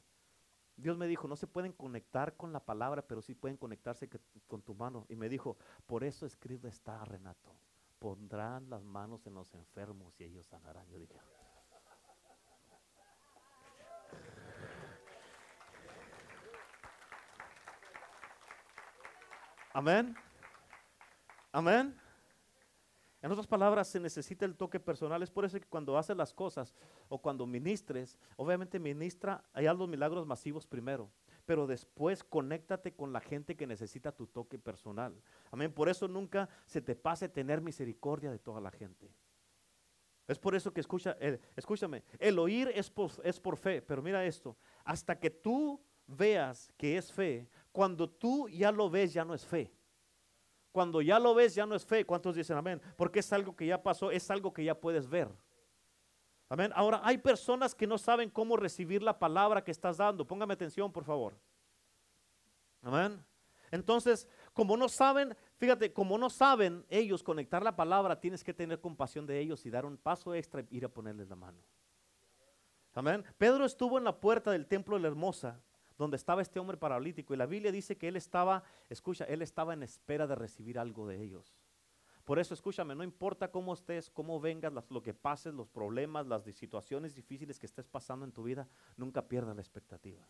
Dios 0.76 0.98
me 0.98 1.06
dijo, 1.06 1.26
no 1.26 1.36
se 1.36 1.46
pueden 1.46 1.72
conectar 1.72 2.36
con 2.36 2.52
la 2.52 2.60
palabra, 2.60 3.06
pero 3.06 3.22
sí 3.22 3.34
pueden 3.34 3.56
conectarse 3.56 4.08
con 4.46 4.62
tu 4.62 4.74
mano. 4.74 5.06
Y 5.08 5.16
me 5.16 5.28
dijo, 5.28 5.56
por 5.86 6.04
eso 6.04 6.26
escrito 6.26 6.68
está, 6.68 7.02
Renato, 7.04 7.54
pondrán 7.98 8.68
las 8.68 8.84
manos 8.84 9.26
en 9.26 9.34
los 9.34 9.54
enfermos 9.54 10.20
y 10.20 10.24
ellos 10.24 10.46
sanarán. 10.46 10.86
Yo 10.88 10.98
dije, 10.98 11.18
Amén. 19.76 20.16
Amén. 21.52 21.94
En 23.20 23.30
otras 23.30 23.46
palabras, 23.46 23.86
se 23.86 24.00
necesita 24.00 24.46
el 24.46 24.56
toque 24.56 24.80
personal. 24.80 25.22
Es 25.22 25.30
por 25.30 25.44
eso 25.44 25.60
que 25.60 25.66
cuando 25.66 25.98
haces 25.98 26.16
las 26.16 26.32
cosas 26.32 26.74
o 27.10 27.20
cuando 27.20 27.46
ministres, 27.46 28.18
obviamente 28.36 28.78
ministra, 28.78 29.44
hay 29.52 29.66
los 29.66 29.86
milagros 29.86 30.26
masivos 30.26 30.66
primero, 30.66 31.10
pero 31.44 31.66
después 31.66 32.24
conéctate 32.24 32.94
con 32.94 33.12
la 33.12 33.20
gente 33.20 33.54
que 33.54 33.66
necesita 33.66 34.12
tu 34.12 34.26
toque 34.26 34.58
personal. 34.58 35.14
Amén. 35.50 35.70
Por 35.70 35.90
eso 35.90 36.08
nunca 36.08 36.48
se 36.64 36.80
te 36.80 36.96
pase 36.96 37.28
tener 37.28 37.60
misericordia 37.60 38.30
de 38.30 38.38
toda 38.38 38.62
la 38.62 38.70
gente. 38.70 39.12
Es 40.26 40.38
por 40.38 40.54
eso 40.54 40.72
que 40.72 40.80
escucha, 40.80 41.18
escúchame, 41.54 42.02
el 42.18 42.38
oír 42.38 42.72
es 42.74 42.90
es 43.22 43.40
por 43.40 43.58
fe, 43.58 43.82
pero 43.82 44.00
mira 44.00 44.24
esto, 44.24 44.56
hasta 44.84 45.20
que 45.20 45.28
tú 45.28 45.78
veas 46.06 46.72
que 46.76 46.96
es 46.96 47.12
fe, 47.12 47.48
cuando 47.76 48.08
tú 48.08 48.48
ya 48.48 48.72
lo 48.72 48.88
ves, 48.88 49.12
ya 49.12 49.22
no 49.22 49.34
es 49.34 49.44
fe. 49.44 49.70
Cuando 50.72 51.02
ya 51.02 51.18
lo 51.18 51.34
ves, 51.34 51.54
ya 51.54 51.66
no 51.66 51.74
es 51.74 51.84
fe. 51.84 52.06
¿Cuántos 52.06 52.34
dicen 52.34 52.56
amén? 52.56 52.80
Porque 52.96 53.18
es 53.18 53.30
algo 53.34 53.54
que 53.54 53.66
ya 53.66 53.82
pasó, 53.82 54.10
es 54.10 54.30
algo 54.30 54.50
que 54.50 54.64
ya 54.64 54.74
puedes 54.74 55.06
ver. 55.06 55.28
Amén. 56.48 56.72
Ahora, 56.74 57.02
hay 57.04 57.18
personas 57.18 57.74
que 57.74 57.86
no 57.86 57.98
saben 57.98 58.30
cómo 58.30 58.56
recibir 58.56 59.02
la 59.02 59.18
palabra 59.18 59.62
que 59.62 59.72
estás 59.72 59.98
dando. 59.98 60.26
Póngame 60.26 60.54
atención, 60.54 60.90
por 60.90 61.04
favor. 61.04 61.38
Amén. 62.80 63.22
Entonces, 63.70 64.26
como 64.54 64.74
no 64.78 64.88
saben, 64.88 65.36
fíjate, 65.58 65.92
como 65.92 66.16
no 66.16 66.30
saben 66.30 66.82
ellos 66.88 67.22
conectar 67.22 67.62
la 67.62 67.76
palabra, 67.76 68.18
tienes 68.18 68.42
que 68.42 68.54
tener 68.54 68.80
compasión 68.80 69.26
de 69.26 69.38
ellos 69.38 69.66
y 69.66 69.70
dar 69.70 69.84
un 69.84 69.98
paso 69.98 70.34
extra 70.34 70.62
y 70.62 70.78
ir 70.78 70.86
a 70.86 70.88
ponerles 70.88 71.28
la 71.28 71.36
mano. 71.36 71.58
Amén. 72.94 73.22
Pedro 73.36 73.66
estuvo 73.66 73.98
en 73.98 74.04
la 74.04 74.18
puerta 74.18 74.50
del 74.50 74.66
templo 74.66 74.96
de 74.96 75.02
la 75.02 75.08
hermosa 75.08 75.60
donde 75.98 76.16
estaba 76.16 76.42
este 76.42 76.58
hombre 76.58 76.76
paralítico. 76.76 77.34
Y 77.34 77.36
la 77.36 77.46
Biblia 77.46 77.72
dice 77.72 77.96
que 77.96 78.08
él 78.08 78.16
estaba, 78.16 78.62
escucha, 78.88 79.24
él 79.24 79.42
estaba 79.42 79.74
en 79.74 79.82
espera 79.82 80.26
de 80.26 80.34
recibir 80.34 80.78
algo 80.78 81.06
de 81.06 81.22
ellos. 81.22 81.56
Por 82.24 82.40
eso, 82.40 82.54
escúchame, 82.54 82.96
no 82.96 83.04
importa 83.04 83.52
cómo 83.52 83.72
estés, 83.72 84.10
cómo 84.10 84.40
vengas, 84.40 84.72
lo 84.90 85.00
que 85.00 85.14
pases, 85.14 85.54
los 85.54 85.68
problemas, 85.68 86.26
las 86.26 86.42
situaciones 86.42 87.14
difíciles 87.14 87.58
que 87.58 87.66
estés 87.66 87.86
pasando 87.86 88.24
en 88.24 88.32
tu 88.32 88.42
vida, 88.42 88.68
nunca 88.96 89.28
pierdas 89.28 89.54
la 89.54 89.62
expectativa. 89.62 90.26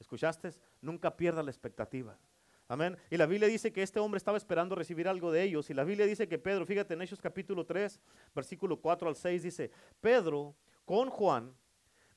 ¿Escuchaste? 0.00 0.50
Nunca 0.80 1.16
pierdas 1.16 1.44
la 1.44 1.52
expectativa. 1.52 2.18
Amén. 2.66 2.96
Y 3.10 3.16
la 3.16 3.26
Biblia 3.26 3.46
dice 3.46 3.72
que 3.72 3.82
este 3.82 4.00
hombre 4.00 4.18
estaba 4.18 4.38
esperando 4.38 4.74
recibir 4.74 5.06
algo 5.06 5.30
de 5.30 5.44
ellos. 5.44 5.70
Y 5.70 5.74
la 5.74 5.84
Biblia 5.84 6.06
dice 6.06 6.26
que 6.26 6.38
Pedro, 6.38 6.66
fíjate 6.66 6.94
en 6.94 7.02
Hechos 7.02 7.20
capítulo 7.20 7.64
3, 7.64 8.00
versículo 8.34 8.80
4 8.80 9.08
al 9.08 9.14
6, 9.14 9.42
dice, 9.42 9.70
Pedro 10.00 10.56
con 10.84 11.10
Juan, 11.10 11.54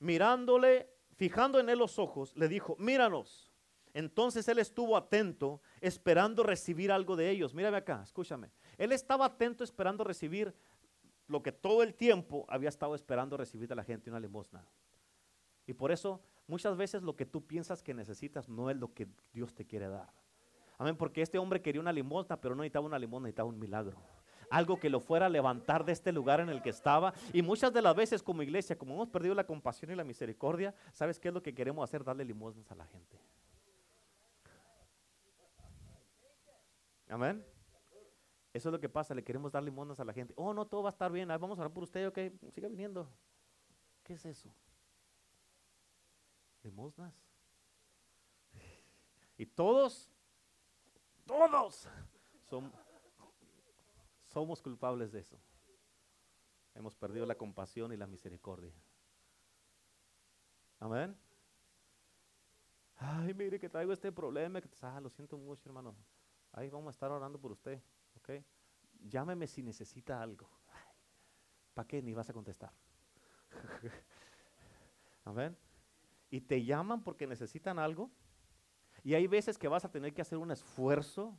mirándole, 0.00 0.88
fijando 1.18 1.58
en 1.58 1.68
él 1.68 1.78
los 1.78 1.98
ojos, 1.98 2.34
le 2.36 2.48
dijo, 2.48 2.76
míranos. 2.78 3.52
Entonces 3.92 4.46
él 4.46 4.60
estuvo 4.60 4.96
atento, 4.96 5.60
esperando 5.80 6.44
recibir 6.44 6.92
algo 6.92 7.16
de 7.16 7.28
ellos. 7.28 7.54
Mírame 7.54 7.76
acá, 7.76 8.00
escúchame. 8.04 8.52
Él 8.76 8.92
estaba 8.92 9.26
atento, 9.26 9.64
esperando 9.64 10.04
recibir 10.04 10.54
lo 11.26 11.42
que 11.42 11.50
todo 11.50 11.82
el 11.82 11.94
tiempo 11.94 12.46
había 12.48 12.68
estado 12.68 12.94
esperando 12.94 13.36
recibir 13.36 13.68
de 13.68 13.74
la 13.74 13.82
gente, 13.82 14.10
una 14.10 14.20
limosna. 14.20 14.64
Y 15.66 15.74
por 15.74 15.90
eso 15.90 16.22
muchas 16.46 16.76
veces 16.76 17.02
lo 17.02 17.16
que 17.16 17.26
tú 17.26 17.44
piensas 17.44 17.82
que 17.82 17.92
necesitas 17.92 18.48
no 18.48 18.70
es 18.70 18.76
lo 18.76 18.94
que 18.94 19.08
Dios 19.32 19.52
te 19.54 19.66
quiere 19.66 19.88
dar. 19.88 20.12
Amén, 20.78 20.96
porque 20.96 21.20
este 21.20 21.38
hombre 21.38 21.60
quería 21.60 21.80
una 21.80 21.92
limosna, 21.92 22.40
pero 22.40 22.54
no 22.54 22.62
necesitaba 22.62 22.86
una 22.86 22.98
limosna, 22.98 23.26
necesitaba 23.26 23.48
un 23.48 23.58
milagro. 23.58 23.98
Algo 24.50 24.78
que 24.78 24.90
lo 24.90 25.00
fuera 25.00 25.26
a 25.26 25.28
levantar 25.28 25.84
de 25.84 25.92
este 25.92 26.12
lugar 26.12 26.40
en 26.40 26.48
el 26.48 26.62
que 26.62 26.70
estaba. 26.70 27.12
Y 27.32 27.42
muchas 27.42 27.72
de 27.72 27.82
las 27.82 27.94
veces 27.94 28.22
como 28.22 28.42
iglesia, 28.42 28.76
como 28.78 28.94
hemos 28.94 29.08
perdido 29.08 29.34
la 29.34 29.44
compasión 29.44 29.90
y 29.90 29.94
la 29.94 30.04
misericordia, 30.04 30.74
¿sabes 30.92 31.18
qué 31.18 31.28
es 31.28 31.34
lo 31.34 31.42
que 31.42 31.54
queremos 31.54 31.82
hacer? 31.84 32.04
Darle 32.04 32.24
limosnas 32.24 32.70
a 32.70 32.74
la 32.74 32.86
gente. 32.86 33.20
Amén. 37.08 37.44
Eso 38.52 38.68
es 38.68 38.72
lo 38.72 38.80
que 38.80 38.88
pasa, 38.88 39.14
le 39.14 39.22
queremos 39.22 39.52
dar 39.52 39.62
limosnas 39.62 40.00
a 40.00 40.04
la 40.04 40.12
gente. 40.12 40.34
Oh, 40.36 40.52
no, 40.52 40.66
todo 40.66 40.82
va 40.82 40.88
a 40.88 40.92
estar 40.92 41.12
bien, 41.12 41.28
vamos 41.28 41.58
a 41.58 41.62
orar 41.62 41.72
por 41.72 41.84
usted, 41.84 42.08
ok, 42.08 42.18
siga 42.52 42.68
viniendo. 42.68 43.08
¿Qué 44.02 44.14
es 44.14 44.24
eso? 44.24 44.52
Limosnas. 46.62 47.14
Y 49.40 49.46
todos 49.46 50.10
todos 52.48 52.70
somos 54.28 54.62
culpables 54.62 55.12
de 55.12 55.20
eso. 55.20 55.38
Hemos 56.74 56.94
perdido 56.94 57.26
la 57.26 57.34
compasión 57.34 57.92
y 57.92 57.96
la 57.96 58.06
misericordia. 58.06 58.72
Amén. 60.78 61.16
Ay, 62.96 63.34
mire 63.34 63.58
que 63.58 63.68
traigo 63.68 63.92
este 63.92 64.12
problema. 64.12 64.60
Ah, 64.82 65.00
lo 65.00 65.08
siento 65.08 65.36
mucho, 65.36 65.68
hermano. 65.68 65.96
Ahí 66.52 66.68
vamos 66.70 66.88
a 66.88 66.90
estar 66.90 67.10
orando 67.10 67.40
por 67.40 67.52
usted. 67.52 67.82
¿Ok? 68.16 68.44
Llámeme 69.00 69.46
si 69.46 69.62
necesita 69.62 70.22
algo. 70.22 70.48
¿Para 71.74 71.86
qué? 71.86 72.02
Ni 72.02 72.12
vas 72.14 72.30
a 72.30 72.32
contestar. 72.32 72.72
Amén. 75.24 75.56
Y 76.30 76.40
te 76.40 76.64
llaman 76.64 77.02
porque 77.02 77.26
necesitan 77.26 77.78
algo. 77.78 78.10
Y 79.02 79.14
hay 79.14 79.26
veces 79.26 79.58
que 79.58 79.68
vas 79.68 79.84
a 79.84 79.90
tener 79.90 80.12
que 80.12 80.22
hacer 80.22 80.38
un 80.38 80.50
esfuerzo 80.50 81.38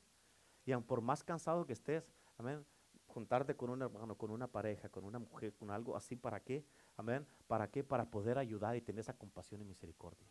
y 0.69 0.75
por 0.81 1.01
más 1.01 1.23
cansado 1.23 1.65
que 1.65 1.73
estés, 1.73 2.13
amén, 2.37 2.63
juntarte 3.09 3.55
con 3.55 3.69
un 3.69 3.81
hermano, 3.81 4.15
con 4.15 4.31
una 4.31 4.47
pareja, 4.47 4.87
con 4.89 5.03
una 5.03 5.19
mujer, 5.19 5.53
con 5.53 5.71
algo 5.71 5.95
así, 5.97 6.15
¿para 6.15 6.39
qué? 6.39 6.65
Amén, 6.95 7.27
¿para 7.47 7.69
qué? 7.69 7.83
Para 7.83 8.09
poder 8.09 8.37
ayudar 8.37 8.75
y 8.75 8.81
tener 8.81 9.01
esa 9.01 9.17
compasión 9.17 9.61
y 9.61 9.65
misericordia. 9.65 10.27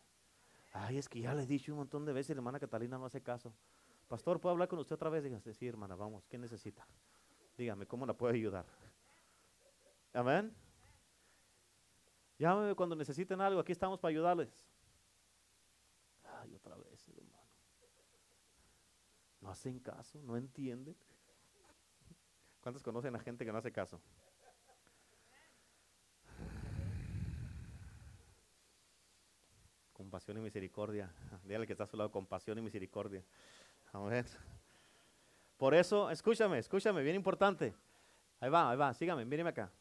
Ay, 0.71 0.97
es 0.97 1.09
que 1.09 1.19
ya 1.19 1.33
le 1.33 1.43
he 1.43 1.45
dicho 1.45 1.71
un 1.71 1.79
montón 1.79 2.05
de 2.05 2.13
veces, 2.13 2.35
hermana 2.35 2.59
Catalina 2.59 2.97
no 2.97 3.05
hace 3.05 3.21
caso. 3.21 3.53
Pastor, 4.07 4.39
¿puedo 4.39 4.53
hablar 4.53 4.67
con 4.67 4.79
usted 4.79 4.95
otra 4.95 5.09
vez? 5.09 5.23
Dígase, 5.23 5.53
sí, 5.53 5.67
hermana, 5.67 5.95
vamos, 5.95 6.25
¿qué 6.27 6.37
necesita? 6.37 6.87
Dígame, 7.57 7.85
¿cómo 7.85 8.05
la 8.05 8.13
puedo 8.13 8.33
ayudar? 8.33 8.65
Amén. 10.13 10.55
Llámeme 12.37 12.73
cuando 12.73 12.95
necesiten 12.95 13.41
algo, 13.41 13.59
aquí 13.59 13.71
estamos 13.71 13.99
para 13.99 14.09
ayudarles. 14.11 14.65
Ay, 16.23 16.55
otra 16.55 16.75
vez, 16.77 17.07
hermano. 17.09 17.39
No 19.41 19.49
hacen 19.49 19.79
caso, 19.79 20.19
no 20.21 20.37
entienden. 20.37 20.95
¿Cuántos 22.61 22.83
conocen 22.83 23.15
a 23.15 23.19
gente 23.19 23.45
que 23.45 23.51
no 23.51 23.57
hace 23.57 23.71
caso? 23.71 24.01
Compasión 29.93 30.37
y 30.37 30.41
misericordia. 30.41 31.11
Dígale 31.43 31.65
que 31.65 31.73
está 31.73 31.83
a 31.83 31.87
su 31.87 31.97
lado, 31.97 32.11
compasión 32.11 32.57
y 32.57 32.61
misericordia. 32.61 33.23
Amén. 33.91 34.25
Por 35.57 35.73
eso, 35.73 36.09
escúchame, 36.09 36.57
escúchame, 36.57 37.01
bien 37.01 37.15
importante. 37.15 37.73
Ahí 38.39 38.49
va, 38.49 38.71
ahí 38.71 38.77
va, 38.77 38.93
sígame, 38.93 39.25
míreme 39.25 39.49
acá. 39.49 39.71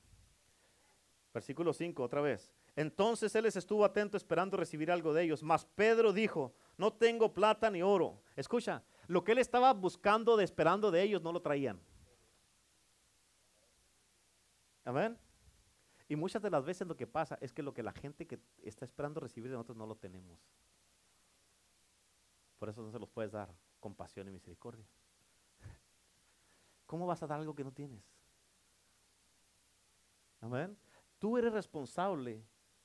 Versículo 1.33 1.73
5, 1.73 2.03
otra 2.03 2.21
vez. 2.21 2.53
Entonces 2.75 3.35
él 3.35 3.45
les 3.45 3.57
estuvo 3.57 3.85
atento 3.85 4.17
esperando 4.17 4.57
recibir 4.57 4.91
algo 4.91 5.13
de 5.13 5.25
ellos. 5.25 5.43
Mas 5.43 5.65
Pedro 5.65 6.13
dijo, 6.13 6.55
no 6.77 6.93
tengo 6.93 7.33
plata 7.33 7.71
ni 7.71 7.83
oro. 7.83 8.21
Escucha, 8.35 8.83
lo 9.07 9.23
que 9.23 9.33
él 9.33 9.39
estaba 9.39 9.73
buscando, 9.73 10.41
esperando 10.41 10.91
de 10.91 11.03
ellos, 11.03 11.23
no 11.23 11.33
lo 11.33 11.43
traían. 11.43 11.81
Amén. 14.89 15.19
Y 16.09 16.17
muchas 16.17 16.41
de 16.41 16.51
las 16.51 16.65
veces 16.65 16.87
lo 16.87 16.97
que 16.97 17.07
pasa 17.07 17.37
es 17.41 17.53
que 17.53 17.63
lo 17.63 17.75
que 17.75 17.83
la 17.83 17.93
gente 17.93 18.27
que 18.27 18.41
está 18.63 18.85
esperando 18.85 19.21
recibir 19.21 19.51
de 19.51 19.57
nosotros 19.57 19.77
no 19.77 19.87
lo 19.87 19.97
tenemos. 19.97 20.41
Por 22.59 22.69
eso 22.69 22.83
no 22.83 22.91
se 22.91 22.99
los 22.99 23.11
puedes 23.11 23.33
dar 23.33 23.55
compasión 23.81 24.27
y 24.29 24.31
misericordia. 24.31 24.87
¿Cómo 26.87 27.07
vas 27.07 27.23
a 27.23 27.27
dar 27.27 27.41
algo 27.41 27.55
que 27.55 27.65
no 27.65 27.73
tienes? 27.73 28.03
Amén. 30.41 30.79
Tú 31.19 31.37
eres 31.37 31.53
responsable 31.53 32.43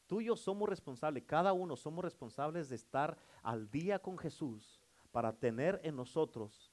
Tú 0.08 0.22
y 0.22 0.26
yo 0.26 0.36
somos 0.36 0.70
responsables, 0.70 1.24
cada 1.24 1.54
uno 1.54 1.76
somos 1.76 2.04
responsables 2.04 2.70
de 2.70 2.76
estar 2.76 3.18
al 3.42 3.70
día 3.72 4.00
con 4.00 4.18
Jesús 4.18 4.82
para 5.12 5.34
tener 5.34 5.80
en 5.84 5.96
nosotros 5.96 6.72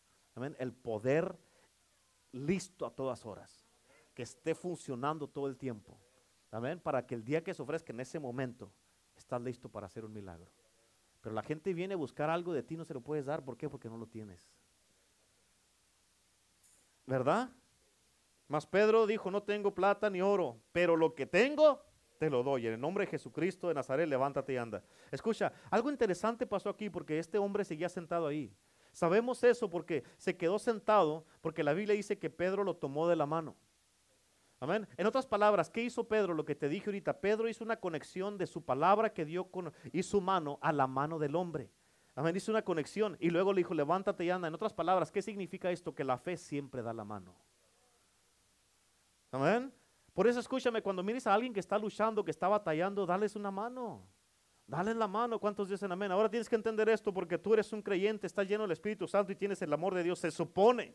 el 0.59 0.73
poder 0.73 1.39
listo 2.33 2.87
a 2.87 2.91
todas 2.91 3.25
horas, 3.25 3.70
que 4.21 4.25
esté 4.25 4.55
funcionando 4.55 5.27
todo 5.27 5.47
el 5.47 5.57
tiempo. 5.57 5.99
Amén. 6.51 6.79
Para 6.79 7.07
que 7.07 7.15
el 7.15 7.25
día 7.25 7.43
que 7.43 7.55
se 7.55 7.63
ofrezca 7.63 7.91
en 7.91 8.01
ese 8.01 8.19
momento, 8.19 8.71
estás 9.17 9.41
listo 9.41 9.71
para 9.71 9.87
hacer 9.87 10.05
un 10.05 10.13
milagro. 10.13 10.53
Pero 11.23 11.35
la 11.35 11.43
gente 11.43 11.73
viene 11.73 11.95
a 11.95 11.97
buscar 11.97 12.29
algo 12.29 12.53
de 12.53 12.63
ti, 12.63 12.77
no 12.77 12.85
se 12.85 12.93
lo 12.93 13.01
puedes 13.01 13.25
dar. 13.25 13.43
¿Por 13.43 13.57
qué? 13.57 13.71
Porque 13.71 13.89
no 13.89 13.97
lo 13.97 14.07
tienes. 14.07 14.53
¿Verdad? 17.07 17.49
Mas 18.47 18.67
Pedro 18.67 19.07
dijo, 19.07 19.31
no 19.31 19.43
tengo 19.43 19.75
plata 19.75 20.11
ni 20.11 20.21
oro, 20.21 20.61
pero 20.71 20.97
lo 20.97 21.15
que 21.15 21.25
tengo, 21.25 21.83
te 22.19 22.29
lo 22.29 22.43
doy. 22.43 22.67
En 22.67 22.75
el 22.75 22.81
nombre 22.83 23.07
de 23.07 23.13
Jesucristo 23.13 23.69
de 23.69 23.75
Nazaret, 23.75 24.07
levántate 24.07 24.53
y 24.53 24.59
anda. 24.59 24.85
Escucha, 25.11 25.51
algo 25.71 25.91
interesante 25.91 26.47
pasó 26.47 26.69
aquí 26.69 26.91
porque 26.91 27.19
este 27.19 27.39
hombre 27.39 27.65
seguía 27.65 27.89
sentado 27.89 28.27
ahí. 28.27 28.55
Sabemos 28.93 29.43
eso 29.45 29.71
porque 29.71 30.05
se 30.19 30.37
quedó 30.37 30.59
sentado 30.59 31.25
porque 31.41 31.65
la 31.65 31.73
Biblia 31.73 31.95
dice 31.95 32.19
que 32.19 32.29
Pedro 32.29 32.65
lo 32.65 32.77
tomó 32.77 33.09
de 33.09 33.17
la 33.17 33.25
mano. 33.25 33.57
Amén. 34.63 34.87
En 34.99 35.07
otras 35.07 35.27
palabras, 35.27 35.71
¿qué 35.71 35.83
hizo 35.83 36.05
Pedro? 36.05 36.35
Lo 36.35 36.45
que 36.45 36.55
te 36.55 36.69
dije 36.69 36.91
ahorita, 36.91 37.19
Pedro 37.19 37.49
hizo 37.49 37.65
una 37.65 37.79
conexión 37.79 38.37
de 38.37 38.47
su 38.47 38.63
palabra 38.63 39.11
que 39.11 39.25
dio 39.25 39.51
con, 39.51 39.73
y 39.91 40.03
su 40.03 40.21
mano 40.21 40.59
a 40.61 40.71
la 40.71 40.87
mano 40.87 41.19
del 41.19 41.35
hombre. 41.35 41.71
Amén. 42.15 42.37
Hizo 42.37 42.53
una 42.53 42.61
conexión 42.61 43.17
y 43.21 43.31
luego 43.31 43.55
le 43.55 43.61
dijo, 43.61 43.73
levántate 43.73 44.23
y 44.27 44.31
anda. 44.31 44.49
En 44.49 44.55
otras 44.55 44.75
palabras, 44.75 45.11
¿qué 45.11 45.23
significa 45.23 45.71
esto? 45.71 45.95
Que 45.95 46.05
la 46.05 46.19
fe 46.19 46.37
siempre 46.37 46.83
da 46.83 46.93
la 46.93 47.05
mano. 47.05 47.35
Amén. 49.33 49.73
Por 50.13 50.27
eso 50.27 50.41
escúchame, 50.41 50.83
cuando 50.83 51.03
mires 51.03 51.27
a 51.27 51.33
alguien 51.33 51.55
que 51.55 51.61
está 51.61 51.79
luchando, 51.79 52.23
que 52.23 52.31
está 52.31 52.47
batallando, 52.47 53.07
dales 53.07 53.37
una 53.37 53.51
mano. 53.51 54.07
Dale 54.67 54.95
la 54.95 55.09
mano. 55.09 55.39
¿Cuántos 55.39 55.71
dicen 55.71 55.91
amén? 55.91 56.13
Ahora 56.13 56.29
tienes 56.29 56.51
que 56.51 56.57
entender 56.57 56.87
esto 56.91 57.15
porque 57.15 57.39
tú 57.39 57.55
eres 57.55 57.73
un 57.73 57.81
creyente, 57.81 58.27
estás 58.27 58.47
lleno 58.47 58.65
del 58.65 58.73
Espíritu 58.73 59.09
Santo 59.09 59.33
y 59.33 59.37
tienes 59.37 59.63
el 59.63 59.73
amor 59.73 59.95
de 59.95 60.03
Dios. 60.03 60.19
Se 60.19 60.31
supone. 60.31 60.95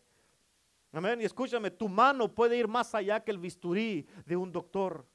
Amén. 0.95 1.19
Y 1.21 1.25
escúchame, 1.25 1.71
tu 1.71 1.89
mano 1.89 2.33
puede 2.33 2.57
ir 2.57 2.69
más 2.69 2.95
allá 2.95 3.19
que 3.19 3.29
el 3.29 3.37
bisturí 3.37 4.07
de 4.25 4.37
un 4.37 4.49
doctor. 4.49 5.05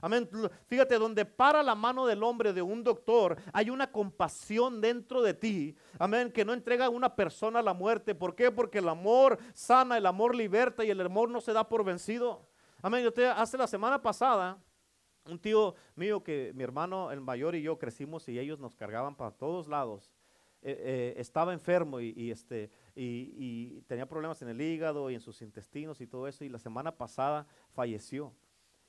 Amén. 0.00 0.26
Fíjate, 0.66 0.98
donde 0.98 1.26
para 1.26 1.62
la 1.62 1.74
mano 1.74 2.06
del 2.06 2.22
hombre 2.22 2.54
de 2.54 2.62
un 2.62 2.82
doctor, 2.82 3.36
hay 3.52 3.68
una 3.68 3.92
compasión 3.92 4.80
dentro 4.80 5.20
de 5.20 5.34
ti. 5.34 5.76
Amén. 5.98 6.32
Que 6.32 6.42
no 6.42 6.54
entrega 6.54 6.86
a 6.86 6.90
una 6.90 7.14
persona 7.14 7.58
a 7.58 7.62
la 7.62 7.74
muerte. 7.74 8.14
¿Por 8.14 8.34
qué? 8.34 8.50
Porque 8.50 8.78
el 8.78 8.88
amor 8.88 9.38
sana, 9.52 9.98
el 9.98 10.06
amor 10.06 10.34
liberta 10.34 10.86
y 10.86 10.90
el 10.90 11.00
amor 11.02 11.28
no 11.28 11.42
se 11.42 11.52
da 11.52 11.68
por 11.68 11.84
vencido. 11.84 12.48
Amén. 12.80 13.06
Usted, 13.06 13.26
hace 13.26 13.58
la 13.58 13.66
semana 13.66 14.00
pasada, 14.00 14.58
un 15.26 15.38
tío 15.38 15.74
mío 15.96 16.22
que 16.24 16.52
mi 16.54 16.64
hermano, 16.64 17.10
el 17.10 17.20
mayor 17.20 17.54
y 17.56 17.62
yo 17.62 17.78
crecimos 17.78 18.26
y 18.28 18.38
ellos 18.38 18.58
nos 18.58 18.74
cargaban 18.74 19.14
para 19.14 19.32
todos 19.32 19.68
lados. 19.68 20.10
Eh, 20.62 21.14
eh, 21.16 21.20
estaba 21.20 21.52
enfermo 21.52 22.00
y, 22.00 22.30
este, 22.30 22.70
y, 22.94 23.80
tenía 23.82 24.06
problemas 24.06 24.42
en 24.42 24.48
el 24.48 24.60
hígado 24.60 25.10
y 25.10 25.14
en 25.14 25.20
sus 25.20 25.42
intestinos 25.42 26.00
y 26.00 26.06
todo 26.06 26.26
eso. 26.26 26.44
Y 26.44 26.48
la 26.48 26.58
semana 26.58 26.96
pasada 26.96 27.46
falleció. 27.72 28.32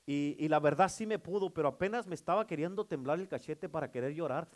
Y, 0.06 0.36
y 0.38 0.48
la 0.48 0.58
verdad 0.58 0.88
sí 0.88 1.06
me 1.06 1.18
pudo, 1.18 1.50
pero 1.50 1.68
apenas 1.68 2.06
me 2.06 2.14
estaba 2.14 2.46
queriendo 2.46 2.86
temblar 2.86 3.20
el 3.20 3.28
cachete 3.28 3.68
para 3.68 3.90
querer 3.90 4.14
llorar. 4.14 4.48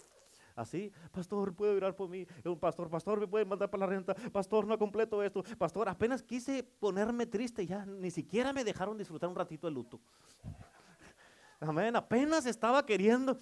Así, 0.54 0.92
pastor, 1.10 1.54
puede 1.54 1.76
orar 1.76 1.96
por 1.96 2.08
mí. 2.08 2.26
Un 2.44 2.58
pastor, 2.58 2.90
pastor, 2.90 3.20
me 3.20 3.26
puede 3.26 3.44
mandar 3.44 3.70
para 3.70 3.86
la 3.86 3.86
renta. 3.86 4.14
Pastor, 4.14 4.66
no 4.66 4.78
completo 4.78 5.22
esto. 5.22 5.42
Pastor, 5.58 5.88
apenas 5.88 6.22
quise 6.22 6.62
ponerme 6.62 7.26
triste, 7.26 7.66
ya 7.66 7.86
ni 7.86 8.10
siquiera 8.10 8.52
me 8.52 8.64
dejaron 8.64 8.98
disfrutar 8.98 9.28
un 9.28 9.36
ratito 9.36 9.66
de 9.66 9.72
luto. 9.72 10.00
Amén, 11.60 11.96
apenas 11.96 12.44
estaba 12.46 12.84
queriendo. 12.84 13.38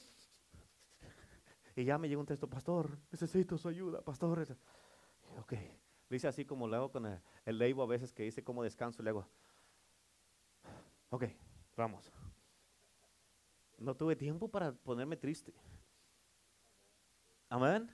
Y 1.77 1.85
ya 1.85 1.99
me 1.99 2.09
llegó 2.09 2.21
un 2.21 2.27
texto, 2.27 2.49
pastor, 2.49 2.99
necesito 3.11 3.57
su 3.57 3.69
ayuda, 3.69 4.03
pastor. 4.03 4.57
Ok, 5.39 5.53
Le 6.09 6.17
hice 6.17 6.29
así 6.29 6.45
como 6.45 6.67
le 6.67 6.77
hago 6.77 6.91
con 6.91 7.07
el, 7.07 7.21
el 7.45 7.59
leibo 7.59 7.83
a 7.83 7.87
veces 7.87 8.13
que 8.13 8.25
dice 8.25 8.43
como 8.43 8.63
descanso, 8.63 9.03
le 9.03 9.11
hago, 9.11 9.27
ok, 11.11 11.25
vamos. 11.77 12.13
No 13.79 13.95
tuve 13.95 14.17
tiempo 14.17 14.49
para 14.49 14.73
ponerme 14.73 15.17
triste. 15.17 15.55
Amén. 17.49 17.91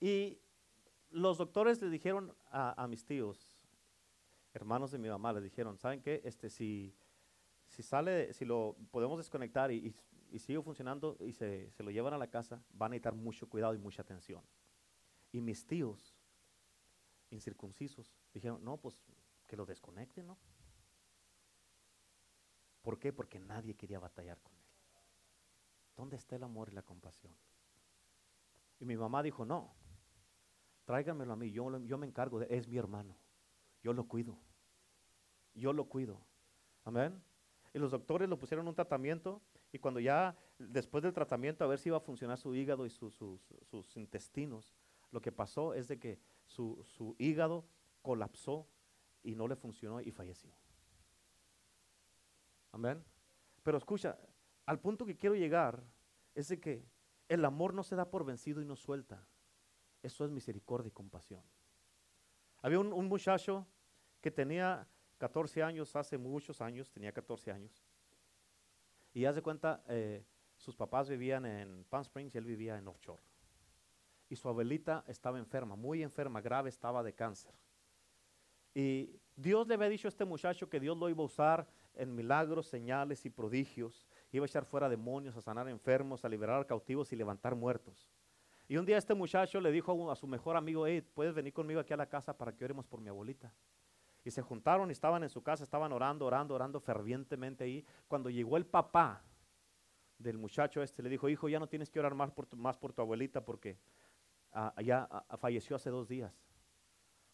Y 0.00 0.38
los 1.10 1.38
doctores 1.38 1.80
le 1.82 1.90
dijeron 1.90 2.34
a, 2.50 2.86
mis 2.88 3.04
tíos, 3.04 3.48
hermanos 4.54 4.90
de 4.90 4.98
mi 4.98 5.08
mamá, 5.08 5.32
le 5.32 5.40
dijeron, 5.40 5.78
¿saben 5.78 6.00
qué? 6.00 6.22
Este, 6.24 6.48
si, 6.50 6.94
si 7.68 7.82
sale, 7.82 8.32
si 8.32 8.44
lo 8.44 8.76
podemos 8.90 9.18
desconectar 9.18 9.70
y- 9.70 9.94
y 10.30 10.38
sigue 10.38 10.62
funcionando 10.62 11.16
y 11.20 11.32
se, 11.32 11.70
se 11.72 11.82
lo 11.82 11.90
llevan 11.90 12.14
a 12.14 12.18
la 12.18 12.28
casa, 12.28 12.62
van 12.70 12.88
a 12.88 12.90
necesitar 12.90 13.14
mucho 13.14 13.48
cuidado 13.48 13.74
y 13.74 13.78
mucha 13.78 14.02
atención. 14.02 14.42
Y 15.32 15.40
mis 15.40 15.66
tíos, 15.66 16.16
incircuncisos, 17.30 18.14
dijeron, 18.32 18.64
no, 18.64 18.76
pues 18.76 19.02
que 19.46 19.56
lo 19.56 19.66
desconecten, 19.66 20.26
¿no? 20.26 20.38
¿Por 22.82 22.98
qué? 22.98 23.12
Porque 23.12 23.38
nadie 23.38 23.74
quería 23.76 23.98
batallar 23.98 24.40
con 24.40 24.54
él. 24.56 24.64
¿Dónde 25.96 26.16
está 26.16 26.36
el 26.36 26.44
amor 26.44 26.70
y 26.70 26.74
la 26.74 26.82
compasión? 26.82 27.34
Y 28.78 28.84
mi 28.84 28.96
mamá 28.96 29.22
dijo, 29.22 29.44
no, 29.44 29.74
tráiganmelo 30.84 31.32
a 31.32 31.36
mí, 31.36 31.50
yo, 31.50 31.78
yo 31.80 31.98
me 31.98 32.06
encargo, 32.06 32.38
de, 32.38 32.46
es 32.48 32.66
mi 32.66 32.78
hermano, 32.78 33.16
yo 33.82 33.92
lo 33.92 34.04
cuido, 34.08 34.38
yo 35.54 35.72
lo 35.72 35.84
cuido. 35.86 36.20
Amén. 36.84 37.22
Y 37.74 37.78
los 37.78 37.90
doctores 37.90 38.28
lo 38.28 38.38
pusieron 38.38 38.66
un 38.66 38.74
tratamiento 38.74 39.42
y 39.72 39.78
cuando 39.78 40.00
ya 40.00 40.36
después 40.58 41.02
del 41.02 41.12
tratamiento 41.12 41.64
a 41.64 41.68
ver 41.68 41.78
si 41.78 41.88
iba 41.88 41.96
a 41.96 42.00
funcionar 42.00 42.38
su 42.38 42.54
hígado 42.54 42.86
y 42.86 42.90
su- 42.90 43.10
sus- 43.10 43.96
intestinos, 43.96 44.74
lo 45.10 45.20
que 45.20 45.32
pasó 45.32 45.74
es 45.74 45.88
de 45.88 45.98
que 45.98 46.18
su, 46.46 47.14
hígado 47.18 47.64
colapsó 48.02 48.66
y 49.22 49.34
no 49.34 49.46
le 49.48 49.56
funcionó 49.56 50.00
y 50.00 50.10
falleció. 50.10 50.52
Amén. 52.72 53.02
Pero 53.62 53.78
escucha, 53.78 54.18
al 54.66 54.78
punto 54.80 55.04
que 55.04 55.16
quiero 55.16 55.34
llegar 55.34 55.82
es 56.34 56.48
de 56.48 56.60
que 56.60 56.84
el 57.28 57.44
amor 57.44 57.74
no 57.74 57.82
se 57.82 57.96
da 57.96 58.08
por 58.10 58.24
vencido 58.24 58.60
y 58.60 58.64
no 58.64 58.76
suelta. 58.76 59.26
Eso 60.02 60.24
es 60.24 60.30
misericordia 60.30 60.88
y 60.88 60.92
compasión. 60.92 61.42
Había 62.62 62.78
un 62.80 63.06
muchacho 63.08 63.66
que 64.20 64.30
tenía 64.30 64.86
14 65.18 65.62
años, 65.62 65.94
hace 65.96 66.16
muchos 66.18 66.60
años, 66.60 66.90
tenía 66.90 67.12
14 67.12 67.50
años. 67.52 67.84
Y 69.12 69.24
haz 69.24 69.34
de 69.34 69.42
cuenta, 69.42 69.82
eh, 69.88 70.24
sus 70.56 70.76
papás 70.76 71.08
vivían 71.08 71.46
en 71.46 71.84
Palm 71.88 72.02
Springs 72.02 72.34
y 72.34 72.38
él 72.38 72.44
vivía 72.44 72.76
en 72.78 72.84
North 72.84 73.00
Shore. 73.00 73.22
Y 74.28 74.36
su 74.36 74.48
abuelita 74.48 75.04
estaba 75.08 75.38
enferma, 75.38 75.74
muy 75.74 76.02
enferma, 76.02 76.40
grave, 76.40 76.68
estaba 76.68 77.02
de 77.02 77.12
cáncer. 77.14 77.52
Y 78.74 79.18
Dios 79.34 79.66
le 79.66 79.74
había 79.74 79.88
dicho 79.88 80.06
a 80.06 80.10
este 80.10 80.24
muchacho 80.24 80.68
que 80.68 80.78
Dios 80.78 80.96
lo 80.96 81.08
iba 81.08 81.22
a 81.22 81.26
usar 81.26 81.66
en 81.94 82.14
milagros, 82.14 82.68
señales 82.68 83.24
y 83.26 83.30
prodigios. 83.30 84.06
Iba 84.30 84.44
a 84.44 84.46
echar 84.46 84.64
fuera 84.64 84.88
demonios, 84.88 85.36
a 85.36 85.40
sanar 85.40 85.68
enfermos, 85.68 86.24
a 86.24 86.28
liberar 86.28 86.64
cautivos 86.66 87.12
y 87.12 87.16
levantar 87.16 87.56
muertos. 87.56 88.08
Y 88.68 88.76
un 88.76 88.86
día 88.86 88.98
este 88.98 89.14
muchacho 89.14 89.60
le 89.60 89.72
dijo 89.72 90.08
a, 90.08 90.12
a 90.12 90.16
su 90.16 90.28
mejor 90.28 90.56
amigo, 90.56 90.86
hey, 90.86 91.00
puedes 91.00 91.34
venir 91.34 91.52
conmigo 91.52 91.80
aquí 91.80 91.92
a 91.92 91.96
la 91.96 92.08
casa 92.08 92.36
para 92.36 92.54
que 92.54 92.64
oremos 92.64 92.86
por 92.86 93.00
mi 93.00 93.08
abuelita. 93.08 93.52
Y 94.24 94.30
se 94.30 94.42
juntaron 94.42 94.90
y 94.90 94.92
estaban 94.92 95.22
en 95.22 95.30
su 95.30 95.42
casa, 95.42 95.64
estaban 95.64 95.92
orando, 95.92 96.26
orando, 96.26 96.54
orando 96.54 96.80
fervientemente 96.80 97.64
ahí. 97.64 97.84
Cuando 98.06 98.28
llegó 98.28 98.56
el 98.56 98.66
papá 98.66 99.22
del 100.18 100.36
muchacho 100.36 100.82
este, 100.82 101.02
le 101.02 101.08
dijo, 101.08 101.28
hijo, 101.28 101.48
ya 101.48 101.58
no 101.58 101.68
tienes 101.68 101.90
que 101.90 101.98
orar 101.98 102.14
más 102.14 102.30
por 102.30 102.46
tu, 102.46 102.56
más 102.56 102.76
por 102.76 102.92
tu 102.92 103.00
abuelita 103.00 103.44
porque 103.44 103.78
ah, 104.52 104.74
ya 104.82 105.08
ah, 105.10 105.36
falleció 105.38 105.76
hace 105.76 105.90
dos 105.90 106.08
días. 106.08 106.32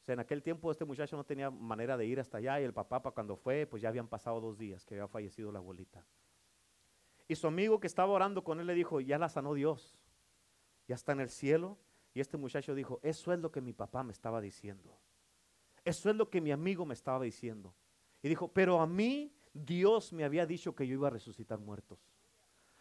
O 0.01 0.05
sea, 0.05 0.13
en 0.13 0.21
aquel 0.21 0.43
tiempo 0.43 0.71
este 0.71 0.85
muchacho 0.85 1.17
no 1.17 1.25
tenía 1.25 1.51
manera 1.51 1.97
de 1.97 2.07
ir 2.07 2.21
hasta 2.21 2.39
allá 2.39 2.61
y 2.61 2.65
el 2.65 2.73
papá 2.73 3.03
pa, 3.03 3.11
cuando 3.11 3.37
fue, 3.37 3.67
pues 3.67 3.83
ya 3.83 3.89
habían 3.89 4.07
pasado 4.07 4.41
dos 4.41 4.57
días 4.57 4.85
que 4.85 4.95
había 4.95 5.09
fallecido 5.09 5.51
la 5.51 5.59
abuelita. 5.59 6.07
Y 7.27 7.35
su 7.35 7.49
amigo 7.49 7.81
que 7.81 7.89
estaba 7.89 8.13
orando 8.13 8.45
con 8.45 8.61
él 8.61 8.69
le 8.69 8.75
dijo, 8.75 9.01
ya 9.01 9.19
la 9.19 9.29
sanó 9.29 9.55
Dios, 9.55 9.99
ya 10.87 10.95
está 10.95 11.11
en 11.11 11.21
el 11.21 11.29
cielo. 11.29 11.77
Y 12.15 12.21
este 12.21 12.37
muchacho 12.37 12.75
dijo, 12.75 13.01
eso 13.03 13.33
es 13.33 13.41
lo 13.41 13.51
que 13.51 13.61
mi 13.61 13.73
papá 13.73 14.05
me 14.05 14.13
estaba 14.13 14.41
diciendo. 14.41 14.97
Eso 15.87 16.11
es 16.11 16.17
lo 16.17 16.29
que 16.29 16.41
mi 16.41 16.51
amigo 16.51 16.85
me 16.85 16.95
estaba 16.95 17.23
diciendo. 17.23 17.73
Y 18.21 18.29
dijo, 18.29 18.49
pero 18.49 18.81
a 18.81 18.89
mí 18.89 19.33
Dios 19.55 20.13
me 20.13 20.25
había 20.25 20.45
dicho 20.45 20.75
que 20.75 20.85
yo 20.85 20.95
iba 20.95 21.07
a 21.07 21.13
resucitar 21.13 21.61
muertos. 21.61 22.01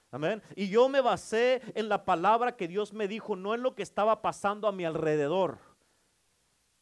Amén. 0.09 0.41
Y 0.55 0.69
yo 0.69 0.89
me 0.89 1.01
basé 1.01 1.61
en 1.75 1.87
la 1.87 2.03
palabra 2.03 2.55
que 2.55 2.67
Dios 2.67 2.93
me 2.93 3.07
dijo, 3.07 3.35
no 3.35 3.53
en 3.53 3.61
lo 3.61 3.75
que 3.75 3.83
estaba 3.83 4.23
pasando 4.23 4.67
a 4.67 4.71
mi 4.71 4.85
alrededor. 4.85 5.59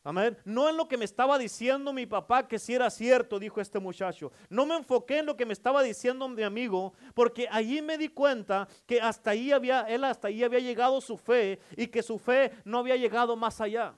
Amén. 0.01 0.37
No 0.45 0.69
en 0.69 0.77
lo 0.77 0.87
que 0.87 0.95
me 0.95 1.03
estaba 1.03 1.37
diciendo 1.37 1.91
mi 1.91 2.05
papá, 2.05 2.47
que 2.47 2.57
si 2.57 2.73
era 2.73 2.89
cierto, 2.89 3.37
dijo 3.37 3.59
este 3.59 3.79
muchacho. 3.79 4.31
No 4.49 4.65
me 4.65 4.77
enfoqué 4.77 5.19
en 5.19 5.25
lo 5.25 5.35
que 5.35 5.45
me 5.45 5.51
estaba 5.51 5.83
diciendo 5.83 6.29
mi 6.29 6.43
amigo, 6.43 6.93
porque 7.13 7.49
allí 7.51 7.81
me 7.81 7.97
di 7.97 8.07
cuenta 8.07 8.69
que 8.85 9.01
hasta 9.01 9.31
ahí 9.31 9.51
había, 9.51 9.81
él 9.81 10.05
hasta 10.05 10.29
ahí 10.29 10.41
había 10.41 10.59
llegado 10.59 11.01
su 11.01 11.17
fe 11.17 11.59
y 11.75 11.87
que 11.87 12.01
su 12.01 12.17
fe 12.17 12.53
no 12.63 12.79
había 12.79 12.95
llegado 12.95 13.35
más 13.35 13.59
allá. 13.59 13.93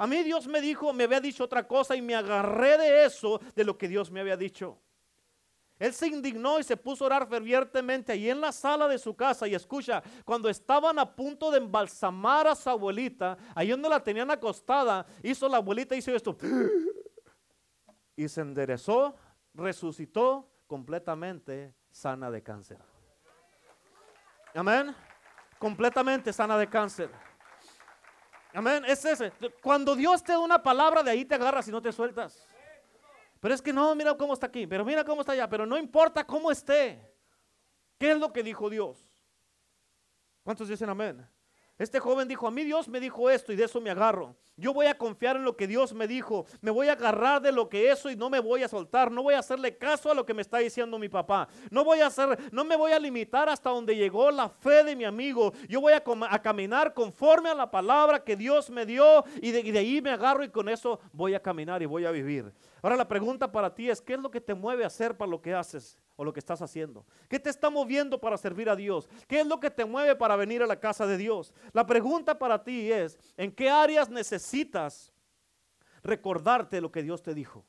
A 0.00 0.06
mí 0.06 0.22
Dios 0.22 0.46
me 0.46 0.62
dijo, 0.62 0.94
me 0.94 1.04
había 1.04 1.20
dicho 1.20 1.44
otra 1.44 1.68
cosa 1.68 1.94
y 1.94 2.00
me 2.00 2.14
agarré 2.14 2.78
de 2.78 3.04
eso, 3.04 3.38
de 3.54 3.64
lo 3.64 3.76
que 3.76 3.86
Dios 3.86 4.10
me 4.10 4.20
había 4.20 4.34
dicho. 4.34 4.78
Él 5.78 5.92
se 5.92 6.06
indignó 6.06 6.58
y 6.58 6.62
se 6.62 6.74
puso 6.74 7.04
a 7.04 7.08
orar 7.08 7.28
fervientemente 7.28 8.12
ahí 8.12 8.30
en 8.30 8.40
la 8.40 8.50
sala 8.50 8.88
de 8.88 8.98
su 8.98 9.14
casa. 9.14 9.46
Y 9.46 9.54
escucha, 9.54 10.02
cuando 10.24 10.48
estaban 10.48 10.98
a 10.98 11.04
punto 11.04 11.50
de 11.50 11.58
embalsamar 11.58 12.46
a 12.46 12.54
su 12.54 12.70
abuelita, 12.70 13.36
ahí 13.54 13.68
donde 13.68 13.90
la 13.90 14.02
tenían 14.02 14.30
acostada, 14.30 15.04
hizo 15.22 15.46
la 15.50 15.58
abuelita, 15.58 15.94
hizo 15.94 16.14
esto. 16.14 16.34
Y 18.16 18.26
se 18.26 18.40
enderezó, 18.40 19.14
resucitó 19.52 20.50
completamente 20.66 21.74
sana 21.90 22.30
de 22.30 22.42
cáncer. 22.42 22.78
Amén. 24.54 24.96
Completamente 25.58 26.32
sana 26.32 26.56
de 26.56 26.70
cáncer. 26.70 27.29
Amén. 28.52 28.84
Es 28.86 29.04
ese. 29.04 29.32
Cuando 29.62 29.94
Dios 29.94 30.22
te 30.22 30.32
da 30.32 30.38
una 30.38 30.62
palabra, 30.62 31.02
de 31.02 31.10
ahí 31.10 31.24
te 31.24 31.34
agarras 31.34 31.68
y 31.68 31.70
no 31.70 31.80
te 31.80 31.92
sueltas. 31.92 32.46
Pero 33.40 33.54
es 33.54 33.62
que 33.62 33.72
no, 33.72 33.94
mira 33.94 34.14
cómo 34.16 34.34
está 34.34 34.46
aquí, 34.46 34.66
pero 34.66 34.84
mira 34.84 35.02
cómo 35.02 35.22
está 35.22 35.32
allá, 35.32 35.48
pero 35.48 35.64
no 35.64 35.78
importa 35.78 36.26
cómo 36.26 36.50
esté. 36.50 37.00
¿Qué 37.98 38.12
es 38.12 38.18
lo 38.18 38.32
que 38.32 38.42
dijo 38.42 38.68
Dios? 38.68 38.98
¿Cuántos 40.42 40.68
dicen 40.68 40.88
amén? 40.88 41.26
Este 41.80 41.98
joven 41.98 42.28
dijo, 42.28 42.46
a 42.46 42.50
mí 42.50 42.62
Dios 42.62 42.90
me 42.90 43.00
dijo 43.00 43.30
esto 43.30 43.54
y 43.54 43.56
de 43.56 43.64
eso 43.64 43.80
me 43.80 43.88
agarro. 43.88 44.36
Yo 44.54 44.74
voy 44.74 44.84
a 44.84 44.98
confiar 44.98 45.36
en 45.36 45.44
lo 45.44 45.56
que 45.56 45.66
Dios 45.66 45.94
me 45.94 46.06
dijo. 46.06 46.44
Me 46.60 46.70
voy 46.70 46.88
a 46.88 46.92
agarrar 46.92 47.40
de 47.40 47.52
lo 47.52 47.70
que 47.70 47.90
eso 47.90 48.10
y 48.10 48.16
no 48.16 48.28
me 48.28 48.38
voy 48.38 48.62
a 48.62 48.68
soltar. 48.68 49.10
No 49.10 49.22
voy 49.22 49.32
a 49.32 49.38
hacerle 49.38 49.78
caso 49.78 50.10
a 50.10 50.14
lo 50.14 50.26
que 50.26 50.34
me 50.34 50.42
está 50.42 50.58
diciendo 50.58 50.98
mi 50.98 51.08
papá. 51.08 51.48
No 51.70 51.82
voy 51.82 52.00
a 52.00 52.08
hacer, 52.08 52.38
no 52.52 52.66
me 52.66 52.76
voy 52.76 52.92
a 52.92 52.98
limitar 52.98 53.48
hasta 53.48 53.70
donde 53.70 53.96
llegó 53.96 54.30
la 54.30 54.50
fe 54.50 54.84
de 54.84 54.94
mi 54.94 55.04
amigo. 55.04 55.54
Yo 55.70 55.80
voy 55.80 55.94
a, 55.94 56.02
caminar 56.42 56.92
conforme 56.92 57.48
a 57.48 57.54
la 57.54 57.70
palabra 57.70 58.22
que 58.22 58.36
Dios 58.36 58.68
me 58.68 58.84
dio 58.84 59.24
y 59.40 59.50
de, 59.50 59.60
y 59.60 59.70
de 59.70 59.78
ahí 59.78 60.02
me 60.02 60.10
agarro 60.10 60.44
y 60.44 60.50
con 60.50 60.68
eso 60.68 61.00
voy 61.14 61.32
a 61.32 61.40
caminar 61.40 61.80
y 61.80 61.86
voy 61.86 62.04
a 62.04 62.10
vivir. 62.10 62.52
Ahora 62.82 62.96
la 62.96 63.08
pregunta 63.08 63.50
para 63.50 63.74
ti 63.74 63.90
es, 63.90 64.00
¿qué 64.00 64.14
es 64.14 64.20
lo 64.20 64.30
que 64.30 64.40
te 64.40 64.54
mueve 64.54 64.84
a 64.84 64.88
hacer 64.88 65.16
para 65.16 65.30
lo 65.30 65.40
que 65.40 65.54
haces? 65.54 65.98
o 66.20 66.24
lo 66.24 66.34
que 66.34 66.40
estás 66.40 66.60
haciendo? 66.60 67.06
¿Qué 67.30 67.40
te 67.40 67.48
está 67.48 67.70
moviendo 67.70 68.20
para 68.20 68.36
servir 68.36 68.68
a 68.68 68.76
Dios? 68.76 69.08
¿Qué 69.26 69.40
es 69.40 69.46
lo 69.46 69.58
que 69.58 69.70
te 69.70 69.86
mueve 69.86 70.14
para 70.14 70.36
venir 70.36 70.62
a 70.62 70.66
la 70.66 70.78
casa 70.78 71.06
de 71.06 71.16
Dios? 71.16 71.54
La 71.72 71.86
pregunta 71.86 72.38
para 72.38 72.62
ti 72.62 72.92
es, 72.92 73.18
¿en 73.38 73.50
qué 73.50 73.70
áreas 73.70 74.10
necesitas 74.10 75.14
recordarte 76.02 76.78
lo 76.82 76.92
que 76.92 77.02
Dios 77.02 77.22
te 77.22 77.32
dijo? 77.32 77.64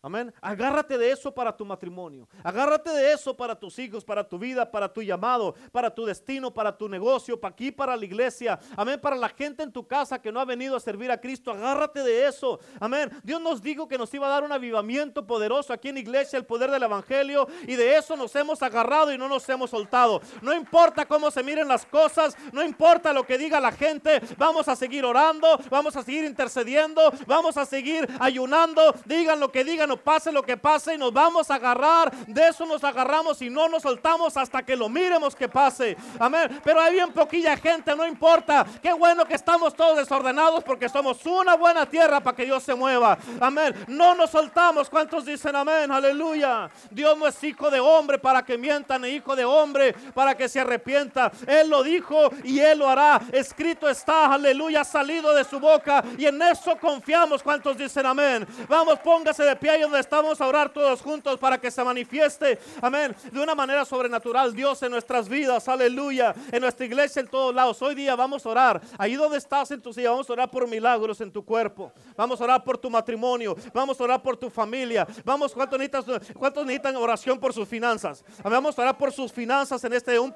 Amén. 0.00 0.32
Agárrate 0.40 0.96
de 0.96 1.10
eso 1.10 1.34
para 1.34 1.56
tu 1.56 1.64
matrimonio. 1.64 2.28
Agárrate 2.44 2.90
de 2.90 3.12
eso 3.12 3.36
para 3.36 3.58
tus 3.58 3.76
hijos, 3.80 4.04
para 4.04 4.22
tu 4.22 4.38
vida, 4.38 4.70
para 4.70 4.92
tu 4.92 5.02
llamado, 5.02 5.56
para 5.72 5.92
tu 5.92 6.04
destino, 6.04 6.54
para 6.54 6.76
tu 6.76 6.88
negocio, 6.88 7.38
para 7.38 7.52
aquí, 7.52 7.72
para 7.72 7.96
la 7.96 8.04
iglesia. 8.04 8.60
Amén. 8.76 9.00
Para 9.00 9.16
la 9.16 9.28
gente 9.28 9.64
en 9.64 9.72
tu 9.72 9.84
casa 9.88 10.22
que 10.22 10.30
no 10.30 10.38
ha 10.38 10.44
venido 10.44 10.76
a 10.76 10.80
servir 10.80 11.10
a 11.10 11.20
Cristo. 11.20 11.50
Agárrate 11.50 12.04
de 12.04 12.28
eso. 12.28 12.60
Amén. 12.78 13.10
Dios 13.24 13.40
nos 13.40 13.60
dijo 13.60 13.88
que 13.88 13.98
nos 13.98 14.14
iba 14.14 14.28
a 14.28 14.30
dar 14.30 14.44
un 14.44 14.52
avivamiento 14.52 15.26
poderoso 15.26 15.72
aquí 15.72 15.88
en 15.88 15.98
iglesia, 15.98 16.36
el 16.36 16.46
poder 16.46 16.70
del 16.70 16.84
evangelio. 16.84 17.48
Y 17.66 17.74
de 17.74 17.96
eso 17.96 18.16
nos 18.16 18.36
hemos 18.36 18.62
agarrado 18.62 19.12
y 19.12 19.18
no 19.18 19.28
nos 19.28 19.48
hemos 19.48 19.70
soltado. 19.70 20.22
No 20.42 20.54
importa 20.54 21.06
cómo 21.06 21.32
se 21.32 21.42
miren 21.42 21.66
las 21.66 21.84
cosas. 21.84 22.36
No 22.52 22.62
importa 22.62 23.12
lo 23.12 23.26
que 23.26 23.36
diga 23.36 23.58
la 23.58 23.72
gente. 23.72 24.20
Vamos 24.36 24.68
a 24.68 24.76
seguir 24.76 25.04
orando. 25.04 25.58
Vamos 25.68 25.96
a 25.96 26.04
seguir 26.04 26.24
intercediendo. 26.24 27.12
Vamos 27.26 27.56
a 27.56 27.66
seguir 27.66 28.08
ayunando. 28.20 28.94
Digan 29.04 29.40
lo 29.40 29.50
que 29.50 29.64
digan 29.64 29.87
hermano, 29.88 29.96
pase 29.96 30.30
lo 30.30 30.42
que 30.42 30.56
pase 30.56 30.94
y 30.94 30.98
nos 30.98 31.12
vamos 31.12 31.50
a 31.50 31.54
agarrar. 31.54 32.12
De 32.26 32.48
eso 32.48 32.66
nos 32.66 32.84
agarramos 32.84 33.40
y 33.42 33.50
no 33.50 33.68
nos 33.68 33.82
soltamos 33.82 34.36
hasta 34.36 34.62
que 34.62 34.76
lo 34.76 34.88
miremos 34.88 35.34
que 35.34 35.48
pase. 35.48 35.96
Amén. 36.18 36.60
Pero 36.62 36.80
hay 36.80 36.94
bien 36.94 37.12
poquilla 37.12 37.56
gente, 37.56 37.94
no 37.96 38.06
importa. 38.06 38.66
Qué 38.82 38.92
bueno 38.92 39.24
que 39.24 39.34
estamos 39.34 39.74
todos 39.74 39.96
desordenados 39.96 40.62
porque 40.64 40.88
somos 40.88 41.24
una 41.26 41.54
buena 41.54 41.86
tierra 41.86 42.20
para 42.20 42.36
que 42.36 42.44
Dios 42.44 42.62
se 42.62 42.74
mueva. 42.74 43.18
Amén. 43.40 43.74
No 43.88 44.14
nos 44.14 44.30
soltamos. 44.30 44.90
¿Cuántos 44.90 45.24
dicen 45.24 45.56
amén? 45.56 45.90
Aleluya. 45.90 46.68
Dios 46.90 47.16
no 47.16 47.26
es 47.26 47.42
hijo 47.42 47.70
de 47.70 47.80
hombre 47.80 48.18
para 48.18 48.44
que 48.44 48.58
mientan, 48.58 49.02
ni 49.02 49.08
hijo 49.08 49.34
de 49.34 49.44
hombre 49.44 49.94
para 50.14 50.36
que 50.36 50.48
se 50.48 50.60
arrepienta. 50.60 51.32
Él 51.46 51.70
lo 51.70 51.82
dijo 51.82 52.30
y 52.44 52.60
Él 52.60 52.80
lo 52.80 52.88
hará. 52.88 53.20
Escrito 53.32 53.88
está, 53.88 54.32
aleluya, 54.34 54.84
salido 54.84 55.32
de 55.32 55.44
su 55.44 55.58
boca. 55.58 56.04
Y 56.16 56.26
en 56.26 56.40
eso 56.42 56.76
confiamos. 56.78 57.42
¿Cuántos 57.42 57.76
dicen 57.76 58.04
amén? 58.06 58.46
Vamos, 58.68 58.98
póngase 59.00 59.44
de 59.44 59.56
pie 59.56 59.77
donde 59.80 60.00
estamos 60.00 60.40
a 60.40 60.46
orar 60.46 60.72
todos 60.72 61.00
juntos 61.00 61.38
para 61.38 61.58
que 61.58 61.70
se 61.70 61.82
manifieste, 61.82 62.58
amén, 62.80 63.14
de 63.30 63.40
una 63.40 63.54
manera 63.54 63.84
sobrenatural 63.84 64.54
Dios 64.54 64.82
en 64.82 64.92
nuestras 64.92 65.28
vidas, 65.28 65.68
aleluya, 65.68 66.34
en 66.52 66.60
nuestra 66.60 66.86
iglesia 66.86 67.20
en 67.20 67.28
todos 67.28 67.54
lados. 67.54 67.80
Hoy 67.82 67.94
día 67.94 68.16
vamos 68.16 68.44
a 68.44 68.48
orar. 68.48 68.80
Ahí 68.98 69.14
donde 69.14 69.38
estás 69.38 69.70
en 69.70 69.80
tu 69.80 69.92
silla, 69.92 70.10
vamos 70.10 70.28
a 70.28 70.32
orar 70.32 70.50
por 70.50 70.66
milagros 70.68 71.20
en 71.20 71.30
tu 71.30 71.44
cuerpo. 71.44 71.92
Vamos 72.16 72.40
a 72.40 72.44
orar 72.44 72.64
por 72.64 72.78
tu 72.78 72.90
matrimonio. 72.90 73.56
Vamos 73.72 74.00
a 74.00 74.04
orar 74.04 74.22
por 74.22 74.36
tu 74.36 74.50
familia. 74.50 75.06
Vamos, 75.24 75.52
¿cuántos 75.52 75.78
necesitan, 75.78 76.20
cuántos 76.34 76.64
necesitan 76.64 76.96
oración 76.96 77.38
por 77.38 77.52
sus 77.52 77.68
finanzas? 77.68 78.24
Vamos 78.42 78.78
a 78.78 78.82
orar 78.82 78.98
por 78.98 79.12
sus 79.12 79.32
finanzas 79.32 79.82
en 79.84 79.92
este, 79.92 80.18
un, 80.18 80.34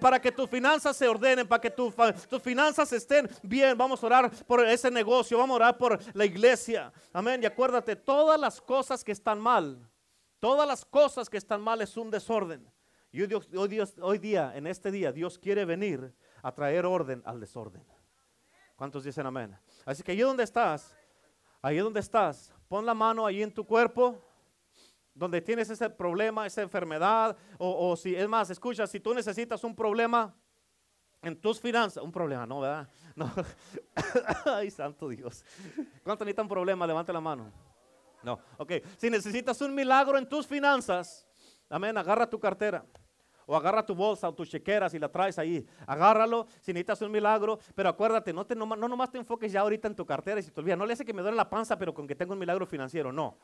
para 0.00 0.20
que 0.20 0.32
tus 0.32 0.48
finanzas 0.48 0.96
se 0.96 1.08
ordenen, 1.08 1.46
para 1.46 1.60
que 1.60 1.70
tus 1.70 2.42
finanzas 2.42 2.92
estén 2.92 3.28
bien. 3.42 3.76
Vamos 3.76 4.02
a 4.02 4.06
orar 4.06 4.30
por 4.46 4.66
ese 4.66 4.90
negocio. 4.90 5.38
Vamos 5.38 5.54
a 5.54 5.56
orar 5.56 5.78
por 5.78 5.98
la 6.14 6.24
iglesia. 6.24 6.92
Amén. 7.12 7.42
Y 7.42 7.46
acuérdate, 7.46 7.96
todas 7.96 8.38
las 8.38 8.47
cosas 8.60 9.04
que 9.04 9.12
están 9.12 9.40
mal, 9.40 9.88
todas 10.40 10.66
las 10.66 10.84
cosas 10.84 11.28
que 11.28 11.36
están 11.36 11.60
mal 11.60 11.80
es 11.82 11.96
un 11.96 12.10
desorden. 12.10 12.70
Y 13.10 13.22
hoy, 13.22 13.78
hoy 14.00 14.18
día, 14.18 14.52
en 14.54 14.66
este 14.66 14.90
día, 14.90 15.12
Dios 15.12 15.38
quiere 15.38 15.64
venir 15.64 16.14
a 16.42 16.52
traer 16.52 16.84
orden 16.86 17.22
al 17.24 17.40
desorden. 17.40 17.84
¿Cuántos 18.76 19.04
dicen 19.04 19.26
amén? 19.26 19.56
Así 19.84 20.02
que 20.02 20.12
ahí 20.12 20.20
donde 20.20 20.44
estás, 20.44 20.94
ahí 21.60 21.78
donde 21.78 22.00
estás, 22.00 22.54
pon 22.68 22.86
la 22.86 22.94
mano 22.94 23.26
ahí 23.26 23.42
en 23.42 23.52
tu 23.52 23.66
cuerpo, 23.66 24.22
donde 25.14 25.40
tienes 25.40 25.68
ese 25.68 25.90
problema, 25.90 26.46
esa 26.46 26.62
enfermedad, 26.62 27.36
o, 27.58 27.96
si 27.96 28.14
es 28.14 28.28
más, 28.28 28.50
escucha, 28.50 28.86
si 28.86 29.00
tú 29.00 29.12
necesitas 29.12 29.64
un 29.64 29.74
problema 29.74 30.32
en 31.22 31.40
tus 31.40 31.60
finanzas, 31.60 32.04
un 32.04 32.12
problema, 32.12 32.46
no, 32.46 32.60
¿verdad? 32.60 32.88
No. 33.16 33.28
Ay, 34.44 34.70
santo 34.70 35.08
Dios. 35.08 35.44
¿Cuántos 36.04 36.24
necesitan 36.24 36.46
problema? 36.46 36.86
Levante 36.86 37.12
la 37.12 37.20
mano. 37.20 37.50
No, 38.28 38.38
ok. 38.58 38.72
Si 38.98 39.08
necesitas 39.08 39.58
un 39.62 39.74
milagro 39.74 40.18
en 40.18 40.28
tus 40.28 40.46
finanzas, 40.46 41.26
amén, 41.70 41.96
agarra 41.96 42.28
tu 42.28 42.38
cartera 42.38 42.84
o 43.46 43.56
agarra 43.56 43.86
tu 43.86 43.94
bolsa 43.94 44.28
o 44.28 44.34
tu 44.34 44.44
chequera 44.44 44.90
si 44.90 44.98
la 44.98 45.08
traes 45.08 45.38
ahí. 45.38 45.66
Agárralo 45.86 46.46
si 46.60 46.74
necesitas 46.74 47.00
un 47.00 47.10
milagro. 47.10 47.58
Pero 47.74 47.88
acuérdate, 47.88 48.34
no, 48.34 48.44
te, 48.44 48.54
no, 48.54 48.66
no 48.66 48.86
nomás 48.86 49.10
te 49.10 49.16
enfoques 49.16 49.50
ya 49.50 49.60
ahorita 49.60 49.88
en 49.88 49.94
tu 49.94 50.04
cartera 50.04 50.40
y 50.40 50.42
si 50.42 50.50
te 50.50 50.60
olvidas. 50.60 50.76
No 50.76 50.84
le 50.84 50.92
hace 50.92 51.06
que 51.06 51.14
me 51.14 51.22
duele 51.22 51.38
la 51.38 51.48
panza, 51.48 51.78
pero 51.78 51.94
con 51.94 52.06
que 52.06 52.14
tengo 52.14 52.34
un 52.34 52.38
milagro 52.38 52.66
financiero. 52.66 53.10
No. 53.10 53.38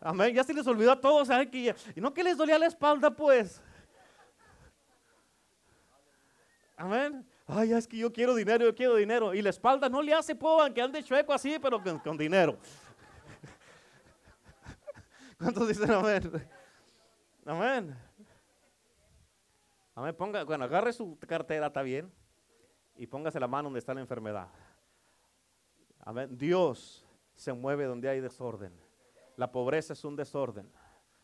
Amén. 0.00 0.34
Ya 0.34 0.42
se 0.42 0.52
les 0.52 0.66
olvidó 0.66 0.90
a 0.90 1.00
todos. 1.00 1.28
Que 1.52 1.72
y 1.94 2.00
no 2.00 2.12
que 2.12 2.24
les 2.24 2.36
dolía 2.36 2.58
la 2.58 2.66
espalda, 2.66 3.12
pues. 3.12 3.62
Amén. 6.76 7.24
Ay, 7.46 7.72
es 7.72 7.86
que 7.86 7.96
yo 7.96 8.12
quiero 8.12 8.34
dinero, 8.34 8.64
yo 8.64 8.74
quiero 8.74 8.96
dinero. 8.96 9.32
Y 9.32 9.40
la 9.40 9.50
espalda 9.50 9.88
no 9.88 10.02
le 10.02 10.12
hace, 10.12 10.34
po, 10.34 10.58
que 10.74 10.82
ande 10.82 11.04
chueco 11.04 11.32
así, 11.32 11.56
pero 11.62 11.80
con 12.02 12.18
dinero. 12.18 12.58
¿Cuántos 15.38 15.68
dicen 15.68 15.90
amén? 15.90 16.48
Amén. 17.44 17.96
Amén. 19.94 20.14
Ponga, 20.14 20.44
bueno, 20.44 20.64
agarre 20.64 20.94
su 20.94 21.18
cartera, 21.18 21.66
está 21.66 21.82
bien. 21.82 22.10
Y 22.96 23.06
póngase 23.06 23.38
la 23.38 23.46
mano 23.46 23.64
donde 23.64 23.80
está 23.80 23.92
la 23.92 24.00
enfermedad. 24.00 24.48
Amén. 26.00 26.38
Dios 26.38 27.04
se 27.34 27.52
mueve 27.52 27.84
donde 27.84 28.08
hay 28.08 28.20
desorden. 28.20 28.72
La 29.36 29.52
pobreza 29.52 29.92
es 29.92 30.04
un 30.04 30.16
desorden. 30.16 30.72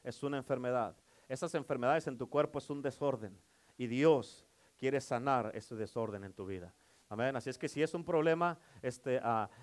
Es 0.04 0.22
una 0.22 0.36
enfermedad. 0.36 0.94
Esas 1.26 1.54
enfermedades 1.54 2.06
en 2.06 2.18
tu 2.18 2.28
cuerpo 2.28 2.58
es 2.58 2.68
un 2.68 2.82
desorden. 2.82 3.38
Y 3.78 3.86
Dios 3.86 4.46
quiere 4.76 5.00
sanar 5.00 5.52
ese 5.54 5.74
desorden 5.74 6.24
en 6.24 6.34
tu 6.34 6.44
vida. 6.44 6.74
Amén. 7.08 7.34
Así 7.34 7.48
es 7.48 7.56
que 7.56 7.68
si 7.68 7.82
es 7.82 7.94
un 7.94 8.04
problema 8.04 8.58
este, 8.82 9.22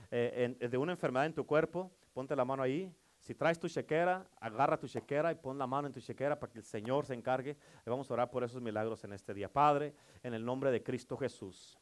eh, 0.10 0.56
de 0.60 0.78
una 0.78 0.94
enfermedad 0.94 1.28
en 1.28 1.36
tu 1.36 1.46
cuerpo, 1.46 1.92
ponte 2.14 2.36
la 2.36 2.46
mano 2.46 2.64
ahí 2.64 2.92
si 3.30 3.36
traes 3.36 3.60
tu 3.60 3.70
chequera, 3.70 4.28
agarra 4.40 4.76
tu 4.76 4.88
chequera 4.88 5.32
y 5.32 5.36
pon 5.36 5.56
la 5.56 5.68
mano 5.68 5.86
en 5.86 5.94
tu 5.94 6.02
chequera 6.02 6.40
para 6.40 6.52
que 6.52 6.58
el 6.58 6.66
Señor 6.66 7.06
se 7.06 7.14
encargue. 7.14 7.56
Le 7.86 7.90
vamos 7.92 8.10
a 8.10 8.14
orar 8.16 8.32
por 8.32 8.44
esos 8.44 8.60
milagros 8.60 9.04
en 9.04 9.14
este 9.14 9.36
día. 9.36 9.54
Padre, 9.54 9.94
en 10.24 10.34
el 10.34 10.44
nombre 10.44 10.72
de 10.72 10.82
Cristo 10.82 11.16
Jesús. 11.16 11.78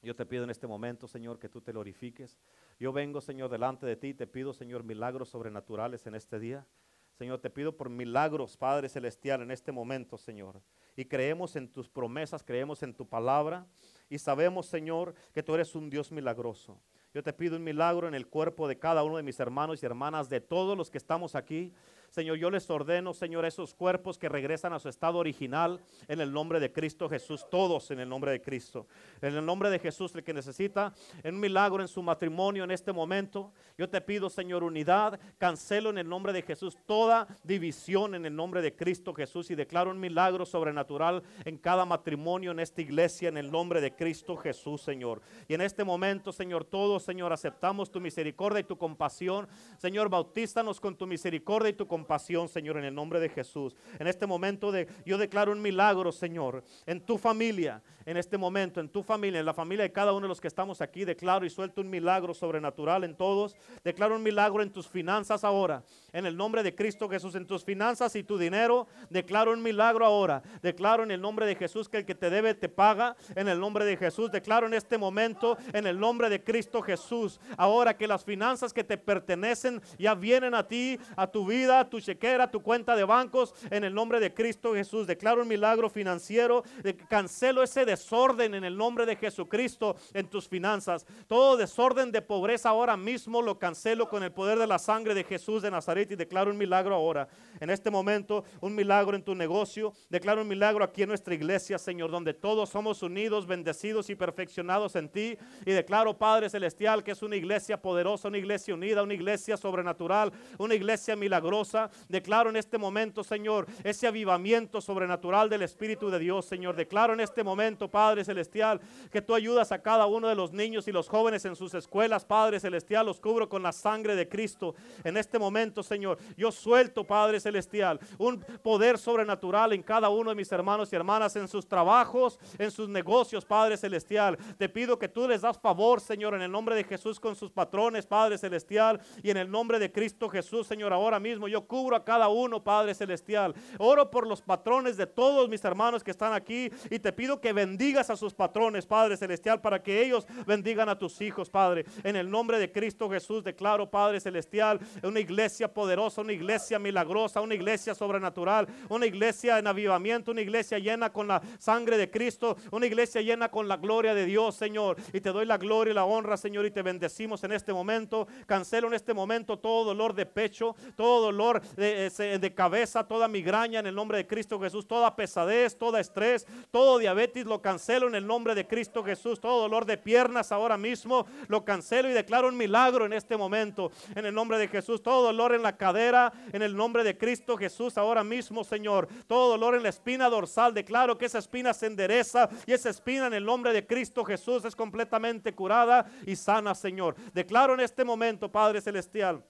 Yo 0.00 0.16
te 0.16 0.24
pido 0.24 0.42
en 0.44 0.48
este 0.48 0.66
momento, 0.66 1.06
Señor, 1.06 1.38
que 1.38 1.50
tú 1.50 1.60
te 1.60 1.72
glorifiques. 1.72 2.40
Yo 2.78 2.94
vengo, 2.94 3.20
Señor, 3.20 3.50
delante 3.50 3.84
de 3.84 3.94
ti. 3.94 4.14
Te 4.14 4.26
pido, 4.26 4.54
Señor, 4.54 4.82
milagros 4.82 5.28
sobrenaturales 5.28 6.06
en 6.06 6.14
este 6.14 6.38
día. 6.38 6.66
Señor, 7.12 7.40
te 7.40 7.50
pido 7.50 7.76
por 7.76 7.90
milagros, 7.90 8.56
Padre 8.56 8.88
Celestial, 8.88 9.42
en 9.42 9.50
este 9.50 9.72
momento, 9.72 10.16
Señor. 10.16 10.62
Y 10.96 11.04
creemos 11.04 11.56
en 11.56 11.68
tus 11.68 11.90
promesas, 11.90 12.42
creemos 12.42 12.82
en 12.82 12.94
tu 12.94 13.06
palabra. 13.06 13.66
Y 14.08 14.16
sabemos, 14.16 14.64
Señor, 14.64 15.14
que 15.34 15.42
tú 15.42 15.54
eres 15.54 15.74
un 15.74 15.90
Dios 15.90 16.10
milagroso. 16.10 16.80
Yo 17.12 17.24
te 17.24 17.32
pido 17.32 17.56
un 17.56 17.64
milagro 17.64 18.06
en 18.06 18.14
el 18.14 18.28
cuerpo 18.28 18.68
de 18.68 18.78
cada 18.78 19.02
uno 19.02 19.16
de 19.16 19.24
mis 19.24 19.40
hermanos 19.40 19.82
y 19.82 19.86
hermanas, 19.86 20.28
de 20.28 20.40
todos 20.40 20.76
los 20.76 20.90
que 20.90 20.98
estamos 20.98 21.34
aquí. 21.34 21.72
Señor, 22.10 22.38
yo 22.38 22.50
les 22.50 22.68
ordeno, 22.68 23.14
Señor, 23.14 23.44
esos 23.44 23.72
cuerpos 23.72 24.18
que 24.18 24.28
regresan 24.28 24.72
a 24.72 24.80
su 24.80 24.88
estado 24.88 25.18
original 25.18 25.80
en 26.08 26.20
el 26.20 26.32
nombre 26.32 26.58
de 26.58 26.72
Cristo 26.72 27.08
Jesús, 27.08 27.46
todos 27.48 27.92
en 27.92 28.00
el 28.00 28.08
nombre 28.08 28.32
de 28.32 28.42
Cristo. 28.42 28.88
En 29.22 29.36
el 29.36 29.46
nombre 29.46 29.70
de 29.70 29.78
Jesús, 29.78 30.12
el 30.16 30.24
que 30.24 30.34
necesita 30.34 30.92
un 31.22 31.38
milagro 31.38 31.82
en 31.82 31.88
su 31.88 32.02
matrimonio 32.02 32.64
en 32.64 32.72
este 32.72 32.92
momento, 32.92 33.52
yo 33.78 33.88
te 33.88 34.00
pido, 34.00 34.28
Señor, 34.28 34.64
unidad, 34.64 35.20
cancelo 35.38 35.90
en 35.90 35.98
el 35.98 36.08
nombre 36.08 36.32
de 36.32 36.42
Jesús 36.42 36.76
toda 36.84 37.28
división 37.44 38.16
en 38.16 38.26
el 38.26 38.34
nombre 38.34 38.60
de 38.60 38.74
Cristo 38.74 39.14
Jesús 39.14 39.48
y 39.52 39.54
declaro 39.54 39.92
un 39.92 40.00
milagro 40.00 40.44
sobrenatural 40.44 41.22
en 41.44 41.58
cada 41.58 41.84
matrimonio 41.84 42.50
en 42.50 42.58
esta 42.58 42.80
iglesia 42.80 43.28
en 43.28 43.36
el 43.36 43.52
nombre 43.52 43.80
de 43.80 43.94
Cristo 43.94 44.36
Jesús, 44.36 44.82
Señor. 44.82 45.22
Y 45.46 45.54
en 45.54 45.60
este 45.60 45.84
momento, 45.84 46.32
Señor, 46.32 46.64
todos, 46.64 47.04
Señor, 47.04 47.32
aceptamos 47.32 47.88
tu 47.88 48.00
misericordia 48.00 48.60
y 48.60 48.64
tu 48.64 48.76
compasión. 48.76 49.46
Señor, 49.78 50.08
bautízanos 50.08 50.80
con 50.80 50.96
tu 50.96 51.06
misericordia 51.06 51.70
y 51.70 51.74
tu 51.74 51.86
compasión 51.86 51.99
compasión, 52.00 52.48
Señor, 52.48 52.78
en 52.78 52.84
el 52.84 52.94
nombre 52.94 53.20
de 53.20 53.28
Jesús. 53.28 53.76
En 53.98 54.06
este 54.06 54.26
momento 54.26 54.72
de, 54.72 54.88
yo 55.04 55.18
declaro 55.18 55.52
un 55.52 55.60
milagro, 55.60 56.12
Señor, 56.12 56.64
en 56.86 56.98
tu 57.00 57.18
familia, 57.18 57.82
en 58.06 58.16
este 58.16 58.38
momento, 58.38 58.80
en 58.80 58.88
tu 58.88 59.02
familia, 59.02 59.40
en 59.40 59.46
la 59.46 59.52
familia 59.52 59.82
de 59.82 59.92
cada 59.92 60.12
uno 60.12 60.22
de 60.22 60.28
los 60.28 60.40
que 60.40 60.48
estamos 60.48 60.80
aquí. 60.80 61.04
Declaro 61.04 61.44
y 61.44 61.50
suelto 61.50 61.80
un 61.80 61.90
milagro 61.90 62.32
sobrenatural 62.32 63.04
en 63.04 63.14
todos. 63.14 63.54
Declaro 63.84 64.16
un 64.16 64.22
milagro 64.22 64.62
en 64.62 64.70
tus 64.70 64.88
finanzas 64.88 65.44
ahora. 65.44 65.84
En 66.12 66.24
el 66.24 66.36
nombre 66.36 66.62
de 66.62 66.74
Cristo 66.74 67.08
Jesús, 67.08 67.34
en 67.34 67.46
tus 67.46 67.64
finanzas 67.64 68.16
y 68.16 68.24
tu 68.24 68.38
dinero. 68.38 68.88
Declaro 69.10 69.52
un 69.52 69.62
milagro 69.62 70.06
ahora. 70.06 70.42
Declaro 70.62 71.02
en 71.02 71.10
el 71.10 71.20
nombre 71.20 71.46
de 71.46 71.54
Jesús 71.54 71.88
que 71.88 71.98
el 71.98 72.06
que 72.06 72.14
te 72.14 72.30
debe 72.30 72.54
te 72.54 72.70
paga. 72.70 73.16
En 73.36 73.48
el 73.48 73.60
nombre 73.60 73.84
de 73.84 73.98
Jesús. 73.98 74.30
Declaro 74.30 74.66
en 74.66 74.74
este 74.74 74.96
momento, 74.96 75.58
en 75.74 75.86
el 75.86 76.00
nombre 76.00 76.30
de 76.30 76.42
Cristo 76.42 76.80
Jesús. 76.80 77.38
Ahora 77.58 77.96
que 77.96 78.08
las 78.08 78.24
finanzas 78.24 78.72
que 78.72 78.82
te 78.82 78.96
pertenecen 78.96 79.82
ya 79.98 80.14
vienen 80.14 80.54
a 80.54 80.66
ti, 80.66 80.98
a 81.16 81.26
tu 81.26 81.46
vida, 81.46 81.89
tu 81.90 82.00
chequera, 82.00 82.50
tu 82.50 82.62
cuenta 82.62 82.96
de 82.96 83.04
bancos, 83.04 83.54
en 83.70 83.84
el 83.84 83.92
nombre 83.92 84.20
de 84.20 84.32
Cristo 84.32 84.74
Jesús. 84.74 85.06
Declaro 85.06 85.42
un 85.42 85.48
milagro 85.48 85.90
financiero, 85.90 86.62
cancelo 87.08 87.62
ese 87.62 87.84
desorden 87.84 88.54
en 88.54 88.64
el 88.64 88.76
nombre 88.76 89.04
de 89.04 89.16
Jesucristo 89.16 89.96
en 90.14 90.28
tus 90.28 90.48
finanzas. 90.48 91.04
Todo 91.26 91.56
desorden 91.56 92.12
de 92.12 92.22
pobreza 92.22 92.70
ahora 92.70 92.96
mismo 92.96 93.42
lo 93.42 93.58
cancelo 93.58 94.08
con 94.08 94.22
el 94.22 94.32
poder 94.32 94.58
de 94.58 94.66
la 94.66 94.78
sangre 94.78 95.14
de 95.14 95.24
Jesús 95.24 95.62
de 95.62 95.70
Nazaret 95.70 96.10
y 96.10 96.16
declaro 96.16 96.50
un 96.50 96.56
milagro 96.56 96.94
ahora. 96.94 97.28
En 97.58 97.70
este 97.70 97.90
momento, 97.90 98.44
un 98.60 98.74
milagro 98.74 99.16
en 99.16 99.22
tu 99.22 99.34
negocio. 99.34 99.92
Declaro 100.08 100.42
un 100.42 100.48
milagro 100.48 100.84
aquí 100.84 101.02
en 101.02 101.08
nuestra 101.08 101.34
iglesia, 101.34 101.78
Señor, 101.78 102.10
donde 102.10 102.34
todos 102.34 102.70
somos 102.70 103.02
unidos, 103.02 103.46
bendecidos 103.46 104.10
y 104.10 104.14
perfeccionados 104.14 104.96
en 104.96 105.08
ti. 105.08 105.36
Y 105.66 105.72
declaro, 105.72 106.16
Padre 106.16 106.48
Celestial, 106.48 107.02
que 107.02 107.12
es 107.12 107.22
una 107.22 107.36
iglesia 107.36 107.80
poderosa, 107.80 108.28
una 108.28 108.38
iglesia 108.38 108.74
unida, 108.74 109.02
una 109.02 109.14
iglesia 109.14 109.56
sobrenatural, 109.56 110.32
una 110.58 110.74
iglesia 110.74 111.16
milagrosa 111.16 111.79
Declaro 112.08 112.50
en 112.50 112.56
este 112.56 112.76
momento, 112.76 113.22
Señor, 113.22 113.66
ese 113.84 114.06
avivamiento 114.06 114.80
sobrenatural 114.80 115.48
del 115.48 115.62
Espíritu 115.62 116.10
de 116.10 116.18
Dios, 116.18 116.44
Señor. 116.46 116.76
Declaro 116.76 117.12
en 117.12 117.20
este 117.20 117.44
momento, 117.44 117.88
Padre 117.88 118.24
Celestial, 118.24 118.80
que 119.10 119.22
tú 119.22 119.34
ayudas 119.34 119.72
a 119.72 119.80
cada 119.80 120.06
uno 120.06 120.28
de 120.28 120.34
los 120.34 120.52
niños 120.52 120.88
y 120.88 120.92
los 120.92 121.08
jóvenes 121.08 121.44
en 121.44 121.56
sus 121.56 121.74
escuelas, 121.74 122.24
Padre 122.24 122.60
Celestial. 122.60 123.06
Los 123.06 123.20
cubro 123.20 123.48
con 123.48 123.62
la 123.62 123.72
sangre 123.72 124.16
de 124.16 124.28
Cristo. 124.28 124.74
En 125.04 125.16
este 125.16 125.38
momento, 125.38 125.82
Señor, 125.82 126.18
yo 126.36 126.50
suelto, 126.50 127.04
Padre 127.04 127.40
Celestial, 127.40 128.00
un 128.18 128.40
poder 128.62 128.98
sobrenatural 128.98 129.72
en 129.72 129.82
cada 129.82 130.08
uno 130.08 130.30
de 130.30 130.36
mis 130.36 130.50
hermanos 130.52 130.92
y 130.92 130.96
hermanas, 130.96 131.36
en 131.36 131.48
sus 131.48 131.66
trabajos, 131.66 132.38
en 132.58 132.70
sus 132.70 132.88
negocios, 132.88 133.44
Padre 133.44 133.76
Celestial. 133.76 134.38
Te 134.58 134.68
pido 134.68 134.98
que 134.98 135.08
tú 135.08 135.28
les 135.28 135.42
das 135.42 135.58
favor, 135.58 136.00
Señor, 136.00 136.34
en 136.34 136.42
el 136.42 136.50
nombre 136.50 136.74
de 136.74 136.84
Jesús 136.84 137.20
con 137.20 137.36
sus 137.36 137.50
patrones, 137.50 138.06
Padre 138.06 138.38
Celestial, 138.38 139.00
y 139.22 139.30
en 139.30 139.36
el 139.36 139.50
nombre 139.50 139.78
de 139.78 139.92
Cristo 139.92 140.28
Jesús, 140.28 140.66
Señor, 140.66 140.92
ahora 140.92 141.20
mismo 141.20 141.48
yo 141.48 141.66
cubro 141.70 141.94
a 141.94 142.04
cada 142.04 142.28
uno, 142.28 142.60
Padre 142.60 142.96
Celestial. 142.96 143.54
Oro 143.78 144.10
por 144.10 144.26
los 144.26 144.42
patrones 144.42 144.96
de 144.96 145.06
todos 145.06 145.48
mis 145.48 145.64
hermanos 145.64 146.02
que 146.02 146.10
están 146.10 146.32
aquí 146.32 146.68
y 146.90 146.98
te 146.98 147.12
pido 147.12 147.40
que 147.40 147.52
bendigas 147.52 148.10
a 148.10 148.16
sus 148.16 148.34
patrones, 148.34 148.86
Padre 148.86 149.16
Celestial, 149.16 149.60
para 149.60 149.80
que 149.80 150.02
ellos 150.02 150.26
bendigan 150.48 150.88
a 150.88 150.98
tus 150.98 151.20
hijos, 151.20 151.48
Padre. 151.48 151.84
En 152.02 152.16
el 152.16 152.28
nombre 152.28 152.58
de 152.58 152.72
Cristo 152.72 153.08
Jesús 153.08 153.44
declaro, 153.44 153.88
Padre 153.88 154.18
Celestial, 154.18 154.80
una 155.04 155.20
iglesia 155.20 155.72
poderosa, 155.72 156.22
una 156.22 156.32
iglesia 156.32 156.80
milagrosa, 156.80 157.40
una 157.40 157.54
iglesia 157.54 157.94
sobrenatural, 157.94 158.66
una 158.88 159.06
iglesia 159.06 159.60
en 159.60 159.68
avivamiento, 159.68 160.32
una 160.32 160.40
iglesia 160.40 160.80
llena 160.80 161.12
con 161.12 161.28
la 161.28 161.40
sangre 161.60 161.98
de 161.98 162.10
Cristo, 162.10 162.56
una 162.72 162.86
iglesia 162.86 163.22
llena 163.22 163.48
con 163.48 163.68
la 163.68 163.76
gloria 163.76 164.12
de 164.12 164.24
Dios, 164.24 164.56
Señor. 164.56 164.96
Y 165.12 165.20
te 165.20 165.30
doy 165.30 165.46
la 165.46 165.56
gloria 165.56 165.92
y 165.92 165.94
la 165.94 166.04
honra, 166.04 166.36
Señor, 166.36 166.66
y 166.66 166.72
te 166.72 166.82
bendecimos 166.82 167.44
en 167.44 167.52
este 167.52 167.72
momento. 167.72 168.26
Cancelo 168.46 168.88
en 168.88 168.94
este 168.94 169.14
momento 169.14 169.56
todo 169.56 169.84
dolor 169.84 170.14
de 170.14 170.26
pecho, 170.26 170.74
todo 170.96 171.26
dolor 171.26 171.59
de, 171.76 172.52
cabeza, 172.54 173.06
toda 173.06 173.28
migraña 173.28 173.80
en 173.80 173.86
el 173.86 173.94
nombre 173.94 174.18
de 174.18 174.26
Cristo 174.26 174.60
Jesús, 174.60 174.86
toda 174.86 175.16
pesadez, 175.16 175.76
todo 175.76 175.98
estrés, 175.98 176.46
todo 176.70 176.98
diabetes, 176.98 177.46
lo 177.46 177.62
cancelo 177.62 178.08
en 178.08 178.14
el 178.14 178.26
nombre 178.26 178.54
de 178.54 178.66
Cristo 178.66 179.02
Jesús, 179.04 179.40
todo 179.40 179.62
dolor 179.62 179.86
de 179.86 179.96
piernas 179.96 180.52
ahora 180.52 180.76
mismo, 180.76 181.26
lo 181.48 181.64
cancelo 181.64 182.10
y 182.10 182.12
declaro 182.12 182.48
un 182.48 182.56
milagro 182.56 183.06
en 183.06 183.12
este 183.12 183.36
momento, 183.36 183.90
en 184.14 184.26
el 184.26 184.34
nombre 184.34 184.58
de 184.58 184.68
Jesús, 184.68 185.02
todo 185.02 185.26
dolor 185.26 185.54
en 185.54 185.62
la 185.62 185.76
cadera, 185.76 186.32
en 186.52 186.62
el 186.62 186.76
nombre 186.76 187.04
de 187.04 187.16
Cristo 187.16 187.56
Jesús, 187.56 187.96
ahora 187.98 188.24
mismo, 188.24 188.64
Señor, 188.64 189.08
todo 189.26 189.50
dolor 189.50 189.74
en 189.74 189.82
la 189.82 189.88
espina 189.88 190.28
dorsal, 190.28 190.74
declaro 190.74 191.18
que 191.18 191.26
esa 191.26 191.38
espina 191.38 191.72
se 191.72 191.86
endereza 191.86 192.48
y 192.66 192.72
esa 192.72 192.90
espina 192.90 193.26
en 193.26 193.34
el 193.34 193.44
nombre 193.44 193.72
de 193.72 193.86
Cristo 193.86 194.24
Jesús 194.24 194.64
es 194.64 194.76
completamente 194.76 195.54
curada 195.54 196.10
y 196.26 196.36
sana, 196.36 196.74
Señor. 196.74 197.14
Declaro 197.32 197.74
en 197.74 197.80
este 197.80 198.04
momento, 198.04 198.50
Padre 198.50 198.80
Celestial, 198.80 199.44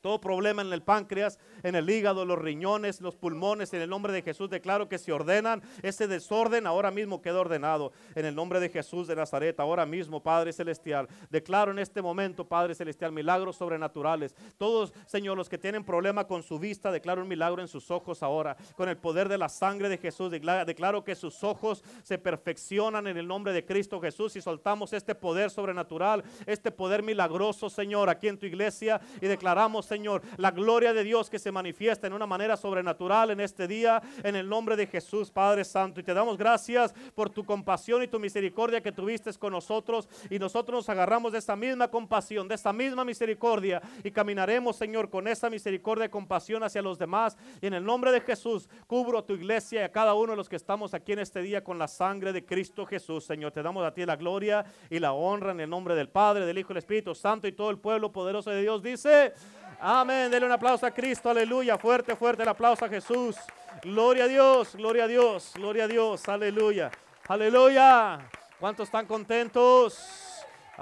todo 0.00 0.20
problema 0.20 0.62
en 0.62 0.72
el 0.72 0.82
páncreas, 0.82 1.38
en 1.62 1.74
el 1.74 1.88
hígado, 1.88 2.24
los 2.24 2.38
riñones, 2.38 3.00
los 3.00 3.16
pulmones, 3.16 3.72
en 3.74 3.82
el 3.82 3.90
nombre 3.90 4.12
de 4.12 4.22
Jesús 4.22 4.50
declaro 4.50 4.88
que 4.88 4.98
se 4.98 5.12
ordenan. 5.12 5.62
Ese 5.82 6.08
desorden 6.08 6.66
ahora 6.66 6.90
mismo 6.90 7.20
queda 7.20 7.40
ordenado. 7.40 7.92
En 8.14 8.24
el 8.24 8.34
nombre 8.34 8.60
de 8.60 8.68
Jesús 8.68 9.06
de 9.06 9.16
Nazaret, 9.16 9.58
ahora 9.60 9.86
mismo, 9.86 10.22
Padre 10.22 10.52
Celestial. 10.52 11.08
Declaro 11.30 11.70
en 11.70 11.78
este 11.78 12.02
momento, 12.02 12.46
Padre 12.46 12.74
Celestial, 12.74 13.12
milagros 13.12 13.56
sobrenaturales. 13.56 14.34
Todos, 14.56 14.92
Señor, 15.06 15.36
los 15.36 15.48
que 15.48 15.58
tienen 15.58 15.84
problema 15.84 16.26
con 16.26 16.42
su 16.42 16.58
vista, 16.58 16.90
declaro 16.90 17.22
un 17.22 17.28
milagro 17.28 17.60
en 17.60 17.68
sus 17.68 17.90
ojos 17.90 18.22
ahora. 18.22 18.56
Con 18.76 18.88
el 18.88 18.96
poder 18.96 19.28
de 19.28 19.38
la 19.38 19.48
sangre 19.48 19.88
de 19.88 19.98
Jesús, 19.98 20.30
declaro 20.30 21.04
que 21.04 21.14
sus 21.14 21.44
ojos 21.44 21.84
se 22.02 22.18
perfeccionan 22.18 23.06
en 23.06 23.16
el 23.16 23.26
nombre 23.26 23.52
de 23.52 23.64
Cristo 23.64 24.00
Jesús 24.00 24.36
y 24.36 24.40
soltamos 24.40 24.92
este 24.92 25.14
poder 25.14 25.50
sobrenatural, 25.50 26.24
este 26.46 26.70
poder 26.70 27.02
milagroso, 27.02 27.68
Señor, 27.68 28.08
aquí 28.08 28.28
en 28.28 28.38
tu 28.38 28.46
iglesia 28.46 29.00
y 29.20 29.26
declaramos 29.26 29.89
Señor, 29.90 30.22
la 30.36 30.52
gloria 30.52 30.92
de 30.92 31.02
Dios 31.02 31.28
que 31.28 31.40
se 31.40 31.50
manifiesta 31.50 32.06
en 32.06 32.12
una 32.12 32.24
manera 32.24 32.56
sobrenatural 32.56 33.32
en 33.32 33.40
este 33.40 33.66
día, 33.66 34.00
en 34.22 34.36
el 34.36 34.48
nombre 34.48 34.76
de 34.76 34.86
Jesús, 34.86 35.32
Padre 35.32 35.64
Santo. 35.64 35.98
Y 35.98 36.04
te 36.04 36.14
damos 36.14 36.38
gracias 36.38 36.94
por 37.12 37.28
tu 37.28 37.44
compasión 37.44 38.00
y 38.00 38.06
tu 38.06 38.20
misericordia 38.20 38.80
que 38.80 38.92
tuviste 38.92 39.32
con 39.34 39.52
nosotros. 39.52 40.08
Y 40.30 40.38
nosotros 40.38 40.78
nos 40.78 40.88
agarramos 40.88 41.32
de 41.32 41.38
esta 41.38 41.56
misma 41.56 41.88
compasión, 41.88 42.46
de 42.46 42.54
esta 42.54 42.72
misma 42.72 43.04
misericordia. 43.04 43.82
Y 44.04 44.12
caminaremos, 44.12 44.76
Señor, 44.76 45.10
con 45.10 45.26
esa 45.26 45.50
misericordia 45.50 46.04
y 46.04 46.08
compasión 46.08 46.62
hacia 46.62 46.82
los 46.82 46.96
demás. 46.96 47.36
Y 47.60 47.66
en 47.66 47.74
el 47.74 47.84
nombre 47.84 48.12
de 48.12 48.20
Jesús, 48.20 48.68
cubro 48.86 49.24
tu 49.24 49.34
iglesia 49.34 49.80
y 49.80 49.84
a 49.84 49.90
cada 49.90 50.14
uno 50.14 50.34
de 50.34 50.36
los 50.36 50.48
que 50.48 50.54
estamos 50.54 50.94
aquí 50.94 51.14
en 51.14 51.18
este 51.18 51.42
día 51.42 51.64
con 51.64 51.80
la 51.80 51.88
sangre 51.88 52.32
de 52.32 52.44
Cristo 52.44 52.86
Jesús. 52.86 53.24
Señor, 53.24 53.50
te 53.50 53.60
damos 53.60 53.84
a 53.84 53.92
ti 53.92 54.06
la 54.06 54.14
gloria 54.14 54.64
y 54.88 55.00
la 55.00 55.14
honra 55.14 55.50
en 55.50 55.58
el 55.58 55.68
nombre 55.68 55.96
del 55.96 56.10
Padre, 56.10 56.46
del 56.46 56.58
Hijo 56.58 56.68
y 56.68 56.74
del 56.74 56.78
Espíritu 56.78 57.12
Santo 57.16 57.48
y 57.48 57.52
todo 57.52 57.70
el 57.70 57.78
pueblo 57.78 58.12
poderoso 58.12 58.50
de 58.50 58.62
Dios. 58.62 58.80
Dice. 58.84 59.34
Amén. 59.80 60.30
Denle 60.30 60.46
un 60.46 60.52
aplauso 60.52 60.86
a 60.86 60.90
Cristo. 60.90 61.30
Aleluya. 61.30 61.78
Fuerte, 61.78 62.14
fuerte 62.14 62.42
el 62.42 62.48
aplauso 62.48 62.84
a 62.84 62.88
Jesús. 62.88 63.36
Gloria 63.82 64.24
a 64.24 64.28
Dios, 64.28 64.74
gloria 64.74 65.04
a 65.04 65.06
Dios, 65.08 65.52
gloria 65.54 65.84
a 65.84 65.88
Dios. 65.88 66.28
Aleluya. 66.28 66.90
Aleluya. 67.28 68.20
¿Cuántos 68.58 68.88
están 68.88 69.06
contentos? 69.06 70.29